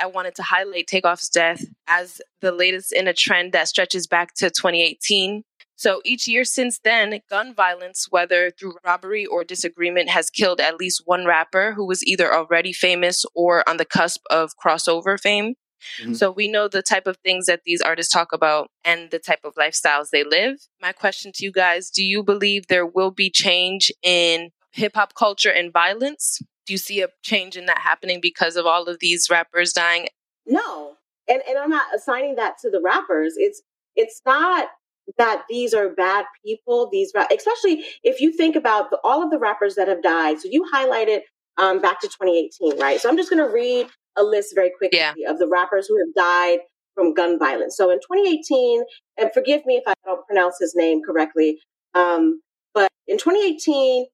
I 0.00 0.06
wanted 0.06 0.34
to 0.36 0.42
highlight 0.42 0.86
Takeoff's 0.86 1.28
death 1.28 1.64
as 1.86 2.20
the 2.40 2.52
latest 2.52 2.92
in 2.92 3.08
a 3.08 3.14
trend 3.14 3.52
that 3.52 3.68
stretches 3.68 4.06
back 4.06 4.34
to 4.36 4.50
2018. 4.50 5.44
So 5.76 6.00
each 6.04 6.26
year 6.26 6.44
since 6.44 6.80
then, 6.82 7.20
gun 7.30 7.54
violence, 7.54 8.08
whether 8.10 8.50
through 8.50 8.74
robbery 8.84 9.24
or 9.24 9.44
disagreement, 9.44 10.10
has 10.10 10.28
killed 10.28 10.60
at 10.60 10.76
least 10.76 11.02
one 11.04 11.24
rapper 11.24 11.72
who 11.74 11.86
was 11.86 12.04
either 12.04 12.34
already 12.34 12.72
famous 12.72 13.24
or 13.34 13.68
on 13.68 13.76
the 13.76 13.84
cusp 13.84 14.20
of 14.28 14.50
crossover 14.62 15.18
fame. 15.20 15.54
Mhm. 16.00 16.16
So 16.16 16.32
we 16.32 16.48
know 16.48 16.66
the 16.66 16.82
type 16.82 17.06
of 17.06 17.16
things 17.18 17.46
that 17.46 17.60
these 17.64 17.80
artists 17.80 18.12
talk 18.12 18.32
about 18.32 18.70
and 18.84 19.12
the 19.12 19.20
type 19.20 19.44
of 19.44 19.54
lifestyles 19.54 20.10
they 20.10 20.24
live. 20.24 20.56
My 20.80 20.90
question 20.92 21.30
to 21.36 21.44
you 21.44 21.52
guys 21.52 21.90
do 21.90 22.02
you 22.02 22.24
believe 22.24 22.66
there 22.66 22.86
will 22.86 23.12
be 23.12 23.30
change 23.30 23.92
in 24.02 24.50
hip 24.72 24.96
hop 24.96 25.14
culture 25.14 25.50
and 25.50 25.72
violence? 25.72 26.40
Do 26.68 26.74
you 26.74 26.78
see 26.78 27.00
a 27.00 27.08
change 27.22 27.56
in 27.56 27.64
that 27.64 27.78
happening 27.78 28.20
because 28.20 28.54
of 28.54 28.66
all 28.66 28.84
of 28.90 28.98
these 29.00 29.28
rappers 29.30 29.72
dying? 29.72 30.08
No, 30.44 30.96
and 31.26 31.40
and 31.48 31.56
I'm 31.56 31.70
not 31.70 31.86
assigning 31.96 32.36
that 32.36 32.58
to 32.60 32.68
the 32.70 32.78
rappers. 32.82 33.36
It's 33.38 33.62
it's 33.96 34.20
not 34.26 34.68
that 35.16 35.44
these 35.48 35.72
are 35.72 35.88
bad 35.88 36.26
people. 36.44 36.90
These 36.92 37.14
especially 37.34 37.86
if 38.04 38.20
you 38.20 38.30
think 38.30 38.54
about 38.54 38.90
the, 38.90 38.98
all 39.02 39.22
of 39.22 39.30
the 39.30 39.38
rappers 39.38 39.76
that 39.76 39.88
have 39.88 40.02
died. 40.02 40.40
So 40.40 40.48
you 40.52 40.68
highlighted 40.70 41.20
um, 41.56 41.80
back 41.80 42.02
to 42.02 42.06
2018, 42.06 42.78
right? 42.78 43.00
So 43.00 43.08
I'm 43.08 43.16
just 43.16 43.30
going 43.30 43.42
to 43.42 43.50
read 43.50 43.86
a 44.18 44.22
list 44.22 44.54
very 44.54 44.70
quickly 44.76 44.98
Yeah. 44.98 45.14
of 45.26 45.38
the 45.38 45.48
rappers 45.48 45.86
who 45.86 45.96
have 45.98 46.14
died 46.14 46.58
from 46.94 47.14
gun 47.14 47.38
violence. 47.38 47.78
So 47.78 47.90
in 47.90 47.98
2018, 47.98 48.82
and 49.16 49.30
forgive 49.32 49.64
me 49.64 49.76
if 49.76 49.84
I 49.86 49.94
don't 50.04 50.26
pronounce 50.26 50.58
his 50.60 50.74
name 50.76 51.00
correctly, 51.02 51.60
um, 51.94 52.42
but 52.74 52.90
in 53.06 53.16
2018, 53.16 54.04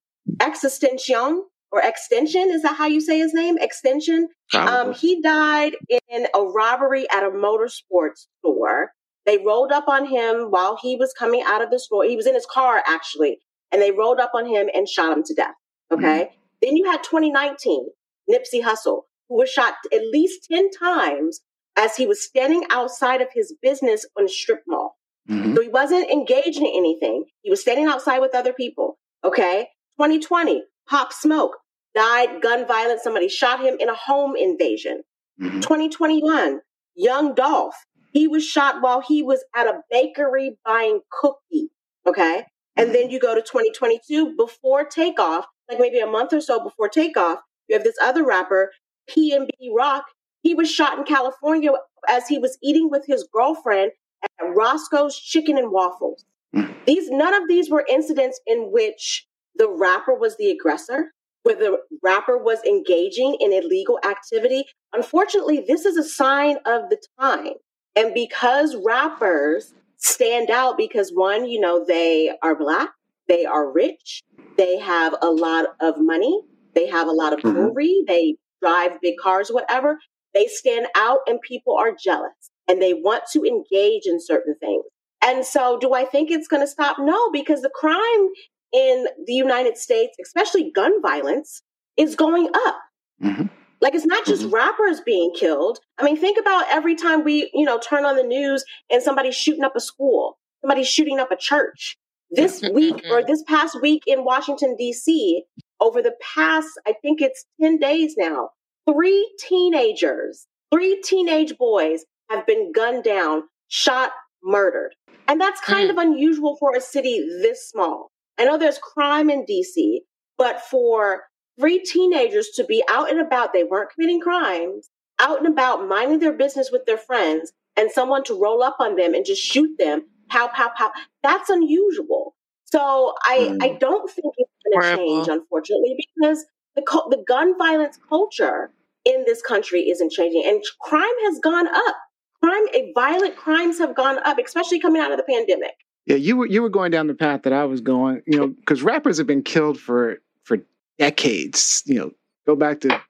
Extension 0.41 1.43
or 1.75 1.81
Extension 1.83 2.49
is 2.51 2.61
that 2.61 2.77
how 2.77 2.85
you 2.85 3.01
say 3.01 3.19
his 3.19 3.33
name? 3.33 3.57
Extension. 3.59 4.29
Um, 4.53 4.93
he 4.93 5.21
died 5.21 5.73
in 5.89 6.25
a 6.33 6.41
robbery 6.41 7.05
at 7.11 7.23
a 7.23 7.29
motorsports 7.29 8.27
store. 8.39 8.91
They 9.25 9.39
rolled 9.39 9.73
up 9.73 9.89
on 9.89 10.05
him 10.05 10.51
while 10.51 10.77
he 10.81 10.95
was 10.95 11.13
coming 11.19 11.43
out 11.45 11.61
of 11.61 11.71
the 11.71 11.79
store. 11.79 12.05
He 12.05 12.15
was 12.15 12.27
in 12.27 12.33
his 12.33 12.45
car 12.45 12.81
actually, 12.87 13.39
and 13.73 13.81
they 13.81 13.91
rolled 13.91 14.21
up 14.21 14.31
on 14.33 14.45
him 14.45 14.69
and 14.73 14.87
shot 14.87 15.11
him 15.11 15.23
to 15.23 15.33
death. 15.33 15.55
Okay. 15.91 16.29
Then 16.61 16.77
you 16.77 16.89
had 16.89 17.03
2019 17.03 17.87
Nipsey 18.31 18.63
Hussle, 18.63 19.01
who 19.27 19.37
was 19.37 19.49
shot 19.49 19.73
at 19.91 20.01
least 20.13 20.47
10 20.49 20.69
times 20.71 21.41
as 21.75 21.97
he 21.97 22.07
was 22.07 22.23
standing 22.23 22.63
outside 22.71 23.19
of 23.19 23.27
his 23.33 23.53
business 23.61 24.05
on 24.17 24.25
a 24.25 24.29
strip 24.29 24.61
mall. 24.65 24.95
Mhm. 25.29 25.55
So 25.55 25.61
he 25.61 25.67
wasn't 25.67 26.09
engaged 26.09 26.59
in 26.59 26.67
anything. 26.67 27.25
He 27.41 27.49
was 27.49 27.59
standing 27.59 27.85
outside 27.85 28.19
with 28.19 28.33
other 28.33 28.53
people. 28.53 28.97
Okay. 29.25 29.69
2020, 29.97 30.63
Pop 30.87 31.11
Smoke 31.11 31.57
died, 31.95 32.41
gun 32.41 32.67
violence. 32.67 33.03
Somebody 33.03 33.29
shot 33.29 33.59
him 33.61 33.77
in 33.79 33.89
a 33.89 33.95
home 33.95 34.35
invasion. 34.35 35.03
Mhm. 35.41 35.61
2021, 35.61 36.61
Young 36.95 37.33
Dolph. 37.33 37.75
He 38.11 38.27
was 38.27 38.45
shot 38.45 38.81
while 38.81 39.01
he 39.01 39.21
was 39.23 39.43
at 39.55 39.67
a 39.67 39.81
bakery 39.89 40.57
buying 40.63 41.01
cookies. 41.11 41.69
Okay. 42.05 42.45
And 42.77 42.93
then 42.93 43.09
you 43.09 43.19
go 43.19 43.35
to 43.35 43.41
2022 43.41 44.35
before 44.35 44.85
takeoff, 44.85 45.45
like 45.69 45.79
maybe 45.79 45.99
a 45.99 46.07
month 46.07 46.33
or 46.33 46.41
so 46.41 46.61
before 46.63 46.89
takeoff, 46.89 47.39
you 47.67 47.75
have 47.75 47.83
this 47.83 47.97
other 48.01 48.23
rapper, 48.25 48.71
PNB 49.09 49.71
Rock. 49.75 50.05
He 50.43 50.53
was 50.53 50.69
shot 50.69 50.97
in 50.97 51.05
California 51.05 51.71
as 52.07 52.27
he 52.27 52.37
was 52.37 52.57
eating 52.61 52.89
with 52.89 53.05
his 53.05 53.27
girlfriend 53.33 53.91
at 54.23 54.55
Roscoe's 54.55 55.17
Chicken 55.17 55.57
and 55.57 55.71
Waffles. 55.71 56.25
Mm. 56.55 56.73
These 56.85 57.09
none 57.09 57.33
of 57.33 57.47
these 57.47 57.69
were 57.69 57.85
incidents 57.89 58.39
in 58.45 58.71
which 58.71 59.27
the 59.55 59.69
rapper 59.69 60.13
was 60.13 60.37
the 60.37 60.51
aggressor, 60.51 61.13
where 61.45 61.55
the 61.55 61.77
rapper 62.03 62.37
was 62.39 62.59
engaging 62.65 63.37
in 63.39 63.53
illegal 63.53 63.99
activity. 64.03 64.65
Unfortunately, 64.93 65.63
this 65.67 65.85
is 65.85 65.95
a 65.95 66.03
sign 66.03 66.57
of 66.65 66.89
the 66.89 66.97
time. 67.21 67.53
And 67.95 68.15
because 68.15 68.75
rappers 68.83 69.73
stand 69.97 70.49
out 70.49 70.77
because 70.77 71.11
one, 71.13 71.45
you 71.47 71.59
know, 71.59 71.85
they 71.87 72.35
are 72.43 72.55
black, 72.55 72.89
they 73.27 73.45
are 73.45 73.71
rich, 73.71 74.23
they 74.57 74.79
have 74.79 75.15
a 75.21 75.29
lot 75.29 75.67
of 75.81 75.95
money, 75.99 76.41
they 76.73 76.87
have 76.87 77.07
a 77.07 77.11
lot 77.13 77.33
of 77.33 77.39
Mhm. 77.41 77.53
jewelry, 77.53 78.03
they 78.07 78.37
drive 78.61 78.99
big 79.01 79.17
cars, 79.21 79.51
whatever. 79.51 79.99
They 80.33 80.47
stand 80.47 80.87
out 80.95 81.19
and 81.27 81.39
people 81.41 81.75
are 81.77 81.93
jealous 81.93 82.51
and 82.67 82.81
they 82.81 82.95
want 82.95 83.25
to 83.33 83.45
engage 83.45 84.07
in 84.07 84.19
certain 84.19 84.55
things. 84.59 84.83
And 85.21 85.45
so, 85.45 85.77
do 85.77 85.93
I 85.93 86.05
think 86.05 86.31
it's 86.31 86.47
going 86.47 86.61
to 86.63 86.67
stop? 86.67 86.97
No, 86.99 87.31
because 87.31 87.61
the 87.61 87.71
crime 87.73 88.29
in 88.75 89.07
the 89.25 89.33
United 89.33 89.77
States, 89.77 90.15
especially 90.21 90.71
gun 90.71 91.01
violence, 91.01 91.61
is 91.97 92.15
going 92.15 92.49
up. 92.67 92.79
Mhm. 93.23 93.49
Like 93.81 93.95
it's 93.95 94.05
not 94.05 94.25
just 94.25 94.45
rappers 94.51 94.99
being 95.01 95.31
killed. 95.33 95.79
I 95.97 96.03
mean, 96.03 96.17
think 96.17 96.37
about 96.39 96.65
every 96.69 96.95
time 96.95 97.23
we, 97.23 97.49
you 97.53 97.63
know, 97.65 97.79
turn 97.79 98.03
on 98.05 98.15
the 98.17 98.23
news 98.23 98.65
and 98.89 99.01
somebody's 99.01 99.35
shooting 99.35 99.63
up 99.63 99.75
a 99.75 99.79
school, 99.79 100.37
somebody's 100.61 100.87
shooting 100.89 101.19
up 101.19 101.31
a 101.31 101.35
church. 101.37 101.97
This 102.31 102.61
week 102.73 103.01
or 103.09 103.23
this 103.23 103.43
past 103.43 103.79
week 103.81 104.03
in 104.07 104.25
Washington, 104.25 104.75
D.C., 104.77 105.43
over 105.79 106.01
the 106.01 106.15
past, 106.21 106.67
I 106.87 106.93
think 107.01 107.21
it's 107.21 107.45
10 107.61 107.77
days 107.79 108.15
now, 108.17 108.49
three 108.89 109.29
teenagers, 109.39 110.47
three 110.73 111.01
teenage 111.03 111.57
boys 111.57 112.05
have 112.29 112.45
been 112.47 112.71
gunned 112.71 113.03
down, 113.03 113.43
shot, 113.67 114.11
murdered. 114.43 114.95
And 115.27 115.39
that's 115.39 115.59
kind 115.61 115.87
Mm. 115.87 115.91
of 115.91 115.97
unusual 115.97 116.55
for 116.59 116.75
a 116.75 116.81
city 116.81 117.19
this 117.41 117.67
small. 117.69 118.11
I 118.37 118.45
know 118.45 118.57
there's 118.57 118.77
crime 118.77 119.29
in 119.29 119.45
DC, 119.45 119.99
but 120.37 120.61
for 120.61 121.23
three 121.59 121.79
teenagers 121.79 122.49
to 122.55 122.63
be 122.63 122.83
out 122.89 123.09
and 123.09 123.19
about, 123.19 123.53
they 123.53 123.63
weren't 123.63 123.91
committing 123.91 124.19
crimes, 124.21 124.89
out 125.19 125.39
and 125.39 125.47
about 125.47 125.87
minding 125.87 126.19
their 126.19 126.33
business 126.33 126.69
with 126.71 126.85
their 126.85 126.97
friends, 126.97 127.53
and 127.77 127.91
someone 127.91 128.23
to 128.25 128.39
roll 128.39 128.63
up 128.63 128.77
on 128.79 128.95
them 128.95 129.13
and 129.13 129.25
just 129.25 129.41
shoot 129.41 129.69
them, 129.77 130.03
pow, 130.29 130.47
pow, 130.53 130.71
pow, 130.77 130.91
that's 131.23 131.49
unusual. 131.49 132.35
So 132.65 133.13
I, 133.23 133.57
I 133.61 133.77
don't 133.79 134.09
think 134.09 134.33
it's 134.37 134.51
going 134.65 134.81
to 134.81 134.97
change, 134.97 135.27
unfortunately, 135.27 135.95
because 135.97 136.45
the, 136.75 136.81
cul- 136.81 137.09
the 137.09 137.23
gun 137.25 137.57
violence 137.57 137.97
culture 138.09 138.71
in 139.05 139.23
this 139.25 139.41
country 139.41 139.89
isn't 139.89 140.11
changing, 140.11 140.43
and 140.45 140.61
crime 140.81 141.03
has 141.25 141.39
gone 141.39 141.67
up. 141.67 141.95
Crime, 142.43 142.63
eh, 142.73 142.87
violent 142.93 143.37
crimes 143.37 143.77
have 143.77 143.95
gone 143.95 144.19
up, 144.25 144.37
especially 144.43 144.79
coming 144.79 145.01
out 145.01 145.11
of 145.11 145.17
the 145.17 145.23
pandemic. 145.23 145.75
Yeah, 146.05 146.17
you 146.17 146.37
were 146.37 146.45
you 146.45 146.61
were 146.61 146.69
going 146.69 146.91
down 146.91 147.07
the 147.07 147.13
path 147.15 147.43
that 147.43 147.53
I 147.53 147.65
was 147.65 147.81
going. 147.81 148.21
You 148.27 148.37
know, 148.39 148.47
because 148.47 148.83
rappers 148.83 149.17
have 149.17 149.27
been 149.27 149.43
killed 149.43 149.79
for 149.79 150.17
for 150.43 150.59
decades. 150.99 151.83
You 151.85 151.95
know, 151.95 152.11
go 152.45 152.55
back 152.55 152.81
to 152.81 153.01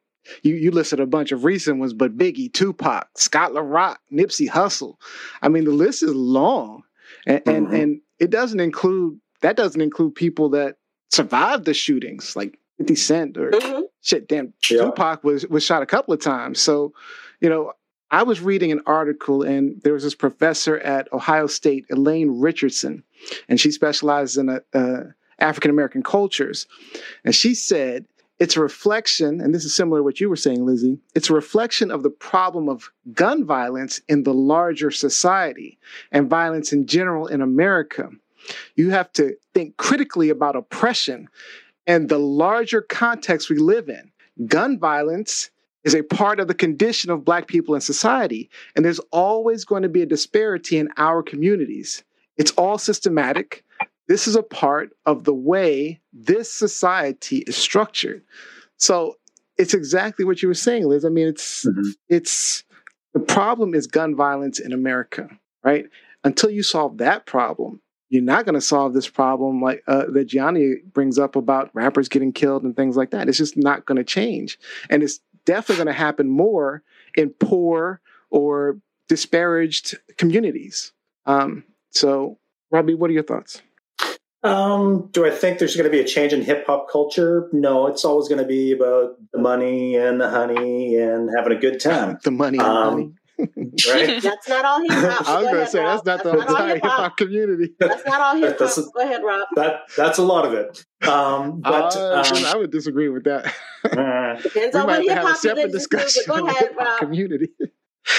you. 0.44 0.56
You 0.56 0.72
listed 0.72 1.00
a 1.00 1.06
bunch 1.06 1.32
of 1.32 1.44
recent 1.44 1.80
ones, 1.80 1.94
but 1.94 2.18
Biggie, 2.18 2.52
Tupac, 2.52 3.08
Scott 3.18 3.54
La 3.54 3.62
Rock, 3.62 4.00
Nipsey 4.12 4.50
Hussle. 4.50 4.96
I 5.42 5.50
mean, 5.50 5.66
the 5.66 5.72
list 5.72 6.04
is 6.04 6.14
long, 6.14 6.84
and 7.28 7.42
and, 7.46 7.68
Mhm. 7.68 7.82
and 7.84 8.02
it 8.20 8.30
doesn't 8.30 8.60
include 8.60 9.20
that 9.42 9.56
doesn't 9.58 9.82
include 9.82 10.16
people 10.16 10.50
that 10.50 10.78
survived 11.12 11.66
the 11.66 11.74
shootings, 11.74 12.36
like 12.36 12.58
Fifty 12.78 12.96
Cent 12.96 13.38
or 13.38 13.52
Mhm. 13.52 13.84
shit. 14.02 14.28
Damn, 14.28 14.54
Yeah. 14.70 14.86
Tupac 14.86 15.24
was 15.24 15.46
was 15.48 15.64
shot 15.64 15.84
a 15.84 15.86
couple 15.86 16.14
of 16.14 16.22
times. 16.22 16.60
So, 16.62 16.94
you 17.42 17.50
know, 17.50 17.74
I 18.12 18.24
was 18.24 18.42
reading 18.42 18.72
an 18.72 18.82
article, 18.86 19.42
and 19.42 19.82
there 19.84 19.94
was 19.94 20.04
this 20.04 20.16
professor 20.16 20.78
at 20.80 21.12
Ohio 21.12 21.48
State, 21.48 21.86
Elaine 21.90 22.40
Richardson, 22.40 23.04
and 23.50 23.60
she 23.60 23.72
specializes 23.72 24.38
in 24.38 24.50
uh, 24.50 24.60
uh, 24.74 25.04
African 25.40 25.72
American 25.72 26.04
cultures. 26.04 26.68
And 27.24 27.34
she 27.34 27.56
said 27.56 28.06
it's 28.38 28.58
a 28.58 28.62
reflection, 28.62 29.42
and 29.42 29.56
this 29.56 29.66
is 29.66 29.76
similar 29.76 30.00
to 30.00 30.04
what 30.04 30.20
you 30.20 30.30
were 30.30 30.36
saying, 30.36 30.66
Lizzie. 30.66 31.00
It's 31.16 31.30
a 31.30 31.34
reflection 31.34 31.90
of 31.90 32.04
the 32.04 32.10
problem 32.10 32.68
of 32.70 32.92
gun 33.14 33.46
violence 33.46 34.02
in 34.08 34.24
the 34.24 34.34
larger 34.34 34.92
society 34.92 35.80
and 36.12 36.30
violence 36.30 36.74
in 36.74 36.86
general 36.86 37.28
in 37.28 37.42
America. 37.42 38.10
You 38.76 38.92
have 38.92 39.12
to 39.14 39.36
think 39.54 39.78
critically 39.78 40.30
about 40.30 40.56
oppression 40.56 41.28
and 41.88 42.10
the 42.10 42.20
larger 42.20 42.82
context 42.82 43.50
we 43.50 43.58
live 43.58 43.90
in. 43.90 44.12
Gun 44.48 44.78
violence 44.78 45.50
is 45.86 45.96
a 45.96 46.04
part 46.04 46.40
of 46.42 46.48
the 46.50 46.54
condition 46.54 47.10
of 47.12 47.24
Black 47.24 47.48
people 47.48 47.76
in 47.76 47.82
society, 47.82 48.50
and 48.76 48.84
there's 48.84 49.00
always 49.12 49.64
going 49.64 49.84
to 49.84 49.90
be 49.90 50.02
a 50.02 50.06
disparity 50.06 50.78
in 50.78 50.90
our 50.98 51.24
communities. 51.24 52.04
It's 52.38 52.52
all 52.52 52.78
systematic. 52.78 53.64
This 54.08 54.28
is 54.28 54.36
a 54.36 54.44
part 54.44 54.92
of 55.06 55.24
the 55.24 55.34
way 55.34 56.02
this 56.12 56.52
society 56.52 57.38
is 57.48 57.56
structured. 57.56 58.24
So 58.78 59.16
it's 59.58 59.74
exactly 59.74 60.26
what 60.26 60.42
you 60.42 60.50
were 60.50 60.54
saying, 60.54 60.86
Liz. 60.86 61.06
I 61.06 61.10
mean, 61.10 61.28
it's 61.28 61.66
Mhm. 61.66 61.96
it's 62.10 62.64
the 63.14 63.20
problem 63.22 63.74
is 63.74 63.88
gun 63.88 64.16
violence 64.16 64.60
in 64.60 64.74
America, 64.74 65.30
right? 65.64 65.86
Until 66.24 66.50
you 66.50 66.64
solve 66.64 66.98
that 66.98 67.26
problem, 67.26 67.80
you're 68.10 68.22
not 68.22 68.46
going 68.46 68.56
to 68.56 68.62
solve 68.62 68.94
this 68.94 69.08
problem 69.08 69.62
like 69.62 69.82
uh, 69.88 70.06
that 70.12 70.26
Gianni 70.26 70.76
brings 70.94 71.18
up 71.18 71.36
about 71.36 71.70
rappers 71.74 72.10
getting 72.10 72.34
killed 72.34 72.64
and 72.64 72.76
things 72.76 72.98
like 72.98 73.12
that. 73.12 73.30
It's 73.30 73.38
just 73.38 73.56
not 73.58 73.86
going 73.86 73.98
to 73.98 74.04
change, 74.04 74.60
and 74.90 75.02
it's 75.04 75.20
definitely 75.46 75.84
going 75.84 75.94
to 75.96 76.00
happen 76.00 76.28
more 76.30 76.84
in 77.16 77.30
poor 77.30 78.02
or 78.30 78.80
disparaged 79.08 79.98
communities. 80.18 80.92
Um, 81.26 81.64
so, 81.92 82.38
Robbie, 82.72 82.96
what 82.96 83.10
are 83.10 83.14
your 83.14 83.24
thoughts? 83.24 83.62
Um, 84.44 85.10
do 85.12 85.26
I 85.26 85.32
think 85.32 85.58
there's 85.58 85.76
going 85.76 85.86
to 85.86 85.92
be 85.92 86.00
a 86.00 86.06
change 86.06 86.32
in 86.32 86.44
hip 86.44 86.68
hop 86.68 86.88
culture? 86.92 87.50
No, 87.52 87.88
it's 87.88 88.06
always 88.06 88.28
going 88.28 88.42
to 88.42 88.48
be 88.48 88.72
about 88.74 89.16
the 89.32 89.40
money 89.40 89.96
and 89.96 90.22
the 90.22 90.30
honey 90.30 90.98
and 90.98 91.30
having 91.36 91.58
a 91.58 91.60
good 91.60 91.80
time, 91.80 92.20
The 92.24 92.30
money, 92.30 92.60
and 92.60 92.68
Um, 92.68 92.94
money. 92.94 93.14
Right? 93.40 94.22
That's 94.22 94.48
not 94.50 94.66
all 94.66 94.82
hip 94.82 94.92
hop. 94.92 95.28
I 95.28 95.38
was 95.42 95.46
going 95.48 95.66
to 95.66 95.68
say 95.68 95.80
Rob. 95.80 96.04
that's 96.04 96.06
not 96.06 96.24
the 96.24 96.32
That's 96.40 96.52
all 96.52 96.58
entire 96.58 96.74
hip 96.76 96.84
hop 96.86 97.18
community. 97.18 97.74
That's 97.80 98.06
not 98.06 98.22
all 98.22 98.36
hip 98.36 98.58
hop. 98.60 98.76
Go 98.96 99.02
ahead, 99.02 99.22
Rob. 99.24 99.48
that 99.56 99.82
that's 99.98 100.18
a 100.18 100.24
lot 100.24 100.46
of 100.46 100.54
it. 100.54 100.86
Um, 101.08 101.62
but 101.62 101.96
Uh, 101.96 102.24
um, 102.36 102.46
I 102.46 102.56
would 102.58 102.72
disagree 102.72 103.10
with 103.10 103.26
that. 103.26 103.46
uh, 103.86 104.42
Depends 104.42 104.74
we 104.76 104.80
on 104.82 104.88
might 104.88 105.06
what 105.06 105.08
have 105.10 105.18
hip 105.18 105.18
a 105.18 105.22
hop 105.22 105.30
you 105.30 105.36
separate 105.50 105.72
discussion 105.72 106.24
But 106.28 106.34
on 106.36 106.42
go 106.42 106.48
ahead, 106.48 106.70
Rob. 106.78 107.00
community. 107.00 107.50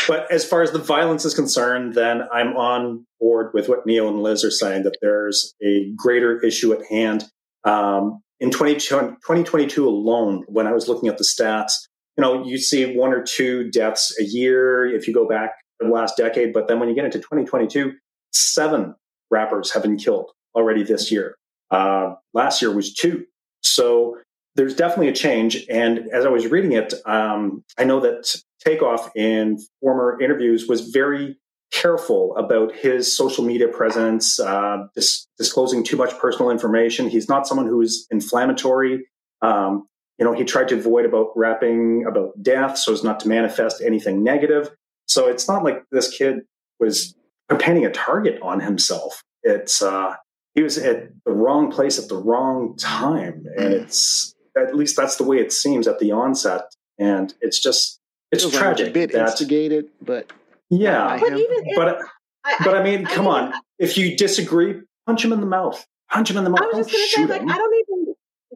But 0.09 0.31
as 0.33 0.45
far 0.45 0.63
as 0.63 0.73
the 0.73 0.81
violence 0.81 1.25
is 1.25 1.35
concerned, 1.35 1.95
then 1.95 2.23
I'm 2.33 2.57
on 2.57 3.07
board 3.21 3.53
with 3.55 3.69
what 3.69 3.87
Neil 3.87 4.09
and 4.09 4.21
Liz 4.23 4.45
are 4.45 4.51
saying 4.51 4.83
that 4.83 4.97
there's 5.01 5.55
a 5.63 5.93
greater 5.97 6.41
issue 6.45 6.73
at 6.73 6.85
hand. 6.87 7.25
Um, 7.65 8.21
in 8.41 8.51
20, 8.51 8.75
2022 8.75 9.89
alone, 9.89 10.45
when 10.49 10.67
I 10.67 10.73
was 10.73 10.89
looking 10.89 11.09
at 11.09 11.19
the 11.19 11.25
stats, 11.25 11.73
you 12.17 12.23
know, 12.23 12.45
you 12.45 12.59
see 12.59 12.97
one 12.97 13.13
or 13.13 13.23
two 13.23 13.71
deaths 13.71 14.15
a 14.19 14.25
year 14.25 14.87
if 14.87 15.07
you 15.07 15.15
go 15.15 15.29
back 15.29 15.57
the 15.81 15.89
last 15.89 16.17
decade. 16.17 16.53
But 16.53 16.69
then 16.69 16.81
when 16.81 16.89
you 16.89 16.95
get 16.95 17.05
into 17.05 17.19
2022, 17.19 17.93
seven 18.33 18.95
rappers 19.31 19.73
have 19.73 19.83
been 19.83 19.97
killed 19.97 20.31
already 20.55 20.83
this 20.83 21.13
year. 21.13 21.37
Uh, 21.71 22.15
last 22.33 22.63
year 22.63 22.73
was 22.73 22.95
two. 22.95 23.27
So 23.63 24.17
there's 24.55 24.75
definitely 24.75 25.09
a 25.09 25.15
change. 25.15 25.67
And 25.69 26.09
as 26.13 26.25
I 26.25 26.29
was 26.29 26.47
reading 26.47 26.73
it, 26.73 26.95
um, 27.05 27.63
I 27.77 27.85
know 27.85 28.01
that 28.01 28.35
Takeoff 28.65 29.11
in 29.15 29.59
former 29.81 30.21
interviews 30.21 30.67
was 30.67 30.89
very 30.89 31.37
careful 31.73 32.35
about 32.37 32.75
his 32.75 33.15
social 33.15 33.45
media 33.45 33.69
presence, 33.69 34.41
uh, 34.41 34.87
dis- 34.95 35.27
disclosing 35.37 35.85
too 35.85 35.97
much 35.97 36.17
personal 36.19 36.51
information. 36.51 37.09
He's 37.09 37.29
not 37.29 37.47
someone 37.47 37.67
who 37.67 37.83
is 37.83 38.07
inflammatory. 38.11 39.07
Um, 39.43 39.87
you 40.19 40.25
know, 40.25 40.33
he 40.33 40.45
tried 40.45 40.69
to 40.69 40.77
avoid 40.77 41.05
about 41.05 41.29
rapping 41.37 42.05
about 42.07 42.31
death 42.43 42.79
so 42.79 42.93
as 42.93 43.05
not 43.05 43.21
to 43.21 43.29
manifest 43.29 43.83
anything 43.83 44.23
negative. 44.25 44.71
So 45.07 45.29
it's 45.29 45.49
not 45.49 45.63
like 45.63 45.85
this 45.91 46.11
kid 46.17 46.41
was 46.81 47.15
painting 47.59 47.85
a 47.87 47.91
target 47.91 48.41
on 48.43 48.61
himself. 48.61 49.23
It's 49.43 49.83
uh, 49.83 50.15
he 50.55 50.63
was 50.63 50.79
at 50.79 51.09
the 51.25 51.33
wrong 51.33 51.71
place 51.71 51.99
at 51.99 52.09
the 52.09 52.17
wrong 52.17 52.77
time, 52.77 53.45
and 53.57 53.75
it's 53.75 54.35
at 54.57 54.75
least 54.75 54.97
that's 54.97 55.17
the 55.17 55.25
way 55.25 55.39
it 55.39 55.53
seems 55.53 55.87
at 55.87 55.99
the 55.99 56.13
onset. 56.13 56.63
And 56.99 57.33
it's 57.41 57.61
just 57.61 58.01
it's 58.33 58.43
Feels 58.43 58.55
like 58.55 58.63
a 58.63 58.65
tragic 58.65 58.95
bit 58.95 59.13
that 59.13 59.29
instigated, 59.29 59.89
but 60.01 60.33
yeah, 60.71 61.19
But 61.21 61.33
him. 61.33 61.39
even 61.39 61.57
if, 61.67 61.77
but 61.77 61.99
I, 62.45 62.55
but 62.65 62.77
I 62.77 62.83
mean, 62.83 63.07
I 63.07 63.11
come 63.15 63.27
mean, 63.27 63.35
on. 63.35 63.53
If 63.79 63.97
you 63.97 64.17
disagree, 64.17 64.81
punch 65.07 65.25
him 65.25 65.33
in 65.33 65.41
the 65.41 65.47
mouth. 65.47 65.87
Punch 66.11 66.31
him 66.31 66.37
in 66.39 66.45
the 66.45 66.51
mouth. 66.51 66.61
I 66.63 66.77
was 66.79 66.87
Don't 66.87 66.89
just 66.89 66.93
going 66.93 67.05
to 67.05 67.11
say, 67.11 67.21
shoot 67.23 67.47
like. 67.47 67.57
I 67.57 67.59
don't 67.59 67.75
even 67.75 67.96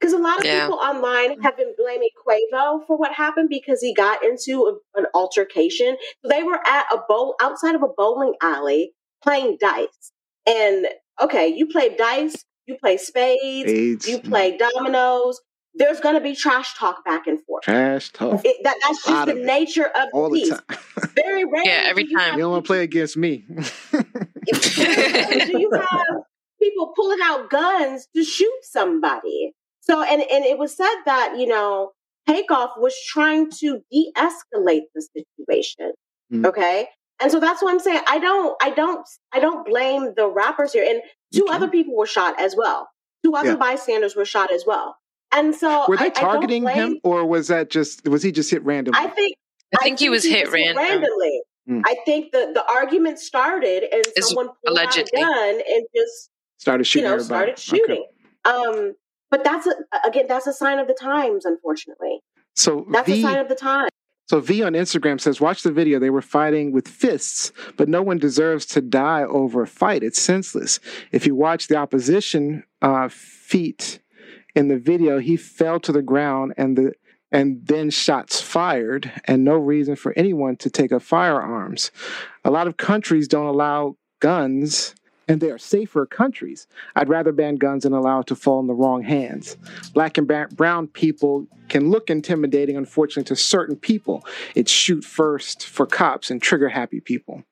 because 0.00 0.12
a 0.14 0.18
lot 0.18 0.38
of 0.38 0.44
Yeah. 0.44 0.64
people 0.66 0.78
online 0.78 1.40
have 1.42 1.56
been 1.56 1.74
blaming 1.76 2.08
Quavo 2.26 2.86
for 2.86 2.96
what 2.96 3.12
happened 3.12 3.48
because 3.50 3.80
he 3.82 3.92
got 3.94 4.24
into 4.24 4.64
a, 4.94 4.98
an 4.98 5.06
altercation. 5.14 5.96
They 6.24 6.42
were 6.42 6.60
at 6.66 6.86
a 6.92 6.98
bowl 7.08 7.34
outside 7.40 7.74
of 7.74 7.82
a 7.82 7.88
bowling 7.88 8.34
alley 8.40 8.94
playing 9.22 9.58
dice, 9.60 10.12
and 10.46 10.86
okay, 11.20 11.48
you 11.48 11.66
play 11.66 11.94
dice, 11.94 12.44
you 12.66 12.76
play 12.78 12.96
spades, 12.96 13.70
AIDS, 13.70 14.08
you 14.08 14.18
mm-hmm. 14.18 14.28
play 14.30 14.56
dominoes. 14.56 15.40
There's 15.74 16.00
going 16.00 16.16
to 16.16 16.20
be 16.20 16.34
trash 16.34 16.74
talk 16.76 17.04
back 17.04 17.28
and 17.28 17.38
forth. 17.44 17.62
trash 17.62 18.10
talk 18.12 18.40
It, 18.44 18.56
that, 18.64 18.76
that's 18.82 19.06
Lot 19.06 19.12
just 19.12 19.26
the 19.26 19.32
of 19.32 19.38
it. 19.38 19.44
nature 19.44 19.86
of 19.86 20.08
all 20.12 20.28
the 20.28 20.40
the 20.40 20.40
piece. 20.40 20.50
time. 20.50 21.10
Very 21.14 21.44
rarely. 21.44 21.68
Yeah, 21.68 21.82
every 21.86 22.06
you 22.08 22.18
time. 22.18 22.34
You 22.34 22.40
don't 22.40 22.50
want 22.50 22.64
to 22.64 22.66
play 22.66 22.82
against 22.82 23.16
me. 23.16 23.44
do 23.92 25.58
you 25.60 25.70
have 25.72 26.06
people 26.60 26.92
pulling 26.96 27.20
out 27.22 27.50
guns 27.50 28.08
to 28.16 28.24
shoot 28.24 28.58
somebody? 28.62 29.54
So, 29.80 30.02
and 30.02 30.20
and 30.22 30.44
it 30.44 30.58
was 30.58 30.76
said 30.76 30.94
that 31.06 31.34
you 31.38 31.46
know 31.46 31.92
Takeoff 32.26 32.70
was 32.76 32.94
trying 33.08 33.50
to 33.60 33.80
de-escalate 33.90 34.82
the 34.94 35.06
situation. 35.16 35.92
Mm. 36.32 36.46
Okay, 36.46 36.88
and 37.20 37.30
so 37.32 37.40
that's 37.40 37.62
what 37.62 37.70
I'm 37.72 37.80
saying. 37.80 38.00
I 38.08 38.18
don't, 38.18 38.56
I 38.62 38.70
don't, 38.70 39.06
I 39.32 39.40
don't 39.40 39.66
blame 39.66 40.12
the 40.16 40.28
rappers 40.28 40.72
here. 40.72 40.84
And 40.88 41.02
two 41.34 41.44
Okay. 41.44 41.54
other 41.54 41.68
people 41.68 41.96
were 41.96 42.06
shot 42.06 42.38
as 42.40 42.54
well. 42.56 42.88
Two 43.24 43.34
other 43.34 43.50
Yeah. 43.50 43.56
bystanders 43.56 44.14
were 44.16 44.24
shot 44.24 44.52
as 44.52 44.64
well. 44.66 44.96
And 45.32 45.54
so, 45.54 45.86
Were 45.88 45.96
they 45.96 46.04
I- 46.06 46.08
I 46.08 46.10
targeting 46.10 46.62
blame- 46.62 46.76
him, 46.76 47.00
or 47.04 47.24
was 47.24 47.48
that 47.48 47.70
just 47.70 48.06
was 48.08 48.22
he 48.22 48.32
just 48.32 48.50
hit 48.50 48.64
randomly? 48.64 48.98
I 49.00 49.08
think 49.08 49.36
I 49.74 49.82
think 49.84 49.98
he 49.98 50.08
was 50.10 50.24
hit 50.24 50.50
random. 50.50 50.76
randomly. 50.84 51.42
Hmm. 51.66 51.82
I 51.86 51.96
think 52.04 52.32
the 52.32 52.50
the 52.54 52.64
argument 52.68 53.18
started 53.18 53.84
and 53.92 54.04
Is- 54.16 54.28
someone 54.28 54.46
pulled 54.48 54.56
allegedly. 54.78 55.20
out 55.22 55.30
a 55.30 55.34
gun 55.34 55.62
and 55.68 55.86
just 55.96 56.30
started 56.58 56.84
shooting. 56.84 57.04
you 57.04 57.08
know 57.10 57.14
everybody. 57.16 57.52
started 57.56 57.58
shooting. 57.58 58.06
Um, 58.44 58.94
but 59.30 59.44
that's 59.44 59.66
a, 59.66 59.74
again 60.06 60.26
that's 60.28 60.46
a 60.46 60.52
sign 60.52 60.78
of 60.78 60.86
the 60.86 60.94
times. 60.94 61.44
Unfortunately, 61.44 62.20
So 62.54 62.86
that's 62.90 63.08
a 63.08 63.22
sign 63.22 63.38
of 63.38 63.48
the 63.48 63.54
time. 63.54 63.88
So 64.26 64.38
V 64.38 64.62
on 64.62 64.74
Instagram 64.74 65.20
says, 65.20 65.40
watch 65.40 65.64
the 65.64 65.72
video. 65.72 65.98
They 65.98 66.10
were 66.10 66.22
fighting 66.22 66.70
with 66.70 66.86
fists, 66.86 67.50
but 67.76 67.88
no 67.88 68.00
one 68.00 68.18
deserves 68.18 68.64
to 68.66 68.80
die 68.80 69.24
over 69.24 69.62
a 69.62 69.66
fight. 69.66 70.04
It's 70.04 70.22
senseless. 70.22 70.78
If 71.10 71.26
you 71.26 71.34
watch 71.34 71.66
the 71.66 71.74
opposition 71.74 72.62
uh, 72.80 73.08
feet 73.08 73.98
in 74.54 74.68
the 74.68 74.78
video, 74.78 75.18
he 75.18 75.36
fell 75.36 75.80
to 75.80 75.90
the 75.90 76.02
ground 76.02 76.54
and 76.56 76.78
the 76.78 76.92
and 77.32 77.66
then 77.66 77.90
shots 77.90 78.40
fired, 78.40 79.12
and 79.24 79.44
no 79.44 79.54
reason 79.54 79.94
for 79.96 80.12
anyone 80.16 80.56
to 80.56 80.70
take 80.70 80.92
up 80.92 81.02
firearms. 81.02 81.92
A 82.44 82.50
lot 82.50 82.66
of 82.66 82.76
countries 82.76 83.28
don't 83.28 83.46
allow 83.46 83.96
guns, 84.20 84.94
and 85.30 85.40
they 85.40 85.50
are 85.50 85.58
safer 85.58 86.04
countries. 86.06 86.66
I'd 86.96 87.08
rather 87.08 87.30
ban 87.30 87.54
guns 87.54 87.84
and 87.84 87.94
allow 87.94 88.20
it 88.20 88.26
to 88.26 88.34
fall 88.34 88.58
in 88.58 88.66
the 88.66 88.74
wrong 88.74 89.02
hands. 89.04 89.56
Black 89.94 90.18
and 90.18 90.26
brown 90.26 90.88
people 90.88 91.46
can 91.68 91.88
look 91.90 92.10
intimidating, 92.10 92.76
unfortunately, 92.76 93.28
to 93.28 93.36
certain 93.36 93.76
people. 93.76 94.26
It's 94.56 94.72
shoot 94.72 95.04
first 95.04 95.64
for 95.64 95.86
cops 95.86 96.32
and 96.32 96.42
trigger 96.42 96.68
happy 96.68 96.98
people. 97.00 97.44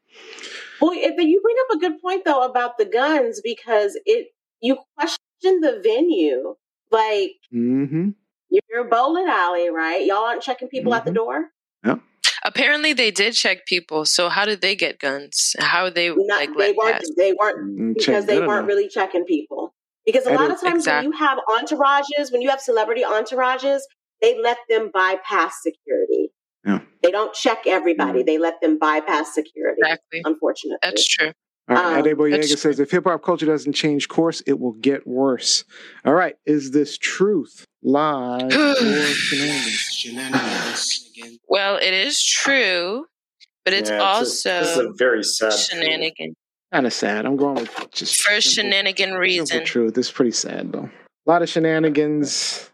Well, 0.80 0.90
if 0.92 1.14
you 1.22 1.40
bring 1.40 1.56
up 1.68 1.76
a 1.76 1.78
good 1.78 2.00
point 2.02 2.24
though 2.24 2.42
about 2.44 2.78
the 2.78 2.84
guns 2.84 3.40
because 3.42 3.96
it 4.04 4.28
you 4.60 4.78
question 4.96 5.60
the 5.60 5.80
venue. 5.82 6.56
Like 6.90 7.32
Mm-hmm. 7.54 8.10
you're 8.50 8.86
a 8.86 8.88
bowling 8.88 9.28
alley, 9.28 9.70
right? 9.70 10.04
Y'all 10.04 10.24
aren't 10.24 10.42
checking 10.42 10.68
people 10.68 10.94
at 10.94 11.04
the 11.04 11.12
Mhm. 11.12 11.14
door. 11.14 11.50
Apparently, 12.44 12.92
they 12.92 13.10
did 13.10 13.34
check 13.34 13.66
people. 13.66 14.04
So 14.04 14.28
how 14.28 14.44
did 14.44 14.60
they 14.60 14.74
get 14.76 14.98
guns? 14.98 15.54
How 15.58 15.84
would 15.84 15.94
they 15.94 16.08
Not, 16.10 16.40
like 16.40 16.50
they 16.50 16.68
let 16.68 16.76
weren't. 16.76 16.92
pass? 16.94 17.10
They 17.16 17.32
weren't 17.32 17.58
Mm, 17.80 17.94
because 17.94 18.04
check 18.04 18.26
they 18.26 18.38
weren't 18.40 18.50
enough. 18.60 18.66
really 18.68 18.88
checking 18.88 19.24
people. 19.24 19.74
Because 20.06 20.26
a 20.26 20.30
I 20.30 20.36
lot 20.36 20.40
don't- 20.42 20.50
of 20.52 20.60
times 20.60 20.76
Exactly. 20.84 21.08
when 21.08 21.18
you 21.18 21.26
have 21.26 21.38
entourages, 21.48 22.32
when 22.32 22.40
you 22.42 22.48
have 22.50 22.60
celebrity 22.60 23.02
entourages, 23.02 23.80
they 24.22 24.38
let 24.40 24.58
them 24.68 24.90
bypass 24.92 25.62
security. 25.62 26.32
Yeah. 26.66 26.80
They 27.02 27.10
don't 27.10 27.32
check 27.34 27.66
everybody. 27.66 28.22
They 28.22 28.38
let 28.38 28.60
them 28.60 28.78
bypass 28.78 29.34
security. 29.34 29.80
Exactly. 29.82 30.22
Unfortunately, 30.24 30.78
That's 30.82 31.06
true. 31.06 31.32
All 31.68 31.76
right, 31.76 31.98
Um, 32.00 32.06
Ade 32.06 32.16
Boyega 32.16 32.56
says 32.58 32.80
if 32.80 32.90
hip 32.90 33.04
hop 33.04 33.22
culture 33.22 33.44
doesn't 33.46 33.74
change 33.74 34.08
course, 34.08 34.42
it 34.46 34.58
will 34.58 34.72
get 34.72 35.06
worse. 35.06 35.64
All 36.04 36.14
right, 36.14 36.36
is 36.46 36.70
this 36.70 36.96
truth, 36.96 37.64
lies, 37.82 38.54
or 38.54 38.74
shenanigans? 38.76 39.68
Shenanigans. 39.92 41.38
Well, 41.48 41.76
it 41.76 41.92
is 41.94 42.22
true, 42.22 43.06
but 43.64 43.74
it's 43.74 43.90
Yeah, 43.90 43.96
this 43.98 44.04
also 44.04 44.60
this 44.60 44.70
is 44.70 44.78
a 44.78 44.92
very 44.96 45.22
sad 45.22 45.52
shenanigan 45.52 46.34
Kind 46.72 46.86
of 46.86 46.92
sad. 46.92 47.24
I'm 47.24 47.36
going 47.36 47.54
with 47.54 47.90
just 47.92 48.20
for 48.20 48.40
simple- 48.40 48.70
shenanigan 48.70 49.14
reason. 49.14 49.64
truth. 49.64 49.94
This 49.94 50.06
is 50.06 50.12
pretty 50.12 50.32
sad 50.32 50.72
though. 50.72 50.90
A 51.26 51.30
lot 51.30 51.42
of 51.42 51.48
shenanigans 51.48 52.70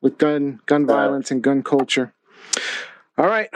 with 0.00 0.18
gun 0.18 0.60
gun 0.66 0.86
violence 0.86 1.30
and 1.30 1.42
gun 1.42 1.62
culture. 1.62 2.12
All 3.18 3.26
right, 3.26 3.48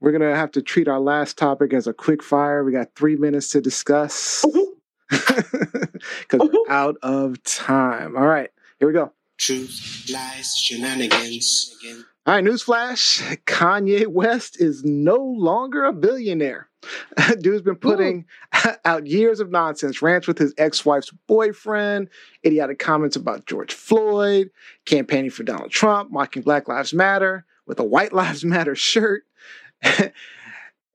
we're 0.00 0.10
gonna 0.10 0.34
have 0.34 0.50
to 0.52 0.62
treat 0.62 0.88
our 0.88 0.98
last 0.98 1.38
topic 1.38 1.72
as 1.72 1.86
a 1.86 1.92
quick 1.92 2.24
fire. 2.24 2.64
We 2.64 2.72
got 2.72 2.96
three 2.96 3.14
minutes 3.14 3.50
to 3.50 3.60
discuss 3.60 4.44
mm-hmm. 4.44 4.72
because 5.10 6.40
we're 6.40 6.48
mm-hmm. 6.48 6.72
out 6.72 6.96
of 7.04 7.40
time. 7.44 8.16
All 8.16 8.26
right, 8.26 8.50
here 8.80 8.88
we 8.88 8.94
go. 8.94 9.12
Truth, 9.38 10.10
lies, 10.12 10.56
shenanigans. 10.56 11.76
Again. 11.80 12.04
All 12.26 12.34
right, 12.34 12.44
newsflash 12.44 13.38
Kanye 13.44 14.08
West 14.08 14.60
is 14.60 14.82
no 14.82 15.18
longer 15.18 15.84
a 15.84 15.92
billionaire. 15.92 16.68
Dude's 17.40 17.62
been 17.62 17.76
putting 17.76 18.24
out 18.84 19.06
years 19.06 19.38
of 19.38 19.52
nonsense, 19.52 20.02
rants 20.02 20.26
with 20.26 20.38
his 20.38 20.52
ex 20.58 20.84
wife's 20.84 21.12
boyfriend, 21.28 22.08
idiotic 22.44 22.80
comments 22.80 23.14
about 23.14 23.46
George 23.46 23.72
Floyd, 23.72 24.50
campaigning 24.84 25.30
for 25.30 25.44
Donald 25.44 25.70
Trump, 25.70 26.10
mocking 26.10 26.42
Black 26.42 26.66
Lives 26.66 26.92
Matter 26.92 27.46
with 27.66 27.80
a 27.80 27.84
White 27.84 28.12
Lives 28.12 28.44
Matter 28.44 28.74
shirt. 28.74 29.24
and 29.82 30.12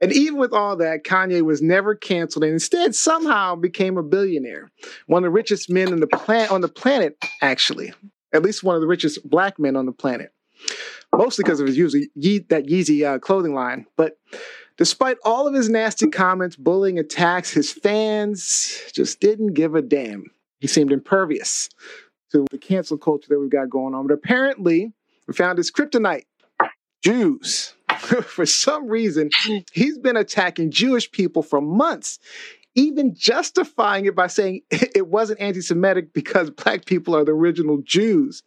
even 0.02 0.38
with 0.40 0.54
all 0.54 0.78
that, 0.78 1.04
Kanye 1.04 1.42
was 1.42 1.62
never 1.62 1.96
canceled 1.96 2.44
and 2.44 2.54
instead 2.54 2.96
somehow 2.96 3.56
became 3.56 3.98
a 3.98 4.04
billionaire. 4.04 4.72
One 5.08 5.24
of 5.24 5.28
the 5.28 5.34
richest 5.34 5.70
men 5.70 6.00
the 6.00 6.48
on 6.50 6.62
the 6.62 6.68
planet, 6.68 7.18
actually. 7.42 7.94
At 8.34 8.44
least 8.44 8.64
one 8.64 8.76
of 8.76 8.82
the 8.82 8.88
richest 8.88 9.30
black 9.30 9.60
men 9.60 9.76
on 9.76 9.86
the 9.86 9.92
planet 9.92 10.34
mostly 11.16 11.44
because 11.44 11.60
of 11.60 11.68
his 11.68 11.78
Yeezy, 11.78 12.08
Ye- 12.16 12.46
that 12.50 12.68
Yeezy 12.68 13.06
uh, 13.06 13.20
clothing 13.20 13.54
line. 13.54 13.86
But 13.98 14.18
despite 14.78 15.18
all 15.24 15.48
of 15.48 15.54
his 15.54 15.70
nasty 15.70 16.08
comments, 16.08 16.56
bullying, 16.56 17.00
attacks, 17.00 17.52
his 17.52 17.72
fans 17.72 18.82
just 18.94 19.20
didn't 19.20 19.54
give 19.54 19.76
a 19.76 19.82
damn. 19.82 20.32
He 20.60 20.68
seemed 20.68 20.92
impervious 20.92 21.70
to 22.32 22.46
the 22.52 22.58
cancel 22.58 22.98
culture 22.98 23.28
that 23.30 23.40
we've 23.40 23.50
got 23.50 23.70
going 23.70 23.94
on. 23.94 24.08
But 24.08 24.14
apparently, 24.14 24.94
we 25.28 25.34
found 25.34 25.58
his 25.58 25.72
kryptonite 25.72 26.26
Jews. 27.02 27.74
for 27.98 28.46
some 28.46 28.88
reason, 28.88 29.30
he's 29.72 29.98
been 29.98 30.18
attacking 30.18 30.72
Jewish 30.72 31.12
people 31.12 31.44
for 31.44 31.62
months. 31.62 32.20
Even 32.74 33.14
justifying 33.14 34.06
it 34.06 34.16
by 34.16 34.28
saying 34.28 34.62
it 34.72 35.08
wasn't 35.08 35.42
anti 35.42 35.62
Semitic 35.62 36.14
because 36.14 36.50
black 36.50 36.86
people 36.86 37.16
are 37.16 37.26
the 37.26 37.34
original 37.34 37.82
Jews. 37.84 38.44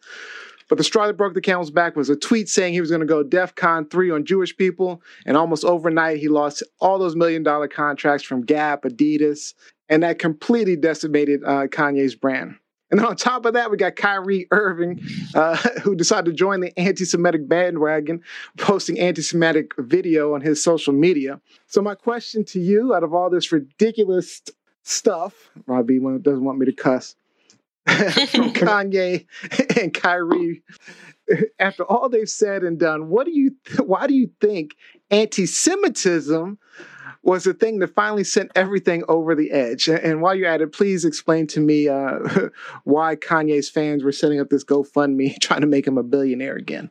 But 0.69 0.79
the 0.79 0.85
straw 0.85 1.07
that 1.07 1.19
broke 1.19 1.35
the 1.35 1.43
camel's 1.43 1.71
back 1.71 1.95
was 1.95 2.09
a 2.09 2.17
tweet 2.17 2.49
saying 2.49 2.73
he 2.73 2.81
was 2.81 2.89
going 2.89 3.01
to 3.01 3.07
go 3.07 3.23
DEF 3.23 3.55
CON 3.55 3.87
3 3.87 4.11
on 4.11 4.25
Jewish 4.25 4.57
people. 4.57 5.03
And 5.27 5.37
almost 5.37 5.63
overnight, 5.63 6.19
he 6.19 6.29
lost 6.29 6.63
all 6.81 6.99
those 6.99 7.15
million 7.15 7.43
dollar 7.43 7.69
contracts 7.69 8.25
from 8.25 8.47
Gap, 8.47 8.85
Adidas, 8.85 9.53
and 9.91 10.03
that 10.03 10.19
completely 10.19 10.77
decimated 10.77 11.43
uh, 11.45 11.67
Kanye's 11.67 12.15
brand. 12.15 12.57
And 12.91 13.01
then 13.01 13.07
on 13.07 13.17
top 13.17 13.45
of 13.45 13.55
that, 13.55 13.71
we 13.71 13.77
got 13.77 13.97
Kyrie 13.97 14.47
Irving, 14.51 15.01
uh, 15.35 15.57
who 15.83 15.95
decided 15.95 16.27
to 16.27 16.33
join 16.33 16.61
the 16.61 16.79
anti 16.79 17.05
Semitic 17.05 17.49
bandwagon, 17.49 18.23
posting 18.59 18.99
anti 18.99 19.23
Semitic 19.23 19.73
video 19.79 20.35
on 20.35 20.41
his 20.41 20.63
social 20.63 20.93
media. 20.93 21.41
So, 21.67 21.83
my 21.83 21.95
question 21.95 22.45
to 22.47 22.61
you 22.61 22.95
out 22.95 23.03
of 23.03 23.15
all 23.15 23.31
this 23.31 23.51
ridiculous 23.53 24.43
stuff, 24.83 25.51
Robbie 25.67 25.99
doesn't 26.21 26.45
want 26.45 26.59
me 26.59 26.67
to 26.67 26.73
cuss, 26.73 27.17
from 27.87 27.97
Kanye 28.53 29.27
and 29.81 29.93
Kyrie. 29.93 30.63
After 31.59 31.85
all 31.85 32.11
they've 32.11 32.29
said 32.29 32.63
and 32.63 32.79
done, 32.79 33.09
what 33.09 33.25
do 33.25 33.33
you? 33.33 33.53
Why 33.83 34.07
do 34.07 34.15
you 34.15 34.31
think 34.41 34.73
anti-Semitism 35.11 36.59
was 37.25 37.45
the 37.45 37.55
thing 37.55 37.79
that 37.79 37.95
finally 37.95 38.23
sent 38.25 38.53
everything 38.55 39.03
over 39.09 39.35
the 39.35 39.51
edge? 39.51 39.89
And 39.89 40.21
while 40.21 40.35
you're 40.35 40.49
at 40.49 40.61
it, 40.61 40.73
please 40.73 41.05
explain 41.05 41.47
to 41.49 41.61
me 41.61 41.89
uh, 41.89 42.19
why 42.85 43.17
Kanye's 43.17 43.69
fans 43.69 44.05
were 44.05 44.13
setting 44.13 44.41
up 44.41 44.51
this 44.51 44.65
GoFundMe 44.65 45.39
trying 45.41 45.63
to 45.63 45.67
make 45.67 45.87
him 45.87 45.99
a 45.99 46.03
billionaire 46.03 46.55
again. 46.57 46.91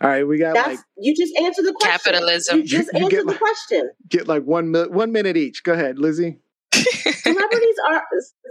All 0.00 0.08
right, 0.10 0.26
we 0.26 0.38
got 0.38 0.54
that's 0.54 0.68
like 0.68 0.78
you 0.98 1.14
just 1.16 1.34
answered 1.38 1.64
the 1.64 1.72
question. 1.72 2.12
Capitalism. 2.12 2.58
You 2.58 2.64
just 2.64 2.90
You- 2.92 3.00
you 3.04 3.10
get 3.10 3.18
answered 3.20 3.28
the 3.28 3.32
my- 3.32 3.38
question. 3.38 3.90
get 4.08 4.28
like 4.28 4.44
one 4.44 4.72
one 4.72 5.12
minute 5.12 5.36
each. 5.36 5.62
Go 5.64 5.72
ahead, 5.72 5.98
Lizzie. 5.98 6.38
celebrities 6.72 7.76
are 7.88 8.02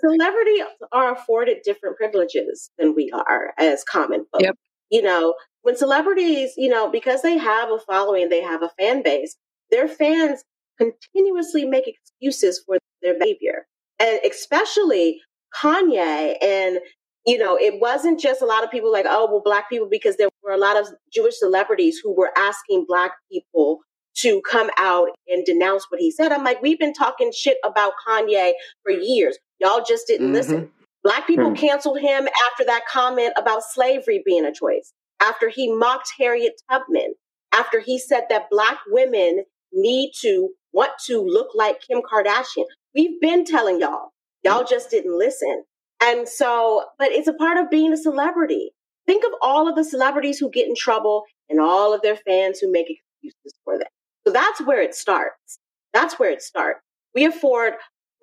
celebrities 0.01 0.63
are 0.91 1.13
afforded 1.13 1.57
different 1.63 1.95
privileges 1.97 2.69
than 2.77 2.95
we 2.95 3.11
are 3.11 3.53
as 3.57 3.84
common 3.84 4.25
folk. 4.32 4.41
Yep. 4.41 4.55
You 4.91 5.03
know, 5.03 5.36
when 5.61 5.75
celebrities, 5.77 6.53
you 6.57 6.69
know, 6.69 6.89
because 6.89 7.21
they 7.21 7.38
have 7.38 7.69
a 7.69 7.80
following, 7.80 8.30
they 8.30 8.41
have 8.41 8.61
a 8.63 8.69
fan 8.80 9.03
base, 9.03 9.36
their 9.71 9.88
fans 9.88 10.43
continuously 10.80 11.65
make 11.65 11.88
excuses 11.88 12.63
for 12.65 12.77
their 13.01 13.17
behavior. 13.19 13.65
And 13.99 14.19
especially 14.30 15.19
Kanye 15.55 16.36
and 16.41 16.80
you 17.25 17.38
know, 17.38 17.57
it 17.57 17.80
wasn't 17.82 18.19
just 18.19 18.41
a 18.41 18.45
lot 18.45 18.63
of 18.63 18.71
people 18.71 18.91
like, 18.91 19.05
oh, 19.07 19.27
well, 19.30 19.41
black 19.43 19.69
people, 19.69 19.88
because 19.91 20.15
there 20.15 20.30
were 20.41 20.53
a 20.53 20.57
lot 20.57 20.77
of 20.77 20.88
Jewish 21.13 21.38
celebrities 21.38 21.99
who 22.01 22.15
were 22.15 22.32
asking 22.38 22.86
black 22.88 23.11
people 23.32 23.80
to 24.17 24.41
come 24.49 24.69
out 24.77 25.09
and 25.27 25.45
denounce 25.45 25.86
what 25.89 25.99
he 25.99 26.11
said. 26.11 26.32
I'm 26.32 26.43
like, 26.43 26.61
we've 26.61 26.80
been 26.80 26.93
talking 26.93 27.32
shit 27.36 27.57
about 27.63 27.93
Kanye 28.07 28.53
for 28.84 28.91
years. 28.91 29.38
Y'all 29.59 29.84
just 29.86 30.07
didn't 30.07 30.30
Mhm. 30.30 30.34
listen. 30.34 30.71
Black 31.03 31.27
people 31.27 31.49
Hmm. 31.49 31.55
canceled 31.55 31.99
him 31.99 32.27
after 32.49 32.63
that 32.65 32.88
comment 32.88 33.34
about 33.38 33.63
slavery 33.63 34.23
being 34.25 34.45
a 34.45 34.53
choice, 34.53 34.93
after 35.19 35.49
he 35.49 35.71
mocked 35.71 36.11
Harriet 36.17 36.59
Tubman, 36.71 37.13
after 37.51 37.80
he 37.80 37.99
said 37.99 38.25
that 38.30 38.49
black 38.49 38.80
women 38.88 39.43
need 39.72 40.11
to 40.22 40.49
want 40.74 40.91
to 41.07 41.22
look 41.22 41.49
like 41.55 41.82
Kim 41.82 42.01
Kardashian. 42.01 42.65
We've 42.95 43.20
been 43.22 43.45
telling 43.45 43.80
y'all. 43.80 44.11
Y'all 44.43 44.63
just 44.63 44.89
didn't 44.89 45.17
listen. 45.17 45.63
And 46.01 46.28
so, 46.28 46.86
but 46.97 47.09
it's 47.11 47.28
a 47.28 47.34
part 47.34 47.57
of 47.57 47.70
being 47.70 47.91
a 47.91 47.97
celebrity. 47.97 48.72
Think 49.05 49.24
of 49.26 49.32
all 49.41 49.67
of 49.67 49.76
the 49.76 49.84
celebrities 49.84 50.39
who 50.39 50.49
get 50.49 50.67
in 50.67 50.76
trouble 50.76 51.24
and 51.49 51.59
all 51.59 51.93
of 51.93 52.01
their 52.01 52.15
fans 52.15 52.59
who 52.59 52.72
make 52.72 52.88
excuses 52.89 53.57
for 53.63 53.78
them. 53.78 53.88
So 54.26 54.32
that's 54.32 54.61
where 54.61 54.82
it 54.82 54.95
starts. 54.95 55.59
That's 55.93 56.20
where 56.20 56.30
it 56.32 56.41
starts. 56.41 56.80
We 57.15 57.26
afford 57.26 57.74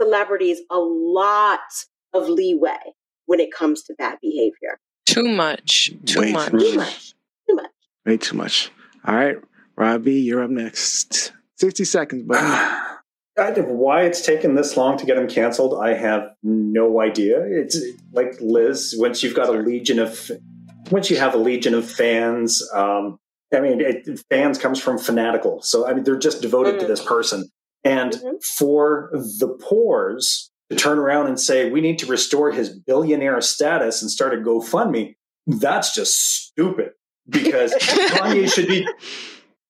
celebrities 0.01 0.61
a 0.71 0.79
lot 0.79 1.61
of 2.15 2.29
leeway 2.29 2.79
when 3.27 3.41
it 3.41 3.53
comes 3.53 3.83
to 3.85 3.95
bad 3.95 4.19
behavior. 4.23 4.79
Too 5.07 5.29
much. 5.29 5.91
Too 6.05 6.21
Way 6.21 6.33
much. 6.33 6.51
Too 6.51 6.77
much. 6.77 7.15
Too 7.49 7.55
much. 7.57 7.71
Way 8.05 8.17
too 8.17 8.37
much. 8.37 8.71
All 9.05 9.15
right, 9.15 9.37
Robbie, 9.77 10.15
you're 10.15 10.43
up 10.43 10.51
next. 10.51 11.33
Sixty 11.57 11.85
seconds, 11.85 12.23
buddy. 12.25 12.47
Why 13.37 14.03
it's 14.05 14.23
taken 14.25 14.55
this 14.55 14.77
long 14.79 14.97
to 14.99 15.05
get 15.05 15.19
him 15.19 15.29
canceled, 15.29 15.79
I 15.79 15.93
have 15.95 16.31
no 16.43 17.01
idea. 17.03 17.43
It's 17.47 17.79
like 18.13 18.35
Liz, 18.41 18.95
once 18.99 19.23
you've 19.23 19.35
got 19.35 19.49
a 19.51 19.53
legion 19.53 19.99
of, 19.99 20.31
once 20.91 21.11
you 21.11 21.19
have 21.19 21.35
a 21.35 21.39
legion 21.39 21.75
of 21.75 21.91
fans, 21.91 22.63
um, 22.75 23.19
I 23.55 23.61
mean, 23.61 23.81
it, 23.83 24.09
fans 24.31 24.57
comes 24.59 24.81
from 24.81 24.97
fanatical. 24.99 25.61
So, 25.61 25.87
I 25.87 25.93
mean, 25.93 26.05
they're 26.05 26.19
just 26.19 26.41
devoted 26.41 26.79
to 26.81 26.87
Mm. 26.87 26.89
this 26.89 27.05
person. 27.05 27.51
And 27.85 28.13
Mhm. 28.15 28.43
for 28.43 29.11
the 29.13 29.49
poors 29.61 30.51
to 30.71 30.77
turn 30.77 30.99
around 30.99 31.27
and 31.27 31.39
say, 31.39 31.71
we 31.71 31.81
need 31.83 31.99
to 32.01 32.07
restore 32.07 32.53
his 32.53 32.71
billionaire 32.71 33.41
status 33.43 34.01
and 34.01 34.11
start 34.11 34.33
a 34.33 34.39
GoFundMe, 34.39 35.15
that's 35.47 35.95
just 35.95 36.17
stupid 36.17 36.93
because 37.29 37.73
Kanye 37.79 38.51
should 38.53 38.67
be. 38.67 38.87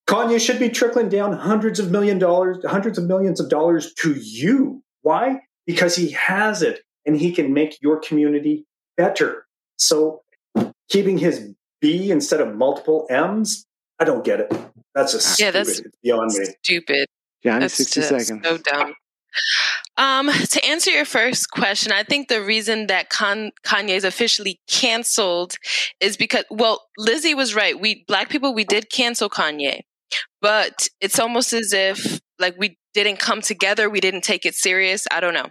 Kanye 0.07 0.39
should 0.39 0.59
be 0.59 0.69
trickling 0.69 1.09
down 1.09 1.33
hundreds 1.33 1.79
of 1.79 1.91
million 1.91 2.17
dollars, 2.17 2.57
hundreds 2.65 2.97
of 2.97 3.03
millions 3.05 3.39
of 3.39 3.49
dollars 3.49 3.93
to 3.95 4.13
you. 4.13 4.81
Why? 5.01 5.41
Because 5.65 5.95
he 5.95 6.11
has 6.11 6.61
it 6.61 6.81
and 7.05 7.15
he 7.17 7.31
can 7.33 7.53
make 7.53 7.81
your 7.81 7.99
community 7.99 8.65
better. 8.95 9.45
So 9.77 10.21
keeping 10.89 11.17
his 11.17 11.53
B 11.81 12.09
instead 12.09 12.39
of 12.41 12.55
multiple 12.55 13.05
M's, 13.09 13.65
I 13.99 14.05
don't 14.05 14.23
get 14.23 14.39
it. 14.39 14.51
That's 14.95 15.11
just 15.11 15.39
Yeah, 15.39 15.49
stupid. 15.51 15.53
that's- 15.53 15.79
It's 15.79 15.97
beyond 16.01 16.31
me. 16.37 16.45
Stupid. 16.63 17.07
Gianni, 17.43 17.59
That's 17.61 17.73
60 17.75 17.99
just 18.01 18.09
seconds. 18.27 18.47
so 18.47 18.57
dumb. 18.57 18.93
Um, 19.97 20.31
to 20.49 20.65
answer 20.65 20.89
your 20.89 21.05
first 21.05 21.51
question, 21.51 21.91
I 21.91 22.03
think 22.03 22.27
the 22.29 22.41
reason 22.41 22.87
that 22.87 23.09
Con- 23.09 23.51
Kanye 23.63 23.89
is 23.89 24.03
officially 24.03 24.59
canceled 24.67 25.55
is 25.99 26.17
because, 26.17 26.45
well, 26.49 26.87
Lizzie 26.97 27.35
was 27.35 27.53
right. 27.53 27.79
We 27.79 28.03
black 28.07 28.29
people, 28.29 28.53
we 28.53 28.63
did 28.63 28.89
cancel 28.91 29.29
Kanye, 29.29 29.81
but 30.41 30.87
it's 31.01 31.19
almost 31.19 31.53
as 31.53 31.73
if 31.73 32.19
like 32.39 32.55
we 32.57 32.77
didn't 32.93 33.19
come 33.19 33.41
together, 33.41 33.89
we 33.89 33.99
didn't 33.99 34.23
take 34.23 34.45
it 34.45 34.55
serious. 34.55 35.05
I 35.11 35.19
don't 35.19 35.33
know, 35.33 35.47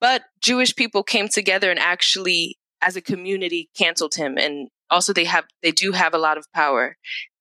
but 0.00 0.22
Jewish 0.40 0.74
people 0.74 1.02
came 1.02 1.28
together 1.28 1.70
and 1.70 1.78
actually, 1.78 2.56
as 2.82 2.96
a 2.96 3.00
community, 3.00 3.70
canceled 3.76 4.14
him, 4.14 4.36
and 4.38 4.68
also 4.90 5.12
they 5.12 5.24
have 5.24 5.44
they 5.62 5.70
do 5.72 5.92
have 5.92 6.14
a 6.14 6.18
lot 6.18 6.38
of 6.38 6.46
power, 6.54 6.96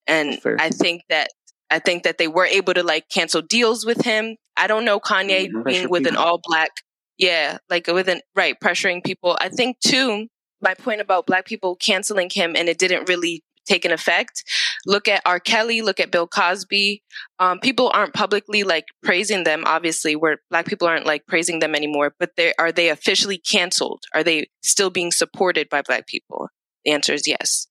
and 0.08 0.42
Fair. 0.42 0.58
I 0.60 0.70
think 0.70 1.02
that 1.10 1.30
I 1.70 1.80
think 1.80 2.04
that 2.04 2.18
they 2.18 2.28
were 2.28 2.46
able 2.46 2.74
to 2.74 2.84
like 2.84 3.10
cancel 3.10 3.42
deals 3.42 3.86
with 3.86 4.02
him. 4.06 4.38
I 4.56 4.68
don't 4.68 4.86
know 4.86 5.00
Kanye 5.00 5.50
Mhm. 5.50 5.66
being 5.66 5.90
with 5.90 6.06
an 6.08 6.16
all 6.16 6.40
black, 6.44 6.70
yeah, 7.18 7.58
like 7.70 7.88
with 7.88 8.08
an 8.08 8.22
right 8.36 8.56
pressuring 8.64 9.04
people. 9.04 9.38
I 9.42 9.50
think 9.50 9.80
too. 9.80 10.28
My 10.62 10.76
point 10.76 11.02
about 11.02 11.26
black 11.26 11.46
people 11.46 11.76
canceling 11.76 12.30
him 12.30 12.56
and 12.56 12.70
it 12.70 12.78
didn't 12.80 13.10
really 13.10 13.44
take 13.66 13.86
an 13.86 13.92
effect. 13.92 14.44
Look 14.86 15.08
at 15.08 15.22
R. 15.26 15.40
Kelly. 15.40 15.82
Look 15.82 16.00
at 16.00 16.12
Bill 16.12 16.28
Cosby. 16.28 17.02
Um, 17.40 17.60
people 17.60 17.92
aren't 17.94 18.14
publicly 18.14 18.64
like 18.64 18.86
praising 19.04 19.44
them. 19.44 19.64
Obviously, 19.66 20.16
where 20.16 20.38
black 20.50 20.66
people 20.66 20.88
aren't 20.88 21.06
like 21.06 21.26
praising 21.28 21.60
them 21.60 21.76
anymore. 21.76 22.14
But 22.20 22.32
they 22.38 22.54
are 22.60 22.72
they 22.72 22.90
officially 22.90 23.38
canceled? 23.38 24.04
Are 24.14 24.24
they 24.24 24.48
still 24.64 24.90
being 24.90 25.12
supported 25.12 25.70
by 25.70 25.82
black 25.82 26.08
people? 26.08 26.50
The 26.86 26.92
answer 26.92 27.14
is 27.14 27.28
yes. 27.28 27.68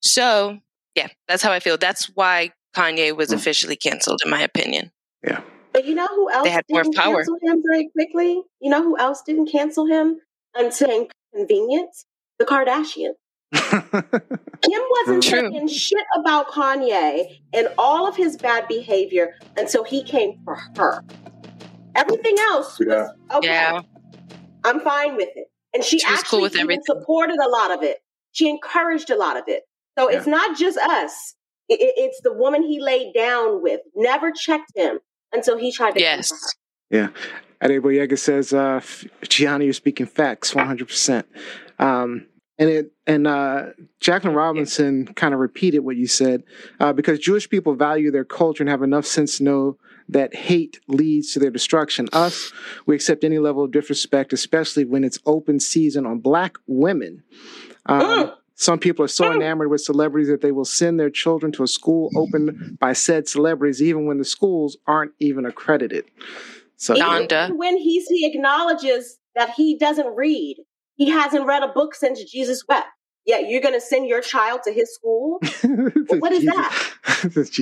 So 0.00 0.58
yeah, 0.94 1.08
that's 1.28 1.42
how 1.42 1.52
I 1.52 1.60
feel. 1.60 1.78
That's 1.78 2.06
why 2.14 2.50
Kanye 2.76 3.16
was 3.16 3.32
officially 3.32 3.76
canceled, 3.76 4.20
in 4.24 4.30
my 4.30 4.40
opinion. 4.42 4.90
Yeah. 5.26 5.40
But 5.72 5.86
you 5.86 5.94
know 5.94 6.06
who 6.06 6.30
else 6.30 6.44
They 6.44 6.50
had 6.50 6.64
more 6.68 6.82
didn't 6.82 6.96
power. 6.96 7.16
cancel 7.16 7.38
him 7.42 7.62
very 7.66 7.88
quickly? 7.92 8.42
You 8.60 8.70
know 8.70 8.82
who 8.82 8.98
else 8.98 9.22
didn't 9.22 9.50
cancel 9.50 9.86
him 9.86 10.20
until 10.54 11.08
convenience? 11.34 12.04
The 12.38 12.44
Kardashians. 12.44 13.14
Kim 13.52 14.82
wasn't 14.90 15.22
True. 15.22 15.50
saying 15.50 15.68
shit 15.68 16.04
about 16.18 16.48
Kanye 16.48 17.40
and 17.52 17.68
all 17.78 18.06
of 18.06 18.16
his 18.16 18.36
bad 18.36 18.66
behavior 18.68 19.34
until 19.56 19.84
he 19.84 20.02
came 20.02 20.40
for 20.44 20.56
her. 20.76 21.02
Everything 21.94 22.36
else 22.40 22.78
was 22.78 23.10
okay. 23.34 23.48
Yeah. 23.48 23.82
I'm 24.64 24.80
fine 24.80 25.16
with 25.16 25.28
it. 25.34 25.48
And 25.74 25.82
she, 25.84 25.98
She 25.98 26.06
was 26.10 26.20
actually 26.20 26.28
cool 26.38 26.42
with 26.42 26.52
even 26.54 26.62
everything. 26.64 26.82
supported 26.86 27.36
a 27.38 27.48
lot 27.48 27.70
of 27.70 27.82
it. 27.82 27.98
She 28.32 28.48
encouraged 28.48 29.10
a 29.10 29.16
lot 29.16 29.36
of 29.36 29.44
it. 29.48 29.62
So 29.98 30.08
it's 30.08 30.26
not 30.26 30.56
just 30.56 30.78
us. 30.78 31.34
I- 31.70 31.74
I- 31.74 31.92
it's 31.96 32.20
the 32.22 32.32
woman 32.32 32.62
he 32.62 32.80
laid 32.80 33.12
down 33.14 33.62
with. 33.62 33.80
Never 33.94 34.30
checked 34.30 34.72
him 34.74 35.00
until 35.32 35.58
he 35.58 35.72
tried 35.72 35.92
to 35.92 36.00
come 36.02 36.22
for 36.22 36.34
her. 36.34 36.40
Yes. 36.90 37.12
Adeboyega 37.62 38.18
says, 38.18 38.52
uh, 38.52 38.80
Gianni, 39.28 39.66
you're 39.66 39.74
speaking 39.74 40.06
facts, 40.06 40.52
100%. 40.54 41.24
Um, 41.78 42.26
and 42.58 42.70
it 42.70 42.92
and 43.06 43.26
uh, 43.26 43.66
Jacqueline 44.00 44.34
Robinson 44.34 45.06
kind 45.14 45.34
of 45.34 45.40
repeated 45.40 45.80
what 45.80 45.96
you 45.96 46.06
said 46.06 46.42
uh, 46.80 46.92
because 46.92 47.18
Jewish 47.18 47.48
people 47.48 47.74
value 47.74 48.10
their 48.10 48.24
culture 48.24 48.62
and 48.62 48.70
have 48.70 48.82
enough 48.82 49.06
sense 49.06 49.38
to 49.38 49.44
know 49.44 49.78
that 50.08 50.34
hate 50.34 50.80
leads 50.88 51.32
to 51.32 51.38
their 51.38 51.50
destruction. 51.50 52.08
Us, 52.12 52.52
we 52.86 52.94
accept 52.94 53.24
any 53.24 53.38
level 53.38 53.64
of 53.64 53.70
disrespect, 53.70 54.32
especially 54.32 54.84
when 54.84 55.04
it's 55.04 55.18
open 55.26 55.58
season 55.60 56.06
on 56.06 56.18
black 56.18 56.56
women. 56.66 57.22
Um, 57.86 58.32
some 58.54 58.78
people 58.78 59.04
are 59.04 59.08
so 59.08 59.32
enamored 59.32 59.70
with 59.70 59.80
celebrities 59.80 60.28
that 60.28 60.40
they 60.40 60.52
will 60.52 60.64
send 60.64 61.00
their 61.00 61.10
children 61.10 61.50
to 61.52 61.62
a 61.62 61.66
school 61.66 62.10
opened 62.16 62.78
by 62.78 62.92
said 62.92 63.26
celebrities, 63.28 63.82
even 63.82 64.06
when 64.06 64.18
the 64.18 64.24
schools 64.24 64.76
aren't 64.86 65.12
even 65.18 65.46
accredited. 65.46 66.04
So, 66.76 66.94
Even 67.46 67.58
when 67.58 67.76
he's, 67.76 68.06
he 68.08 68.26
acknowledges 68.26 69.18
that 69.34 69.50
he 69.50 69.76
doesn't 69.78 70.14
read, 70.14 70.58
he 71.04 71.10
hasn't 71.10 71.46
read 71.46 71.64
a 71.64 71.68
book 71.68 71.96
since 71.96 72.22
Jesus 72.22 72.62
wept. 72.68 72.86
Yeah, 73.26 73.38
you're 73.38 73.60
going 73.60 73.74
to 73.74 73.80
send 73.80 74.06
your 74.06 74.20
child 74.20 74.60
to 74.64 74.72
his 74.72 74.94
school? 74.94 75.40
What 76.20 76.32
is 76.32 76.44
that? 76.44 76.92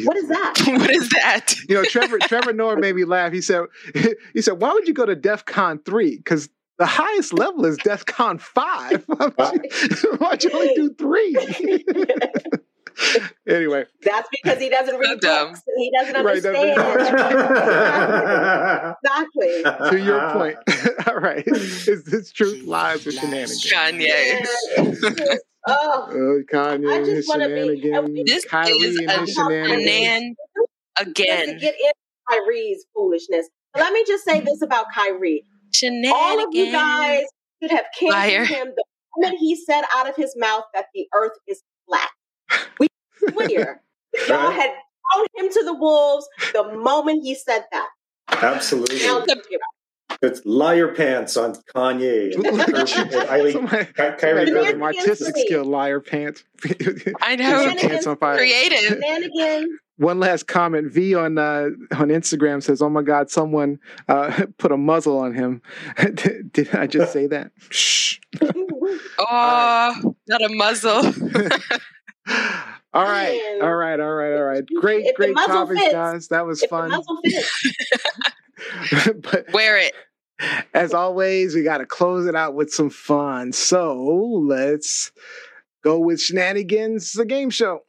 What 0.05 0.17
is 0.17 0.29
that? 0.29 0.55
what 0.67 0.91
is 0.91 1.09
that? 1.11 1.55
You 1.69 1.77
know, 1.77 1.85
Trevor 1.85 2.19
Trevor 2.19 2.53
Noah 2.53 2.79
made 2.79 2.97
me 2.97 3.05
laugh. 3.05 3.33
He 3.33 3.41
said 3.41 3.65
he 4.35 4.43
said, 4.43 4.61
Why 4.61 4.73
would 4.73 4.89
you 4.89 4.95
go 4.95 5.07
to 5.07 5.15
DEF 5.15 5.45
CON 5.47 5.79
three? 5.79 6.17
Because 6.17 6.49
the 6.79 6.87
highest 6.87 7.33
level 7.33 7.65
is 7.65 7.77
DEF 7.79 8.05
CON 8.07 8.39
five. 8.39 9.05
Why'd 9.07 10.45
you 10.45 10.51
only 10.53 10.75
do 10.75 10.95
three? 10.99 11.37
anyway, 13.49 13.85
That's 14.03 14.29
because 14.31 14.59
he 14.61 14.69
doesn't 14.69 14.97
read 14.99 15.21
dumb. 15.21 15.49
books 15.53 15.63
he 15.77 15.91
doesn't 15.99 16.25
Right, 16.25 16.45
understand. 16.45 16.71
exactly. 19.03 19.63
to 19.91 19.99
your 20.05 20.31
point. 20.33 20.57
All 21.09 21.17
right. 21.17 21.45
Is 21.47 22.05
this 22.05 22.33
truth, 22.33 22.65
lies, 22.65 23.07
or 23.07 23.13
shenanigans? 23.13 23.65
Kanye. 23.71 24.07
Yeah, 24.07 24.45
it's 24.79 25.45
oh, 25.67 26.07
Uh, 26.09 26.43
Kanye 26.53 26.93
I 26.93 27.05
just 27.05 27.29
wanna 27.29 27.49
be- 27.49 27.81
shenanigans. 27.81 28.31
This 28.31 28.45
Kyrie 28.45 28.73
is 28.73 29.01
a 29.01 29.21
his 29.21 29.35
shenanigans. 29.35 30.37
to 30.57 30.67
again. 31.03 31.59
get 31.59 31.75
into 31.75 31.95
Kyrie's 32.31 32.85
foolishness. 32.95 33.49
But 33.73 33.83
let 33.83 33.93
me 33.93 34.05
just 34.07 34.25
say 34.25 34.41
this 34.41 34.63
about 34.63 34.87
Kyrie. 34.95 35.45
Shenanigans. 35.73 36.13
All 36.15 36.45
of 36.49 36.55
you 36.55 36.73
guys 36.73 37.25
should 37.63 37.71
have 37.71 37.85
Liar. 38.03 38.45
him 38.45 38.69
the 38.77 38.85
moment 39.17 39.39
he 39.39 39.55
said 39.57 39.83
out 39.95 40.09
of 40.09 40.17
his 40.17 40.35
mouth 40.37 40.65
that 40.75 40.87
the 40.95 41.07
earth 41.15 41.33
is 41.49 41.63
flat. 41.89 42.09
We 42.79 42.89
swear. 43.31 43.83
Y'all 44.29 44.51
had 44.51 44.71
thrown 44.71 45.27
him 45.37 45.53
to 45.53 45.65
the 45.65 45.75
wolves 45.75 46.29
the 46.53 46.73
moment 46.77 47.23
he 47.25 47.35
said 47.35 47.65
that. 47.73 47.89
Absolutely. 48.29 48.99
It's 50.23 50.45
liar 50.45 50.89
pants 50.95 51.37
on 51.37 51.55
Kanye. 51.75 52.35
Eileen, 53.31 53.53
Somebody- 53.53 53.85
Ky- 53.87 53.93
somebody 53.93 54.17
Kyrie 54.19 54.51
got 54.51 54.83
artistic 54.83 55.37
skill, 55.37 55.65
liar 55.65 56.01
pants. 56.01 56.45
I 57.23 57.37
Get 57.37 57.39
some 57.39 57.39
know. 57.39 57.75
pants 57.77 58.07
on 58.07 58.17
fire. 58.19 58.37
Creative. 58.37 58.79
shenanigans. 59.03 59.79
One 59.97 60.19
last 60.19 60.47
comment. 60.47 60.91
V 60.93 61.15
on 61.15 61.39
uh, 61.39 61.69
on 61.93 62.09
Instagram 62.09 62.63
says, 62.63 62.81
"Oh 62.83 62.89
my 62.89 63.03
God, 63.03 63.31
someone 63.31 63.79
uh, 64.09 64.47
put 64.59 64.73
a 64.73 64.77
muzzle 64.77 65.19
on 65.19 65.35
him." 65.35 65.61
did, 66.15 66.53
did 66.53 66.75
I 66.75 66.87
just 66.87 67.13
say 67.13 67.27
that? 67.29 67.53
Shh. 67.71 68.19
Oh, 69.19 70.15
not 70.29 70.43
a 70.43 70.49
muzzle. 70.51 71.03
all 72.95 73.05
right, 73.05 73.41
Man. 73.59 73.63
all 73.63 73.75
right, 73.75 74.01
all 74.01 74.15
right, 74.15 74.35
all 74.37 74.45
right. 74.45 74.65
Great, 74.81 75.07
If 75.07 75.17
great 75.17 75.35
muzzle 75.35 75.55
topics, 75.67 75.81
fits. 75.81 75.93
guys. 75.93 76.29
That 76.29 76.47
was 76.47 76.63
If 76.63 76.71
fun. 76.71 76.91
but 79.23 79.47
Wear 79.53 79.79
it. 79.79 79.93
as 80.75 80.95
always, 80.95 81.55
we 81.55 81.63
got 81.63 81.79
to 81.79 81.87
close 81.87 82.27
it 82.27 82.35
out 82.35 82.55
with 82.55 82.73
some 82.73 82.91
fun. 82.91 83.53
So 83.53 83.95
let's 84.47 85.13
go 85.83 85.99
with 85.99 86.21
shenanigans, 86.21 87.13
the 87.13 87.25
game 87.25 87.51
show. 87.51 87.81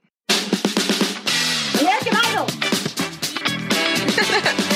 American 1.79 2.15
Idol. 2.15 2.47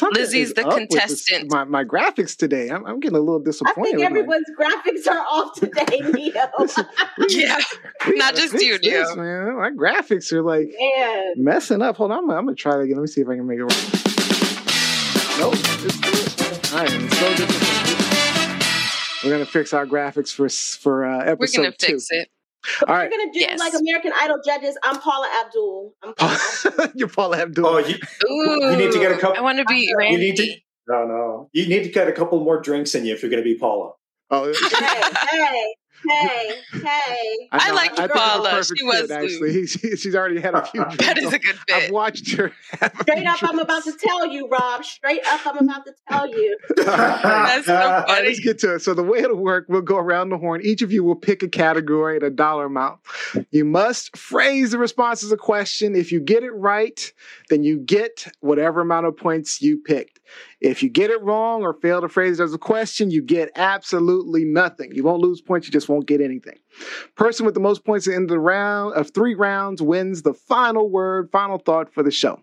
Something 0.00 0.22
Lizzie's 0.22 0.48
is 0.48 0.54
the 0.54 0.66
up 0.66 0.74
with 0.74 0.88
this- 0.88 1.00
contestant. 1.00 1.50
my, 1.52 1.64
my 1.64 1.84
graphics 1.84 2.36
today. 2.36 2.70
I'm, 2.70 2.84
I'm 2.86 3.00
getting 3.00 3.16
a 3.18 3.20
little 3.20 3.38
disappointed. 3.38 3.80
I 3.80 3.84
think 3.84 3.96
with 3.98 4.00
my- 4.28 4.36
everyone's 4.38 4.46
graphics 4.58 5.06
are 5.12 5.18
off 5.30 5.54
today, 5.54 6.00
Neo. 6.12 6.48
Yeah. 7.28 7.58
We 8.08 8.14
Not 8.16 8.34
just 8.34 8.52
fix 8.52 8.64
you, 8.64 8.78
this, 8.78 9.14
man. 9.14 9.56
My 9.56 9.70
graphics 9.70 10.32
are 10.32 10.42
like 10.42 10.68
Man. 10.98 11.34
messing 11.36 11.82
up. 11.82 11.96
Hold 11.98 12.12
on, 12.12 12.18
I'm, 12.24 12.30
I'm 12.30 12.44
gonna 12.46 12.54
try 12.56 12.72
that 12.76 12.80
again. 12.80 12.96
Let 12.96 13.02
me 13.02 13.08
see 13.08 13.20
if 13.20 13.28
I 13.28 13.36
can 13.36 13.46
make 13.46 13.58
it 13.58 13.64
work. 13.64 13.72
Nope, 15.38 15.54
it's 15.54 15.94
still, 15.94 16.78
I 16.78 16.84
am 16.86 17.10
so 17.10 17.34
disappointed. 17.36 19.24
We're 19.24 19.30
gonna 19.32 19.44
fix 19.46 19.72
our 19.74 19.86
graphics 19.86 20.32
for 20.32 20.46
s- 20.46 20.76
for 20.76 21.04
uh, 21.04 21.34
We're 21.38 21.46
gonna 21.54 21.72
two. 21.72 21.92
fix 21.98 22.06
it. 22.10 22.28
All 22.86 22.94
We're 22.94 23.00
right, 23.00 23.10
gonna 23.10 23.32
do 23.32 23.40
Yes. 23.40 23.58
like 23.58 23.72
American 23.74 24.12
Idol 24.20 24.38
judges. 24.44 24.76
I'm 24.82 24.98
Paula 25.00 25.28
Abdul. 25.44 25.94
I'm 26.02 26.14
Paula 26.14 26.38
Abdul. 26.66 26.86
you're 26.94 27.08
Paula 27.08 27.38
Abdul. 27.38 27.66
Oh, 27.66 27.78
you, 27.78 27.96
Ooh, 28.30 28.70
You 28.70 28.76
need 28.76 28.92
to 28.92 28.98
get 28.98 29.12
a 29.12 29.16
couple- 29.18 29.38
I 29.38 29.40
want 29.40 29.58
to 29.58 29.64
be 29.64 29.76
you 29.80 30.18
need 30.18 30.36
to. 30.36 30.56
No, 30.88 31.06
no. 31.06 31.48
You 31.52 31.66
need 31.68 31.84
to 31.84 31.88
get 31.90 32.08
a 32.08 32.12
couple 32.12 32.42
more 32.44 32.60
drinks 32.60 32.94
in 32.94 33.04
you 33.04 33.14
if 33.14 33.22
you're 33.22 33.30
going 33.30 33.42
to 33.42 33.48
be 33.48 33.56
Paula. 33.58 33.92
Oh, 34.30 34.44
hey, 34.52 35.38
hey. 35.38 35.74
Hey, 36.08 36.52
hey. 36.72 37.48
I 37.52 37.68
know, 37.68 37.74
like 37.74 37.96
think 37.96 38.12
Paula. 38.12 38.64
She 38.64 38.82
was 38.84 39.00
fit, 39.02 39.10
actually. 39.10 39.66
She- 39.66 39.96
she's 39.96 40.14
already 40.14 40.40
had 40.40 40.54
a 40.54 40.64
few 40.64 40.82
drinks. 40.84 41.04
That 41.06 41.18
is 41.18 41.32
a 41.32 41.38
good 41.38 41.56
thing. 41.68 41.74
I've 41.84 41.90
watched 41.90 42.32
her. 42.36 42.52
Straight 43.02 43.18
few 43.18 43.26
up, 43.26 43.42
I'm 43.42 43.58
about 43.58 43.84
to 43.84 43.92
tell 43.92 44.26
you, 44.26 44.48
Rob. 44.48 44.84
Straight 44.84 45.24
up, 45.26 45.40
I'm 45.46 45.68
about 45.68 45.84
to 45.86 45.94
tell 46.08 46.28
you. 46.28 46.56
That's 46.76 47.66
so 47.66 47.74
All 47.74 47.90
right, 47.90 48.06
funny. 48.06 48.28
let's 48.28 48.40
get 48.40 48.58
to 48.60 48.74
it. 48.76 48.80
So 48.80 48.94
the 48.94 49.02
way 49.02 49.18
it'll 49.18 49.36
work, 49.36 49.66
we'll 49.68 49.82
go 49.82 49.96
around 49.98 50.30
the 50.30 50.38
horn. 50.38 50.60
Each 50.64 50.82
of 50.82 50.92
you 50.92 51.04
will 51.04 51.16
pick 51.16 51.42
a 51.42 51.48
category 51.48 52.16
and 52.16 52.22
a 52.24 52.30
dollar 52.30 52.66
amount. 52.66 53.00
You 53.50 53.64
must 53.64 54.16
phrase 54.16 54.70
the 54.70 54.78
response 54.78 55.22
as 55.24 55.32
a 55.32 55.36
question. 55.36 55.94
If 55.94 56.12
you 56.12 56.20
get 56.20 56.42
it 56.44 56.52
right, 56.52 57.12
then 57.48 57.62
you 57.62 57.78
get 57.78 58.26
whatever 58.40 58.80
amount 58.80 59.06
of 59.06 59.16
points 59.16 59.60
you 59.60 59.78
picked. 59.78 60.19
If 60.60 60.82
you 60.82 60.88
get 60.88 61.10
it 61.10 61.22
wrong 61.22 61.62
or 61.62 61.74
fail 61.74 62.00
to 62.00 62.08
phrase 62.08 62.40
it 62.40 62.44
as 62.44 62.54
a 62.54 62.58
question, 62.58 63.10
you 63.10 63.22
get 63.22 63.50
absolutely 63.56 64.44
nothing. 64.44 64.92
You 64.94 65.04
won't 65.04 65.22
lose 65.22 65.40
points, 65.40 65.66
you 65.66 65.72
just 65.72 65.88
won't 65.88 66.06
get 66.06 66.20
anything. 66.20 66.58
Person 67.14 67.46
with 67.46 67.54
the 67.54 67.60
most 67.60 67.84
points 67.84 68.06
in 68.06 68.12
the 68.12 68.16
end 68.16 68.24
of 68.24 68.34
the 68.34 68.40
round 68.40 68.94
of 68.94 69.10
three 69.10 69.34
rounds 69.34 69.80
wins 69.82 70.22
the 70.22 70.34
final 70.34 70.88
word, 70.88 71.30
final 71.30 71.58
thought 71.58 71.92
for 71.92 72.02
the 72.02 72.10
show. 72.10 72.40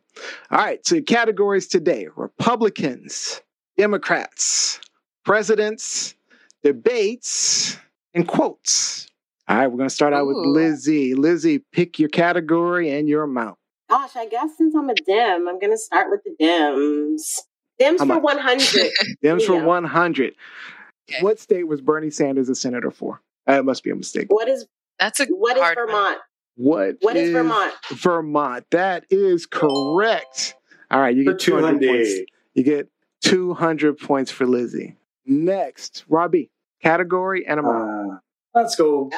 All 0.51 0.57
right, 0.57 0.85
so 0.85 1.01
categories 1.01 1.67
today 1.67 2.07
Republicans, 2.15 3.41
Democrats, 3.77 4.79
presidents, 5.23 6.15
debates, 6.63 7.77
and 8.13 8.27
quotes. 8.27 9.07
All 9.47 9.57
right, 9.57 9.67
we're 9.67 9.77
going 9.77 9.89
to 9.89 9.95
start 9.95 10.13
out 10.13 10.27
with 10.27 10.35
Lizzie. 10.37 11.15
Lizzie, 11.15 11.59
pick 11.71 11.99
your 11.99 12.09
category 12.09 12.91
and 12.91 13.07
your 13.07 13.23
amount. 13.23 13.57
Gosh, 13.89 14.17
I 14.17 14.25
guess 14.25 14.57
since 14.57 14.75
I'm 14.75 14.89
a 14.89 14.95
dim, 14.95 15.47
I'm 15.47 15.59
gonna 15.59 15.77
start 15.77 16.07
with 16.11 16.21
the 16.23 16.35
dims. 16.37 17.43
Dims 17.79 17.99
How 17.99 18.05
for 18.07 18.13
much? 18.15 18.23
100. 18.23 18.91
Dems 19.23 19.45
for 19.45 19.55
Yeah. 19.57 19.63
100. 19.65 20.33
Okay. 21.09 21.21
What 21.23 21.39
state 21.39 21.67
was 21.67 21.79
Bernie 21.81 22.09
Sanders 22.09 22.49
a 22.49 22.55
senator 22.55 22.91
for? 22.91 23.21
That 23.45 23.63
must 23.65 23.83
be 23.83 23.91
a 23.91 23.95
mistake. 23.95 24.27
what 24.29 24.47
is 24.49 24.65
That's 24.99 25.19
a 25.19 25.25
what 25.27 25.55
is 25.57 25.63
hard 25.63 25.77
one. 25.77 25.87
Vermont? 25.87 26.17
What, 26.55 26.95
What 27.01 27.15
is 27.15 27.31
Vermont? 27.31 27.73
Vermont. 27.91 28.65
That 28.71 29.05
is 29.09 29.45
correct. 29.45 30.55
All 30.89 30.99
right, 30.99 31.15
you 31.15 31.23
For 31.23 31.31
get 31.33 31.39
200 31.41 31.87
points. 31.87 32.11
You 32.55 32.63
get 32.63 32.89
200 33.21 33.97
points 33.99 34.31
for 34.31 34.45
Lizzie. 34.47 34.95
Next, 35.25 36.03
Robbie, 36.09 36.49
category 36.81 37.45
and 37.45 37.59
amount. 37.59 38.11
Uh, 38.11 38.17
let's 38.55 38.75
go 38.75 39.09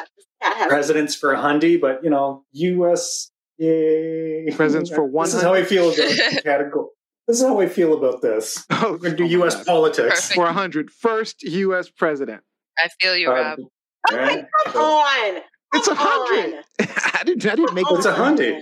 That 0.41 0.57
has- 0.57 0.67
presidents 0.67 1.15
for 1.15 1.33
Hyundai, 1.33 1.79
but 1.79 2.03
you 2.03 2.09
know, 2.09 2.43
U.S. 2.51 3.31
Yay. 3.57 4.49
Presidents 4.55 4.89
for 4.89 5.03
one. 5.03 5.25
This 5.27 5.35
is 5.35 5.41
how 5.41 5.53
I 5.53 5.63
feel 5.63 5.91
about 5.93 6.43
category. 6.43 6.87
This 7.29 7.41
is 7.41 7.47
how 7.47 7.59
I 7.59 7.69
feel 7.69 7.93
about 7.93 8.23
this. 8.23 8.65
Oh, 8.71 8.93
We're 8.93 8.97
gonna 8.97 9.15
do 9.15 9.23
oh 9.25 9.27
U.S. 9.27 9.55
God. 9.57 9.65
politics. 9.67 10.15
Perfect. 10.15 10.33
For 10.33 10.45
100. 10.45 10.89
First 10.91 11.43
U.S. 11.43 11.87
president. 11.89 12.41
I 12.79 12.87
feel 12.99 13.15
you, 13.15 13.29
Uh, 13.29 13.33
Rob. 13.35 13.59
Okay, 14.11 14.43
come 14.65 14.81
on. 14.81 15.41
It's 15.75 15.87
a 15.87 15.93
hundred. 15.95 16.55
on. 16.55 16.63
I 17.13 17.21
didn't. 17.25 17.45
I 17.45 17.55
didn't 17.55 17.75
make 17.75 17.85
Come 17.85 17.97
It's 17.97 18.07
a 18.07 18.09
this. 18.09 18.19
on. 18.19 18.37
Hyundai. 18.37 18.61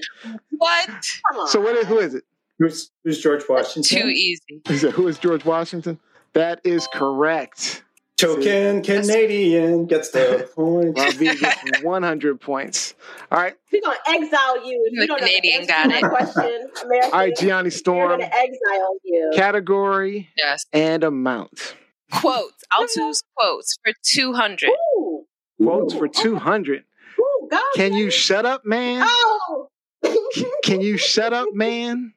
What? 0.58 1.50
So 1.50 1.62
what? 1.62 1.78
Is, 1.78 1.86
who 1.88 2.00
is 2.00 2.14
it? 2.14 2.26
Who's 2.60 2.92
who's 3.06 3.22
George 3.22 3.44
Washington? 3.48 4.02
Too 4.02 4.08
easy. 4.10 4.62
He 4.68 4.78
said, 4.78 4.92
"Who 4.92 5.08
is 5.08 5.18
George 5.18 5.46
Washington?" 5.46 5.98
That 6.34 6.60
is 6.66 6.88
correct. 6.94 7.84
Token 8.18 8.82
Canadian 8.82 9.86
gets 9.86 10.10
the 10.10 10.50
point. 10.56 10.98
Robbie 10.98 11.36
gets 11.38 11.82
100 11.84 12.42
points. 12.42 12.96
All 13.32 13.38
right. 13.40 13.54
We're 13.72 13.82
gonna 13.82 13.96
exile 14.08 14.66
you 14.68 14.84
if 14.88 14.96
The 14.96 15.02
you 15.02 15.08
don't 15.08 15.20
Canadian 15.20 15.62
know 15.62 15.66
the 15.68 15.74
answer 15.74 15.90
to 15.90 16.02
got 16.02 16.04
it. 16.04 16.34
question, 16.34 16.70
American. 16.84 17.12
All 17.14 17.20
right, 17.20 17.38
Gianni 17.38 17.70
Storm. 17.70 17.98
We're 18.10 18.18
Storm. 18.18 18.20
gonna 18.22 18.34
exile 18.44 18.98
you. 19.04 19.32
Category 19.36 20.30
Yes. 20.36 20.66
and 20.74 21.04
amount. 21.04 21.76
Quotes. 22.12 22.64
I'll 22.72 22.88
choose 22.88 23.22
quotes 23.36 23.78
for 23.84 23.94
200. 24.04 24.70
Ooh, 24.98 25.26
Quotes 25.62 25.94
for 25.94 26.08
200. 26.08 26.84
ooh, 27.20 27.48
go. 27.52 27.60
Can 27.76 27.94
you 27.94 28.10
shut 28.10 28.46
up, 28.48 28.66
man? 28.66 29.04
Oh, 29.08 29.68
Can 30.64 30.82
you 30.82 30.98
shut 30.98 31.34
up, 31.34 31.50
man? 31.54 32.14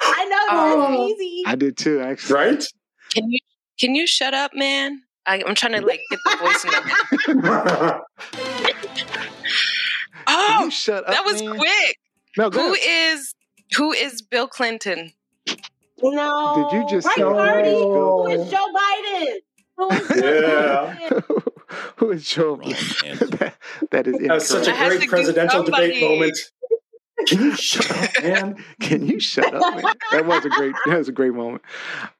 I 0.00 0.24
know 0.24 0.36
Oh. 0.50 0.98
that's 1.08 1.20
easy. 1.20 1.42
I 1.46 1.56
did 1.56 1.76
too, 1.76 2.00
actually. 2.00 2.34
Right? 2.34 2.64
Can 3.14 3.30
you 3.30 3.38
can 3.78 3.94
you 3.94 4.06
shut 4.06 4.32
up, 4.34 4.52
man? 4.54 5.02
I, 5.30 5.42
I'm 5.46 5.54
trying 5.54 5.72
to 5.74 5.80
like 5.86 6.00
get 6.10 6.18
the 6.24 6.36
voice 6.40 6.64
in 6.64 6.70
Oh, 10.26 10.64
you 10.64 10.70
shut 10.70 11.04
up, 11.06 11.10
that 11.12 11.24
was 11.24 11.42
man? 11.42 11.56
quick. 11.56 11.96
No, 12.36 12.50
go 12.50 12.60
Who 12.68 12.74
ahead. 12.74 13.14
is 13.18 13.34
who 13.76 13.92
is 13.92 14.22
Bill 14.22 14.48
Clinton? 14.48 15.12
No. 16.02 16.68
Did 16.70 16.76
you 16.78 16.88
just 16.88 17.06
right 17.06 17.16
say- 17.16 17.22
party? 17.22 17.70
No. 17.70 18.24
Who 18.24 18.28
is 18.42 18.50
Joe 18.50 18.66
Biden? 18.74 19.34
Who 19.76 19.90
is 19.90 20.08
Joe 20.08 20.14
Yeah. 21.00 21.08
Biden? 21.10 21.42
Who 21.96 22.10
is 22.10 22.28
Joe? 22.28 22.54
Wrong 22.56 22.64
answer. 22.72 23.26
that, 23.26 23.54
that 23.92 24.06
is 24.06 24.18
That 24.18 24.34
was 24.34 24.48
such 24.48 24.66
a 24.66 24.72
I 24.72 24.74
had 24.74 24.92
incorrect. 24.92 25.02
to 25.02 25.08
great 25.08 25.10
presidential 25.10 25.62
debate 25.64 26.02
moment. 26.02 26.38
Can 27.26 27.40
you 27.42 27.54
shut 27.56 27.90
up, 27.90 28.22
man? 28.22 28.64
Can 28.80 29.06
you 29.06 29.20
shut 29.20 29.54
up, 29.54 29.74
man? 29.76 29.94
That 30.12 30.26
was 30.26 30.44
a 30.44 30.48
great. 30.48 30.74
That 30.86 30.98
was 30.98 31.08
a 31.08 31.12
great 31.12 31.34
moment. 31.34 31.62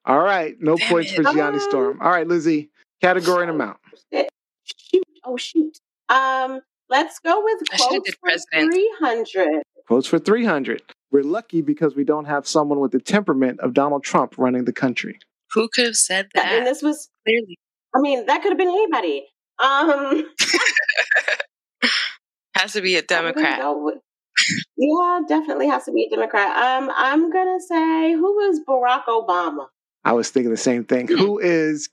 All 0.04 0.18
right, 0.20 0.54
no 0.60 0.76
Damn 0.76 0.88
points 0.90 1.12
it. 1.12 1.16
for 1.16 1.22
Gianni 1.32 1.58
Storm. 1.58 2.00
All 2.02 2.10
right, 2.10 2.26
Lizzie. 2.26 2.70
Category 3.00 3.42
and 3.42 3.50
amount. 3.50 3.78
Shoot. 4.12 5.04
Oh 5.24 5.36
shoot. 5.36 5.78
Um, 6.08 6.60
let's 6.88 7.18
go 7.20 7.42
with 7.42 7.60
quotes 7.70 8.10
for 8.10 8.16
president. 8.22 8.72
three 8.72 8.92
hundred. 9.00 9.62
Quotes 9.86 10.06
for 10.06 10.18
three 10.18 10.44
hundred. 10.44 10.82
We're 11.10 11.24
lucky 11.24 11.60
because 11.62 11.94
we 11.96 12.04
don't 12.04 12.26
have 12.26 12.46
someone 12.46 12.78
with 12.80 12.92
the 12.92 13.00
temperament 13.00 13.58
of 13.60 13.74
Donald 13.74 14.04
Trump 14.04 14.36
running 14.38 14.64
the 14.64 14.72
country. 14.72 15.18
Who 15.52 15.68
could 15.72 15.86
have 15.86 15.96
said 15.96 16.28
that? 16.34 16.46
And 16.52 16.64
that? 16.66 16.70
this 16.70 16.82
was, 16.82 17.08
Clearly. 17.26 17.58
I 17.94 18.00
mean, 18.00 18.26
that 18.26 18.42
could 18.42 18.50
have 18.52 18.58
been 18.58 18.68
anybody. 18.68 19.26
Um, 19.62 20.24
Has 22.56 22.72
to 22.74 22.80
be 22.82 22.96
a 22.96 22.98
I'm 22.98 23.04
gonna 23.08 23.32
Democrat. 23.32 23.60
with- 23.76 23.98
yeah, 24.76 25.20
definitely 25.28 25.68
has 25.68 25.84
to 25.84 25.92
be 25.92 26.04
a 26.04 26.14
Democrat. 26.14 26.56
Um, 26.56 26.90
I'm 26.94 27.30
gonna 27.30 27.60
say 27.60 28.12
who 28.12 28.22
was 28.36 28.60
Barack 28.66 29.04
Obama? 29.06 29.66
I 30.04 30.12
was 30.12 30.30
thinking 30.30 30.50
the 30.50 30.56
same 30.56 30.84
thing. 30.84 31.08
Who 31.08 31.38
is 31.38 31.88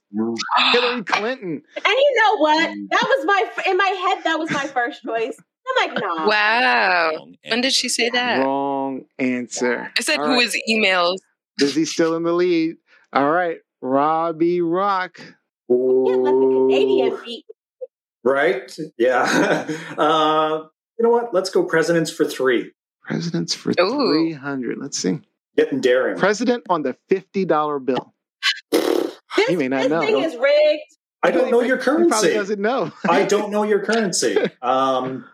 Hillary 0.72 1.04
Clinton? 1.04 1.62
And 1.76 1.86
you 1.86 2.14
know 2.16 2.36
what? 2.38 2.70
Mm. 2.70 2.86
That 2.90 3.02
was 3.04 3.26
my 3.26 3.70
in 3.70 3.76
my 3.76 3.88
head. 3.88 4.24
That 4.24 4.38
was 4.38 4.50
my 4.50 4.66
first 4.66 5.02
choice. 5.02 5.36
I'm 5.68 5.90
like, 5.90 6.00
no. 6.02 6.26
Wow. 6.26 7.28
When 7.46 7.60
did 7.60 7.72
she 7.74 7.88
say 7.88 8.08
that? 8.10 8.38
Wrong 8.44 9.04
answer. 9.18 9.92
I 9.98 10.02
said 10.02 10.18
All 10.18 10.26
who 10.26 10.32
right. 10.34 10.46
is 10.46 10.56
emails. 10.70 11.16
Lizzie 11.60 11.84
still 11.84 12.16
in 12.16 12.22
the 12.22 12.32
lead. 12.32 12.76
All 13.12 13.30
right, 13.30 13.58
Robbie 13.82 14.60
Rock. 14.60 15.16
Can't 15.18 16.22
let 16.22 16.32
the 16.32 16.66
Canadian 16.68 17.18
beat. 17.24 17.44
Right? 18.24 18.76
Yeah. 18.96 19.66
Uh, 19.98 20.64
you 20.98 21.04
know 21.04 21.10
what? 21.10 21.34
Let's 21.34 21.50
go 21.50 21.64
presidents 21.64 22.10
for 22.10 22.24
three. 22.24 22.72
Presidents 23.02 23.54
for 23.54 23.72
Ooh. 23.80 24.30
300. 24.30 24.78
Let's 24.78 24.98
see. 24.98 25.20
Getting 25.58 25.80
daring. 25.80 26.16
President 26.16 26.62
on 26.70 26.82
the 26.82 26.96
$50 27.10 27.84
bill. 27.84 28.14
This, 28.70 29.12
You 29.48 29.58
may 29.58 29.66
not 29.66 29.80
this 29.82 29.90
know. 29.90 30.00
thing 30.00 30.18
is 30.18 30.36
rigged. 30.36 30.82
I 31.24 31.32
don't 31.32 31.50
know 31.50 31.62
your 31.62 31.78
He 31.78 31.82
probably 31.82 32.08
currency. 32.08 32.32
doesn't 32.34 32.60
know. 32.60 32.92
I 33.08 33.24
don't 33.24 33.50
know 33.50 33.64
your 33.64 33.84
currency. 33.84 34.36
Um, 34.62 35.24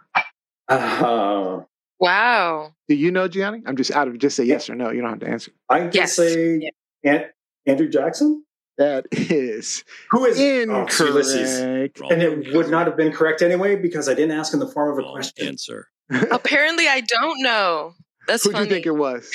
uh, 0.68 1.61
Wow. 2.01 2.72
Do 2.89 2.95
you 2.95 3.11
know 3.11 3.29
Gianni? 3.29 3.62
I'm 3.66 3.77
just 3.77 3.91
out 3.91 4.09
of 4.09 4.16
just 4.18 4.35
say 4.37 4.45
yes 4.45 4.68
or 4.70 4.75
no. 4.75 4.91
You 4.91 5.03
don't 5.03 5.11
have 5.11 5.20
to 5.20 5.29
answer. 5.29 5.53
I 5.68 5.81
can 5.81 5.91
Yes. 5.93 6.14
say 6.16 6.70
An- 7.05 7.27
Andrew 7.66 7.89
Jackson, 7.91 8.45
That 8.79 9.05
is 9.12 9.85
who 10.11 10.25
is 10.25 10.39
oh, 10.70 10.83
it's 10.85 10.99
Ulysses. 10.99 11.61
and 11.61 12.22
it 12.22 12.55
would 12.55 12.70
not 12.70 12.87
have 12.87 12.97
been 12.97 13.12
correct 13.12 13.43
anyway 13.43 13.77
because 13.77 14.09
I 14.09 14.14
didn't 14.14 14.33
ask 14.39 14.55
in 14.55 14.59
the 14.61 14.66
form 14.68 14.91
of 14.93 14.99
a 14.99 15.03
Wrong 15.03 15.14
question. 15.16 15.47
answer. 15.49 15.89
Apparently, 16.31 16.89
I 16.89 17.03
don't 17.03 17.43
know. 17.43 17.93
That's 18.27 18.45
Who 18.45 18.53
do 18.55 18.61
you 18.61 18.66
think 18.66 18.87
it 18.87 18.97
was? 18.97 19.31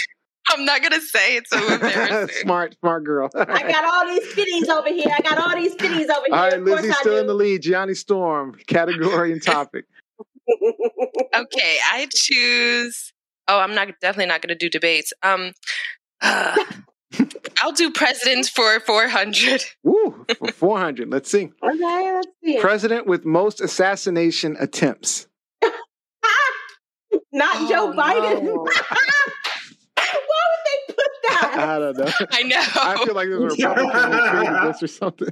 I'm 0.47 0.65
not 0.65 0.81
gonna 0.81 1.01
say 1.01 1.35
it's 1.37 1.49
so 1.51 1.57
embarrassing. 1.73 2.35
smart, 2.41 2.75
smart 2.79 3.03
girl. 3.03 3.29
I 3.35 3.45
got 3.71 3.83
all 3.93 4.07
these 4.07 4.33
fitties 4.33 4.67
over 4.69 4.89
here. 4.89 5.13
I 5.15 5.21
got 5.21 5.37
all 5.37 5.55
these 5.55 5.75
fitties 5.75 6.09
over 6.09 6.25
here. 6.25 6.35
All 6.35 6.43
right, 6.43 6.53
of 6.53 6.63
Lizzie's 6.63 6.97
still 6.97 7.13
do. 7.15 7.19
in 7.19 7.27
the 7.27 7.33
lead. 7.35 7.61
Gianni 7.61 7.93
Storm, 7.93 8.55
category 8.67 9.31
and 9.31 9.43
topic. 9.43 9.85
okay, 11.35 11.77
I 11.91 12.07
choose. 12.13 13.13
Oh, 13.47 13.59
I'm 13.59 13.75
not 13.75 13.87
definitely 14.01 14.27
not 14.27 14.41
gonna 14.41 14.55
do 14.55 14.69
debates. 14.69 15.13
Um, 15.21 15.51
uh, 16.21 16.55
I'll 17.61 17.71
do 17.73 17.91
presidents 17.91 18.49
for 18.49 18.79
400. 18.79 19.63
Woo, 19.83 20.25
for 20.37 20.51
400. 20.51 21.09
Let's 21.11 21.29
see. 21.29 21.49
okay, 21.63 22.13
let's 22.13 22.27
see. 22.43 22.59
President 22.59 23.05
with 23.05 23.25
most 23.25 23.61
assassination 23.61 24.55
attempts. 24.59 25.27
Not 27.31 27.55
Oh, 27.57 27.67
Joe 27.69 27.93
Biden. 27.95 28.43
no. 28.43 28.53
Why 28.55 30.43
would 30.49 30.63
they 30.65 30.93
put 30.93 31.11
that? 31.23 31.28
I 31.41 31.79
don't 31.79 31.97
know. 31.97 32.11
I 32.31 32.43
know. 32.43 32.57
I 32.59 33.05
feel 33.05 33.15
like 33.15 33.27
there's 33.27 33.41
a 33.59 33.69
Republican 33.69 34.55
who 34.55 34.67
this 34.67 34.83
or 34.83 34.87
something. 34.87 35.27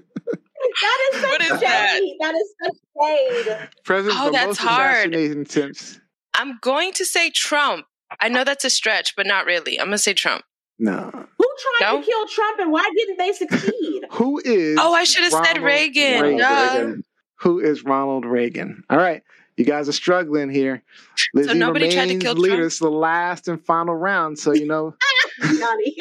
That 0.81 0.99
is 1.13 1.21
such 1.21 1.29
What 1.29 1.41
is 1.41 1.47
shade. 1.47 1.61
that? 1.61 1.99
that 2.19 2.35
is 2.35 2.53
such 2.63 2.77
shade. 3.01 3.69
President 3.85 4.19
Oh, 4.21 4.31
that's 4.31 4.47
most 4.47 4.57
hard. 4.59 5.13
assassination 5.13 5.41
attempts. 5.41 5.99
I'm 6.33 6.57
going 6.61 6.93
to 6.93 7.05
say 7.05 7.29
Trump. 7.29 7.85
I 8.19 8.29
know 8.29 8.43
that's 8.43 8.63
a 8.65 8.69
stretch, 8.69 9.15
but 9.15 9.25
not 9.27 9.45
really. 9.45 9.79
I'm 9.79 9.87
gonna 9.87 9.97
say 9.97 10.13
Trump. 10.13 10.43
No. 10.79 11.09
Who 11.37 11.47
tried 11.79 11.91
No? 11.93 11.99
to 12.01 12.05
kill 12.05 12.27
Trump 12.27 12.59
and 12.59 12.71
why 12.71 12.87
didn't 12.95 13.17
they 13.17 13.33
succeed? 13.33 14.03
Who 14.11 14.39
is? 14.43 14.77
Oh, 14.79 14.93
I 14.93 15.03
should 15.03 15.23
have 15.23 15.45
said 15.45 15.61
Reagan. 15.63 16.21
Reagan? 16.21 16.37
Duh. 16.39 16.69
Reagan. 16.73 17.03
Who 17.41 17.59
is 17.59 17.83
Ronald 17.83 18.25
Reagan? 18.25 18.83
All 18.89 18.97
right. 18.97 19.23
You 19.57 19.65
guys 19.65 19.89
are 19.89 19.93
struggling 19.93 20.49
here. 20.51 20.83
Lizzie 21.33 21.55
nobody 21.55 21.85
tried 21.91 21.95
to 21.95 22.01
remains 22.09 22.23
kill 22.23 22.33
leader. 22.35 22.55
Trump? 22.57 22.67
It's 22.67 22.79
the 22.79 22.91
last 22.91 23.47
and 23.47 23.63
final 23.65 23.95
round. 23.95 24.37
So, 24.37 24.53
you 24.53 24.67
know, 24.67 24.93
Gianni. 25.41 25.97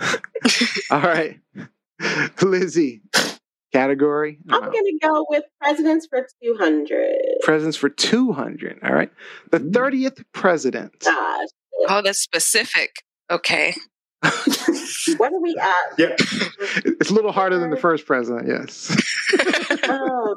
all 0.90 1.00
right. 1.00 1.38
Lizzie, 2.42 3.02
category. 3.72 4.38
I'm 4.50 4.60
going 4.60 4.72
to 4.72 4.98
go 5.02 5.24
with 5.28 5.44
presidents 5.60 6.06
for 6.10 6.26
200. 6.42 7.10
Presidents 7.42 7.76
for 7.76 7.88
200. 7.88 8.80
All 8.82 8.92
right. 8.92 9.10
The 9.50 9.60
30th 9.60 10.24
president. 10.32 10.98
Gosh, 11.00 11.48
Oh, 11.88 12.02
that's 12.02 12.20
specific. 12.20 12.90
Okay. 13.30 13.74
what 14.22 15.32
are 15.32 15.40
we 15.40 15.56
at? 15.60 15.98
Yeah. 15.98 16.16
It's 16.84 17.10
a 17.10 17.14
little 17.14 17.32
harder 17.32 17.58
than 17.58 17.70
the 17.70 17.76
first 17.76 18.06
president, 18.06 18.46
yes. 18.46 18.88
Um, 19.88 20.34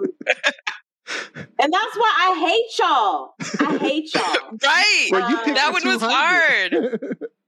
and 1.60 1.72
that's 1.74 1.96
why 1.96 2.12
I 2.20 2.40
hate 2.40 2.80
y'all. 2.80 3.34
I 3.60 3.78
hate 3.78 4.14
y'all. 4.16 4.58
right. 4.64 5.08
Well, 5.12 5.30
you 5.30 5.38
Uh, 5.38 5.46
that 5.54 5.68
the 5.68 5.74
one 5.74 5.88
was 5.94 6.02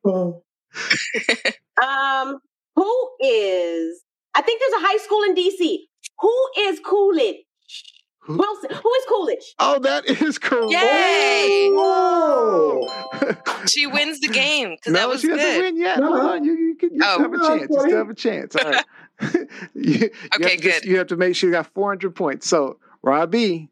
200. 0.03 0.43
Um, 1.81 2.39
who 2.75 3.09
is? 3.21 4.01
I 4.33 4.41
think 4.41 4.59
there's 4.59 4.81
a 4.81 4.85
high 4.87 4.97
school 4.97 5.21
in 5.23 5.35
DC. 5.35 5.77
Who 6.19 6.47
is 6.59 6.79
Coolidge? 6.79 7.35
Who- 8.21 8.37
Wilson. 8.37 8.71
Who 8.71 8.93
is 8.95 9.03
Coolidge? 9.07 9.53
Oh, 9.59 9.77
that 9.79 10.05
is 10.05 10.39
correct. 10.39 10.71
Yay! 10.71 11.69
Whoa! 11.71 12.87
She 13.67 13.85
wins 13.85 14.19
the 14.21 14.27
game 14.29 14.71
because 14.71 14.93
no, 14.93 14.99
that 14.99 15.07
was 15.09 15.21
she 15.21 15.27
doesn't 15.27 15.43
good. 15.43 15.63
win 15.65 15.77
yet. 15.77 15.99
No, 15.99 16.09
no. 16.09 16.33
You, 16.33 16.51
you, 16.57 16.75
can, 16.75 16.93
you 16.95 16.99
Oh. 17.03 17.13
still 17.13 17.31
have 17.31 17.33
a 17.33 17.47
chance. 17.47 17.67
You 17.71 17.79
still 17.79 17.97
have 17.97 18.09
a 18.09 18.13
chance. 18.15 18.55
All 18.55 18.71
right. 18.71 18.85
you, 19.75 19.91
you 19.93 20.09
Okay, 20.35 20.51
have 20.51 20.51
to 20.51 20.57
just- 20.57 20.81
good. 20.81 20.89
you 20.89 20.97
have 20.97 21.07
to 21.07 21.15
make 21.15 21.35
sure 21.35 21.49
you 21.49 21.53
got 21.53 21.67
400 21.73 22.15
points. 22.15 22.47
So, 22.49 22.79
Robbie, 23.03 23.69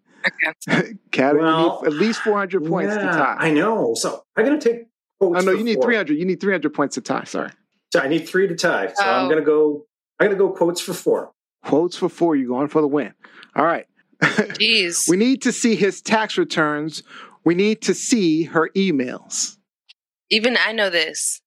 Okay. 0.67 0.93
Cat, 1.11 1.35
Well, 1.37 1.83
at 1.85 1.93
least 1.93 2.21
400 2.21 2.65
points 2.65 2.95
to 2.95 3.01
yeah, 3.01 3.11
tie. 3.11 3.35
I 3.39 3.51
know. 3.51 3.93
So 3.95 4.23
I'm 4.35 4.45
going 4.45 4.59
to 4.59 4.69
take. 4.73 4.81
Oh, 5.21 5.29
quotes 5.31 5.45
no, 5.45 5.51
you 5.53 5.63
need 5.63 5.75
four. 5.75 5.85
300. 5.85 6.17
You 6.17 6.25
need 6.25 6.39
300 6.41 6.73
points 6.73 6.95
to 6.95 7.01
tie. 7.01 7.23
Sorry. 7.23 7.49
So 7.93 7.99
I 8.01 8.07
need 8.07 8.27
three 8.27 8.47
to 8.47 8.55
tie. 8.55 8.91
So 8.93 9.03
I'm 9.03 9.25
Oh. 9.25 9.29
going 9.29 9.39
to 9.39 9.45
go. 9.45 9.85
I'm 10.19 10.27
going 10.27 10.37
to 10.37 10.43
go 10.43 10.51
quotes 10.51 10.81
for 10.81 10.93
four. 10.93 11.31
Quotes 11.63 11.97
for 11.97 12.09
four. 12.09 12.35
You're 12.35 12.47
going 12.47 12.67
for 12.67 12.81
the 12.81 12.87
win. 12.87 13.13
All 13.55 13.65
right. 13.65 13.85
Jeez. 14.21 15.09
we 15.09 15.17
need 15.17 15.41
to 15.43 15.51
see 15.51 15.75
his 15.75 16.01
tax 16.01 16.37
returns. 16.37 17.03
We 17.43 17.53
need 17.55 17.81
to 17.83 17.93
see 17.93 18.43
her 18.43 18.69
emails. 18.75 19.57
Even 20.29 20.57
I 20.57 20.71
know 20.71 20.89
this. 20.89 21.41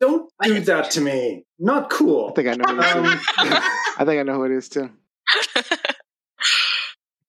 Don't 0.00 0.30
do 0.42 0.60
that 0.60 0.90
to 0.92 1.00
me. 1.00 1.44
Not 1.58 1.90
cool. 1.90 2.28
I 2.30 2.32
think 2.34 2.48
I 2.48 2.54
know 2.54 2.74
who 2.74 2.78
it 2.80 2.84
is. 2.84 3.12
Um. 3.12 3.18
I 3.98 4.04
think 4.04 4.20
I 4.20 4.22
know 4.22 4.34
who 4.34 4.44
it 4.44 4.52
is 4.52 4.68
too. 4.68 4.90
I 5.56 5.62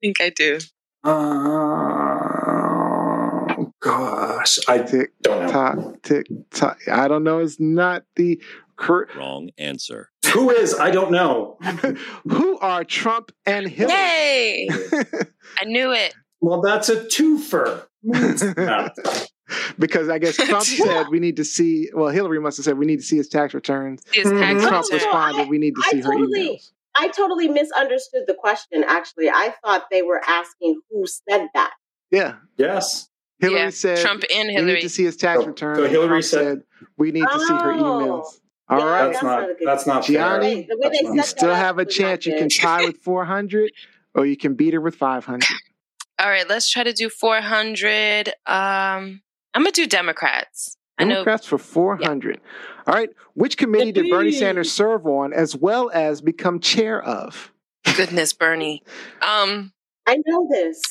think 0.01 0.21
I 0.21 0.29
do. 0.29 0.59
Oh 1.03 2.18
gosh, 3.79 4.59
I 4.67 4.79
Tick 4.79 5.11
don't 5.21 5.45
know. 5.45 5.51
tock, 5.51 6.01
tick 6.03 6.27
tock. 6.51 6.79
I 6.91 7.07
don't 7.07 7.23
know. 7.23 7.39
It's 7.39 7.59
not 7.59 8.03
the 8.15 8.41
correct. 8.75 9.15
Wrong 9.15 9.49
answer. 9.57 10.09
Who 10.33 10.49
is? 10.51 10.75
I 10.75 10.91
don't 10.91 11.11
know. 11.11 11.57
Who 12.29 12.57
are 12.59 12.83
Trump 12.83 13.31
and 13.45 13.67
Hillary? 13.67 13.95
Yay! 13.97 14.67
I 15.61 15.65
knew 15.65 15.91
it. 15.91 16.13
Well, 16.41 16.61
that's 16.61 16.87
a 16.89 17.03
twofer. 17.05 17.85
No. 18.03 18.89
because 19.79 20.07
I 20.09 20.19
guess 20.19 20.35
Trump 20.37 20.63
said 20.63 21.07
we 21.09 21.19
need 21.19 21.35
to 21.37 21.43
see. 21.43 21.89
Well, 21.93 22.09
Hillary 22.09 22.39
must 22.39 22.57
have 22.57 22.65
said 22.65 22.77
we 22.77 22.85
need 22.85 22.97
to 22.97 23.03
see 23.03 23.17
his 23.17 23.27
tax 23.27 23.53
returns. 23.53 24.01
His 24.13 24.23
tax 24.29 24.63
Mhm. 24.63 24.67
Trump 24.67 24.85
return. 24.85 24.97
responded, 24.97 25.49
we 25.49 25.57
need 25.57 25.75
to 25.75 25.83
I 25.85 25.89
see 25.91 26.01
her 26.01 26.09
emails. 26.11 26.71
I 26.95 27.07
totally 27.09 27.47
misunderstood 27.49 28.23
the 28.27 28.33
question. 28.35 28.83
Actually, 28.85 29.29
I 29.29 29.53
thought 29.63 29.85
they 29.91 30.01
were 30.01 30.21
asking 30.27 30.79
who 30.89 31.05
said 31.07 31.47
that. 31.53 31.73
Yeah, 32.11 32.35
Yes. 32.57 33.08
Hillary 33.39 33.59
Yeah, 33.61 33.69
said 33.69 33.97
Trump 33.99 34.23
and 34.33 34.47
we 34.49 34.55
need 34.55 34.59
Hillary. 34.59 34.81
to 34.81 34.89
see 34.89 35.03
his 35.03 35.15
tax 35.17 35.41
So- 35.41 35.47
returns. 35.47 35.77
so 35.79 35.87
Hillary 35.87 36.07
Trump 36.21 36.23
said- 36.25 36.63
we 36.97 37.11
need 37.11 37.25
to 37.31 37.39
see 37.39 37.53
her 37.53 37.71
Oh. 37.73 37.77
emails. 37.77 38.39
All 38.69 38.79
Yeah, 38.79 38.85
right, 38.85 39.01
That's 39.05 39.13
that's 39.13 39.23
not. 39.23 39.41
not 39.41 39.49
a 39.49 39.53
good- 39.55 39.67
That's 39.67 39.87
not 39.87 40.05
fair. 40.05 40.13
Gianni, 40.15 40.61
The 40.69 40.77
That's 40.81 41.01
not 41.03 41.15
you 41.15 41.23
still 41.23 41.55
have 41.55 41.77
a 41.79 41.81
up 41.81 41.87
was 41.87 41.99
not 41.99 42.05
chance. 42.05 42.25
You 42.25 42.35
can 42.35 42.49
tie 42.49 42.85
with 42.85 42.97
400, 43.03 43.71
or 44.13 44.25
you 44.25 44.37
can 44.37 44.53
beat 44.55 44.73
her 44.73 44.81
with 44.81 44.95
500. 44.95 45.47
All 46.19 46.29
right, 46.29 46.47
let's 46.47 46.69
try 46.69 46.83
to 46.83 46.93
do 46.93 47.09
400. 47.09 48.27
Um, 48.45 49.21
I'm 49.53 49.63
gonna 49.63 49.71
do 49.71 49.87
Democrats. 49.87 50.75
I 50.99 51.05
know. 51.05 51.15
Democrats 51.15 51.47
for 51.47 51.57
400. 51.57 52.41
All 52.85 52.93
right, 52.93 53.09
which 53.33 53.57
committee 53.57 53.91
did 53.93 54.09
Bernie 54.09 54.33
Sanders 54.33 54.71
serve 54.71 55.07
on, 55.07 55.31
as 55.33 55.55
well 55.55 55.89
as 55.93 56.21
become 56.21 56.59
chair 56.59 57.01
of? 57.01 57.51
Goodness, 57.95 58.33
Bernie. 58.33 58.83
Um, 59.21 59.71
I 60.05 60.17
know 60.25 60.47
this. 60.51 60.81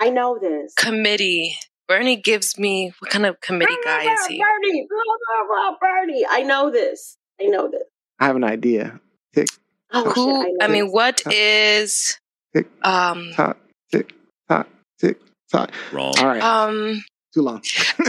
I 0.00 0.10
know 0.10 0.38
this. 0.40 0.72
committee. 0.74 1.56
Bernie 1.88 2.16
gives 2.16 2.58
me 2.58 2.92
what 2.98 3.10
kind 3.10 3.24
of 3.26 3.40
committee 3.40 3.74
guy 3.84 4.12
is 4.12 4.26
he? 4.26 4.38
Bernie, 4.38 4.86
blah, 4.88 5.02
blah, 5.48 5.70
blah, 5.70 5.76
Bernie. 5.80 6.24
I 6.28 6.42
know 6.42 6.70
this. 6.70 7.16
I 7.40 7.44
know 7.46 7.70
this. 7.70 7.82
I 8.20 8.26
have 8.26 8.36
an 8.36 8.44
idea. 8.44 9.00
Oh, 9.90 10.10
Who? 10.10 10.42
shit, 10.44 10.52
I, 10.60 10.64
I 10.66 10.68
mean, 10.68 10.84
this. 10.84 10.92
what 10.92 11.22
is? 11.32 12.18
Tick. 12.54 12.66
Um, 12.82 13.30
Tock, 13.34 13.56
tick, 13.90 14.12
tock, 14.46 14.68
tick, 15.00 15.18
tock. 15.50 15.70
Wrong. 15.92 16.12
All 16.18 16.26
right, 16.26 16.42
um. 16.42 17.02
too 17.32 17.40
long. 17.40 17.62
All 17.98 18.04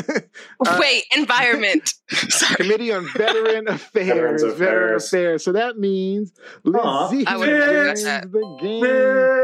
right. 0.66 0.80
Wait, 0.80 1.04
environment. 1.16 1.94
Committee 2.56 2.92
on 2.92 3.08
Veteran 3.14 3.68
Affairs. 3.70 4.08
Veteran 4.08 4.36
Affairs. 4.52 5.06
Affairs. 5.06 5.46
So 5.46 5.54
that 5.54 5.78
means 5.78 6.34
Aw. 6.66 7.08
Lizzie 7.10 7.26
I 7.28 7.38
wins 7.38 8.04
that. 8.04 8.30
the 8.30 8.58
game. 8.62 8.82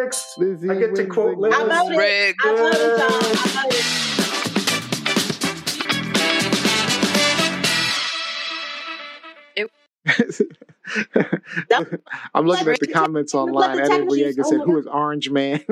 Next. 0.04 0.38
Lizzie 0.38 0.70
I 0.70 0.76
get 0.76 0.96
to 0.96 1.06
quote 1.06 1.38
Liz. 1.38 1.54
I 1.56 1.64
love 1.64 1.88
it. 1.92 2.36
I 2.44 2.52
love 2.52 2.74
it, 2.74 2.98
John. 2.98 3.12
I 3.12 3.64
love 3.64 4.25
I'm 12.34 12.46
looking 12.46 12.68
at 12.70 12.80
the 12.80 12.86
the- 12.88 12.94
comments 12.94 13.34
let 13.34 13.40
online. 13.42 13.78
the 13.78 13.84
Ed 13.84 13.88
technicians- 13.88 14.38
Boyega 14.38 14.46
said, 14.46 14.62
"Who 14.62 14.78
is 14.78 14.86
Orange 14.88 15.30
Man?" 15.30 15.64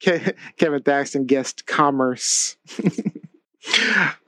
Kevin 0.58 0.82
Thaxton 0.82 1.26
guessed 1.26 1.66
commerce. 1.66 2.56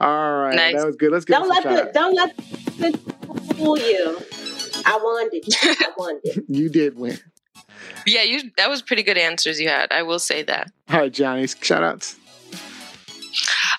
All 0.00 0.32
right, 0.42 0.54
Nice. 0.54 0.74
that 0.76 0.86
was 0.86 0.96
good. 0.96 1.10
Let's 1.12 1.24
get 1.24 1.40
Don't 1.40 1.52
some 1.62 1.72
let 1.74 1.86
the 1.86 1.92
don't 1.92 2.14
let 2.14 2.36
the 2.36 3.54
fool 3.54 3.78
you. 3.78 4.18
I 4.86 4.98
won 5.02 5.28
it. 5.32 5.54
I 5.80 5.90
won 5.96 6.20
it. 6.24 6.44
You 6.48 6.68
did 6.68 6.96
win. 6.96 7.18
yeah, 8.06 8.22
you. 8.22 8.50
That 8.56 8.68
was 8.68 8.82
pretty 8.82 9.02
good 9.02 9.18
answers 9.18 9.60
you 9.60 9.68
had. 9.68 9.90
I 9.92 10.02
will 10.02 10.18
say 10.20 10.42
that. 10.44 10.70
All 10.88 10.98
right, 11.00 11.12
Gianni, 11.12 11.46
shout 11.48 11.82
outs. 11.82 12.16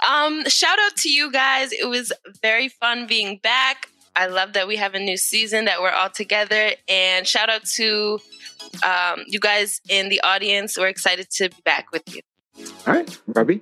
Um, 0.08 0.45
shout 0.47 0.78
out 0.80 0.95
to 0.97 1.10
you 1.10 1.32
guys. 1.32 1.72
It 1.72 1.88
was 1.88 2.14
very 2.41 2.70
fun 2.70 3.08
being 3.08 3.38
back. 3.38 3.89
I 4.16 4.28
love 4.28 4.53
that 4.53 4.68
we 4.68 4.78
have 4.78 4.95
a 4.95 4.99
new 4.99 5.18
season 5.18 5.66
that 5.66 5.82
we're 5.82 5.91
all 5.91 6.10
together. 6.10 6.72
And 6.88 7.28
shout 7.28 7.49
out 7.49 7.66
to 7.76 8.20
um, 8.86 9.24
you 9.28 9.39
guys 9.39 9.82
in 9.89 10.10
the 10.10 10.22
audience. 10.22 10.78
We're 10.78 10.88
excited 10.88 11.30
to 11.32 11.49
be 11.49 11.56
back 11.66 11.91
with 11.91 12.03
you. 12.16 12.22
All 12.88 12.93
right, 12.93 13.18
Robbie. 13.28 13.62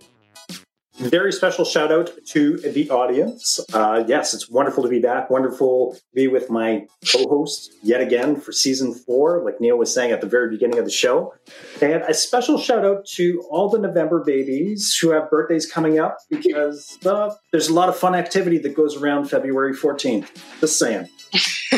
Very 0.98 1.32
special 1.34 1.66
shout 1.66 1.92
out 1.92 2.12
to 2.28 2.58
the 2.58 2.90
audience. 2.92 3.60
Uh, 3.74 4.04
yes, 4.08 4.36
it's 4.36 4.48
wonderful 4.48 4.84
to 4.84 4.90
be 4.90 5.00
back. 5.00 5.28
Wonderful 5.32 5.96
to 5.96 6.02
be 6.14 6.28
with 6.28 6.52
my 6.52 6.86
co 7.12 7.28
host 7.28 7.74
yet 7.82 8.00
again 8.00 8.40
for 8.40 8.52
season 8.52 8.94
four, 8.94 9.44
like 9.44 9.60
Neil 9.60 9.76
was 9.76 9.92
saying 9.92 10.12
at 10.12 10.22
the 10.22 10.28
very 10.28 10.52
beginning 10.52 10.78
of 10.78 10.86
the 10.86 10.92
show. 10.92 11.34
And 11.82 12.04
a 12.04 12.14
special 12.14 12.60
shout 12.60 12.86
out 12.86 13.08
to 13.16 13.44
all 13.50 13.70
the 13.70 13.80
November 13.80 14.24
babies 14.24 14.96
who 15.02 15.10
have 15.12 15.32
birthdays 15.32 15.66
coming 15.70 15.98
up 15.98 16.18
because 16.30 17.00
uh, 17.04 17.34
there's 17.52 17.70
a 17.70 17.74
lot 17.74 17.90
of 17.90 17.98
fun 17.98 18.14
activity 18.14 18.60
that 18.60 18.76
goes 18.76 18.96
around 18.96 19.26
February 19.26 19.74
14th. 19.74 20.28
Just 20.60 20.78
saying. 20.78 21.10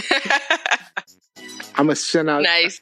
I'm 1.78 1.86
gonna 1.88 1.96
send 1.96 2.30
out. 2.30 2.44
nice. 2.44 2.82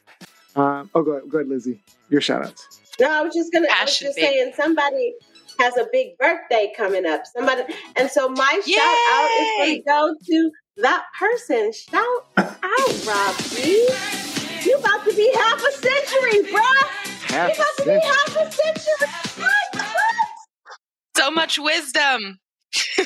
Um, 0.56 0.90
oh, 0.96 1.02
go 1.02 1.12
ahead, 1.12 1.30
go 1.30 1.38
ahead, 1.38 1.48
Lizzie. 1.48 1.80
Your 2.10 2.20
shout 2.20 2.44
outs. 2.44 2.80
No, 3.00 3.10
I 3.10 3.22
was 3.22 3.34
just 3.34 3.52
gonna. 3.52 3.68
I 3.72 3.84
was 3.84 3.98
just 3.98 4.16
saying 4.16 4.52
somebody 4.56 5.14
has 5.58 5.76
a 5.76 5.86
big 5.92 6.16
birthday 6.18 6.72
coming 6.76 7.06
up. 7.06 7.22
Somebody, 7.26 7.62
and 7.96 8.10
so 8.10 8.28
my 8.28 8.60
Yay! 8.66 8.74
shout 8.74 8.96
out 9.12 9.30
is 9.40 9.48
going 9.58 9.76
to 9.76 9.82
go 9.82 10.14
to 10.24 10.50
that 10.82 11.04
person. 11.18 11.72
Shout 11.72 12.26
out, 12.36 13.06
Robbie. 13.06 13.88
You 14.64 14.76
about 14.78 15.04
to 15.04 15.14
be 15.14 15.30
half 15.34 15.62
a 15.62 15.72
century, 15.72 16.52
bruh. 16.52 16.86
Half 17.30 17.48
You 17.48 17.54
about 17.54 17.76
to 17.78 17.84
be 17.84 17.90
half 17.90 18.36
a 18.36 18.52
century. 18.52 19.08
So 21.16 21.30
much 21.30 21.58
wisdom. 21.58 22.38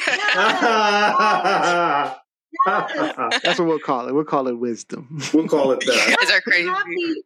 That's 2.66 3.58
what 3.58 3.66
we'll 3.66 3.78
call 3.78 4.08
it. 4.08 4.14
We'll 4.14 4.24
call 4.24 4.48
it 4.48 4.58
wisdom. 4.58 5.20
we'll 5.34 5.46
call 5.46 5.72
it 5.72 5.80
that. 5.80 5.86
You 5.86 5.92
that. 5.92 6.16
guys 6.20 6.30
are 6.30 6.40
crazy. 6.40 6.68
Happy, 6.68 6.80
happy 6.80 7.22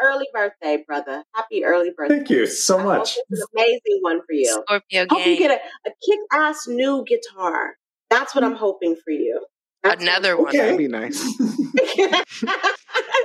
early 0.00 0.26
birthday, 0.32 0.84
brother. 0.86 1.24
Happy 1.34 1.64
early 1.64 1.90
birthday. 1.96 2.16
Thank 2.16 2.30
you 2.30 2.46
so 2.46 2.78
I 2.78 2.82
hope 2.82 2.98
much. 2.98 3.18
It's 3.30 3.40
an 3.40 3.46
amazing 3.56 3.98
one 4.00 4.20
for 4.20 4.32
you. 4.32 4.62
Scorpio 4.66 5.06
Hope 5.10 5.26
you 5.26 5.38
get 5.38 5.50
a, 5.50 5.88
a 5.88 5.92
kick 6.04 6.20
ass 6.32 6.66
new 6.66 7.04
guitar. 7.06 7.74
That's 8.10 8.34
what 8.34 8.44
I'm 8.44 8.54
mm. 8.54 8.58
hoping 8.58 8.96
for 9.04 9.10
you. 9.10 9.44
That's 9.82 10.00
what 10.00 10.08
I'm 10.08 10.16
Another 10.16 10.36
one. 10.36 10.48
Okay. 10.48 10.58
That'd 10.58 10.78
be 10.78 10.88
nice. 10.88 11.22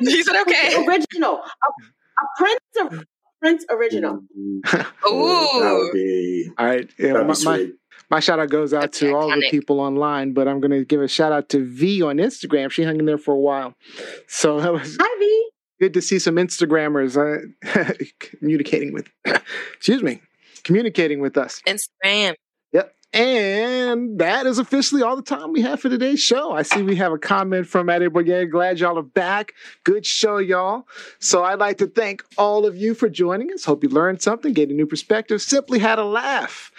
He 0.01 0.23
said, 0.23 0.41
okay. 0.41 0.83
original. 0.85 1.35
A, 1.35 1.41
a 1.41 2.25
Prince, 2.37 2.59
a 2.79 3.05
Prince 3.39 3.65
original. 3.69 4.21
Ooh. 4.35 5.59
That 5.61 5.73
would 5.77 5.91
be, 5.93 6.49
All 6.57 6.65
right. 6.65 6.89
Yeah, 6.97 7.13
my, 7.13 7.21
be 7.21 7.27
my, 7.27 7.33
sweet. 7.33 7.73
my 8.09 8.19
shout 8.19 8.39
out 8.39 8.49
goes 8.49 8.73
out 8.73 8.81
That's 8.81 8.99
to 8.99 9.13
all 9.13 9.29
the 9.29 9.47
people 9.49 9.79
online, 9.79 10.33
but 10.33 10.47
I'm 10.47 10.59
going 10.59 10.71
to 10.71 10.85
give 10.85 11.01
a 11.01 11.07
shout 11.07 11.31
out 11.31 11.49
to 11.49 11.65
V 11.65 12.01
on 12.01 12.17
Instagram. 12.17 12.71
She 12.71 12.83
hung 12.83 12.99
in 12.99 13.05
there 13.05 13.17
for 13.17 13.33
a 13.33 13.39
while. 13.39 13.75
So 14.27 14.59
that 14.59 14.73
was 14.73 14.97
Hi, 14.99 15.19
V. 15.19 15.50
good 15.81 15.93
to 15.95 16.01
see 16.01 16.19
some 16.19 16.35
Instagrammers 16.35 17.17
uh, 17.17 17.93
communicating 18.19 18.93
with, 18.93 19.09
excuse 19.73 20.03
me, 20.03 20.21
communicating 20.63 21.19
with 21.19 21.37
us. 21.37 21.59
Instagram. 21.67 22.35
And 23.13 24.19
that 24.19 24.45
is 24.45 24.57
officially 24.57 25.01
all 25.01 25.17
the 25.17 25.21
time 25.21 25.51
we 25.51 25.61
have 25.63 25.81
for 25.81 25.89
today's 25.89 26.21
show. 26.21 26.53
I 26.53 26.61
see 26.61 26.81
we 26.81 26.95
have 26.95 27.11
a 27.11 27.17
comment 27.17 27.67
from 27.67 27.89
Eddie 27.89 28.07
Boyer. 28.07 28.45
Glad 28.45 28.79
y'all 28.79 28.97
are 28.97 29.03
back. 29.03 29.53
Good 29.83 30.05
show, 30.05 30.37
y'all. 30.37 30.87
So 31.19 31.43
I'd 31.43 31.59
like 31.59 31.77
to 31.79 31.87
thank 31.87 32.23
all 32.37 32.65
of 32.65 32.77
you 32.77 32.93
for 32.93 33.09
joining 33.09 33.51
us. 33.51 33.65
Hope 33.65 33.83
you 33.83 33.89
learned 33.89 34.21
something, 34.21 34.53
gained 34.53 34.71
a 34.71 34.73
new 34.73 34.85
perspective, 34.85 35.41
simply 35.41 35.79
had 35.79 35.99
a 35.99 36.05
laugh. 36.05 36.71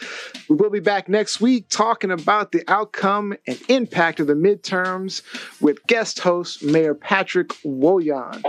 We 0.48 0.56
will 0.56 0.70
be 0.70 0.80
back 0.80 1.06
next 1.06 1.42
week 1.42 1.68
talking 1.68 2.10
about 2.10 2.52
the 2.52 2.64
outcome 2.66 3.34
and 3.46 3.60
impact 3.68 4.18
of 4.18 4.26
the 4.26 4.32
midterms 4.32 5.20
with 5.60 5.86
guest 5.86 6.20
host 6.20 6.64
Mayor 6.64 6.94
Patrick 6.94 7.48
Woyan. 7.62 8.42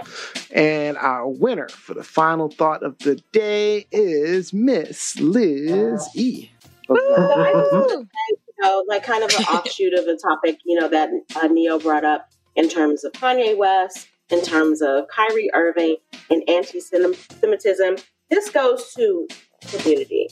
And 0.51 0.97
our 0.97 1.27
winner 1.27 1.67
for 1.67 1.95
the 1.95 2.03
final 2.03 2.47
thought 2.47 2.81
of 2.81 2.97
the 2.99 3.15
day 3.33 3.87
is 3.91 4.53
Miss 4.53 5.19
Liz 5.19 6.07
E. 6.15 6.49
So 6.87 6.95
I 6.95 7.51
just 7.53 7.73
want 7.73 7.89
to 7.89 7.97
say, 7.97 8.37
you 8.47 8.53
know, 8.61 8.83
like 8.87 9.03
kind 9.03 9.23
of 9.23 9.29
an 9.31 9.43
offshoot 9.45 9.93
of 9.93 10.07
a 10.07 10.17
topic, 10.17 10.59
you 10.65 10.79
know, 10.79 10.87
that 10.89 11.09
uh, 11.35 11.47
Neo 11.47 11.79
brought 11.79 12.05
up 12.05 12.29
in 12.55 12.69
terms 12.69 13.03
of 13.03 13.11
Kanye 13.13 13.57
West, 13.57 14.07
in 14.29 14.41
terms 14.41 14.81
of 14.81 15.07
Kyrie 15.07 15.49
Irving 15.53 15.97
and 16.29 16.43
anti-Semitism. 16.47 17.95
This 18.29 18.49
goes 18.49 18.93
to 18.93 19.27
community. 19.61 20.29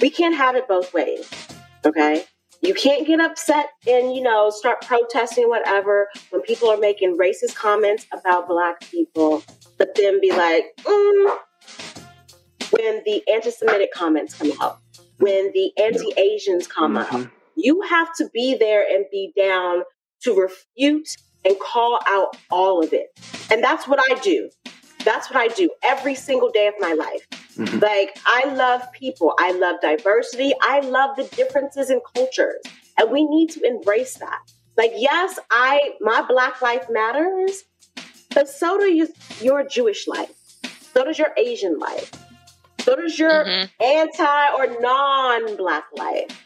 We 0.00 0.10
can't 0.10 0.34
have 0.34 0.56
it 0.56 0.66
both 0.66 0.92
ways. 0.94 1.30
Okay. 1.84 2.24
You 2.62 2.74
can't 2.74 3.06
get 3.06 3.20
upset 3.20 3.70
and, 3.86 4.14
you 4.14 4.22
know, 4.22 4.50
start 4.50 4.82
protesting 4.82 5.48
whatever 5.48 6.08
when 6.30 6.42
people 6.42 6.68
are 6.68 6.76
making 6.76 7.16
racist 7.16 7.54
comments 7.54 8.06
about 8.12 8.48
black 8.48 8.80
people, 8.80 9.42
but 9.78 9.94
then 9.94 10.20
be 10.20 10.30
like, 10.30 10.64
mm, 10.82 11.38
when 12.70 13.02
the 13.06 13.22
anti 13.32 13.50
Semitic 13.50 13.92
comments 13.92 14.34
come 14.34 14.52
out, 14.60 14.78
when 15.20 15.52
the 15.52 15.72
anti 15.76 16.12
Asians 16.16 16.66
come 16.66 16.96
out, 16.96 17.06
Mhm. 17.08 17.30
you 17.54 17.82
have 17.82 18.14
to 18.16 18.28
be 18.30 18.54
there 18.54 18.84
and 18.90 19.04
be 19.10 19.32
down 19.36 19.84
to 20.22 20.34
refute 20.34 21.08
and 21.44 21.58
call 21.58 22.00
out 22.06 22.36
all 22.50 22.82
of 22.82 22.92
it. 22.92 23.08
And 23.50 23.62
that's 23.62 23.86
what 23.86 24.00
I 24.10 24.14
do. 24.20 24.50
That's 25.04 25.30
what 25.30 25.38
I 25.38 25.48
do 25.48 25.70
every 25.82 26.14
single 26.14 26.50
day 26.50 26.66
of 26.66 26.74
my 26.78 26.92
life. 26.92 27.26
Mhm. 27.56 27.80
Like, 27.82 28.18
I 28.26 28.52
love 28.54 28.90
people. 28.92 29.34
I 29.38 29.52
love 29.52 29.80
diversity. 29.80 30.52
I 30.62 30.80
love 30.80 31.16
the 31.16 31.24
differences 31.24 31.90
in 31.90 32.00
cultures. 32.14 32.62
And 32.98 33.10
we 33.10 33.24
need 33.24 33.50
to 33.50 33.62
embrace 33.62 34.14
that. 34.18 34.40
Like, 34.76 34.92
yes, 34.96 35.38
I 35.50 35.94
my 36.00 36.22
black 36.22 36.60
life 36.62 36.86
matters, 36.90 37.64
but 38.34 38.48
so 38.48 38.78
do 38.78 38.92
you, 38.92 39.08
your 39.40 39.64
Jewish 39.64 40.06
life. 40.06 40.32
So 40.94 41.04
does 41.04 41.18
your 41.18 41.32
Asian 41.36 41.78
life. 41.78 42.10
So 42.82 42.96
does 42.96 43.18
your 43.18 43.44
Mhm. 43.44 43.70
anti 43.80 44.52
or 44.54 44.80
non 44.80 45.56
black 45.56 45.84
life. 45.96 46.44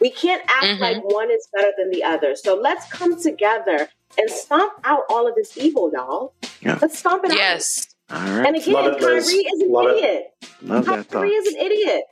We 0.00 0.10
can't 0.10 0.42
act 0.46 0.64
Mhm. 0.64 0.80
like 0.80 1.04
one 1.04 1.30
is 1.30 1.48
better 1.52 1.72
than 1.76 1.90
the 1.90 2.04
other. 2.04 2.34
So 2.36 2.54
let's 2.54 2.86
come 2.90 3.20
together 3.20 3.88
and 4.16 4.30
stomp 4.30 4.72
out 4.84 5.02
all 5.10 5.26
of 5.26 5.34
this 5.34 5.56
evil, 5.56 5.90
y'all. 5.92 6.34
Yeah. 6.60 6.78
Let's 6.80 6.98
stomp 6.98 7.24
it 7.24 7.32
out. 7.32 7.36
Yes. 7.36 7.88
All 8.10 8.18
right. 8.18 8.46
And 8.46 8.56
again, 8.56 8.74
Love 8.74 8.86
it, 8.94 9.00
Kyrie 9.00 9.16
is 9.18 9.60
an 9.60 9.70
Love 9.72 9.86
it. 9.88 9.98
idiot. 9.98 10.34
Love. 10.62 11.08
Kyrie 11.10 11.30
is 11.34 11.46
an 11.54 11.60
idiot. 11.60 12.04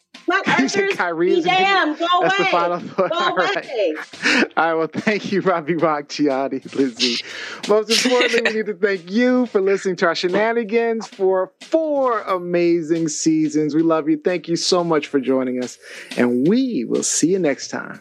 You 0.58 0.68
said 0.68 0.90
Kyrie 0.96 1.38
is 1.38 1.44
damn, 1.44 1.96
go 1.96 2.06
That's 2.22 2.38
away. 2.38 2.44
the 2.44 2.50
final 2.50 2.78
thought. 2.80 3.10
Go 3.10 3.16
All 3.18 3.36
away. 3.36 3.46
right. 3.54 4.52
All 4.56 4.64
right. 4.66 4.74
Well, 4.74 4.88
thank 4.92 5.30
you, 5.30 5.40
Robbie 5.40 5.76
Rock, 5.76 6.08
Gianni, 6.08 6.60
Lizzie. 6.74 7.24
Most 7.68 7.90
importantly, 7.90 8.42
we 8.50 8.56
need 8.56 8.66
to 8.66 8.74
thank 8.74 9.10
you 9.10 9.46
for 9.46 9.60
listening 9.60 9.96
to 9.96 10.06
our 10.06 10.14
shenanigans 10.14 11.06
for 11.06 11.52
four 11.60 12.22
amazing 12.22 13.08
seasons. 13.08 13.74
We 13.74 13.82
love 13.82 14.08
you. 14.08 14.16
Thank 14.22 14.48
you 14.48 14.56
so 14.56 14.82
much 14.82 15.06
for 15.06 15.20
joining 15.20 15.62
us. 15.62 15.78
And 16.16 16.48
we 16.48 16.84
will 16.84 17.02
see 17.04 17.28
you 17.28 17.38
next 17.38 17.68
time. 17.68 18.00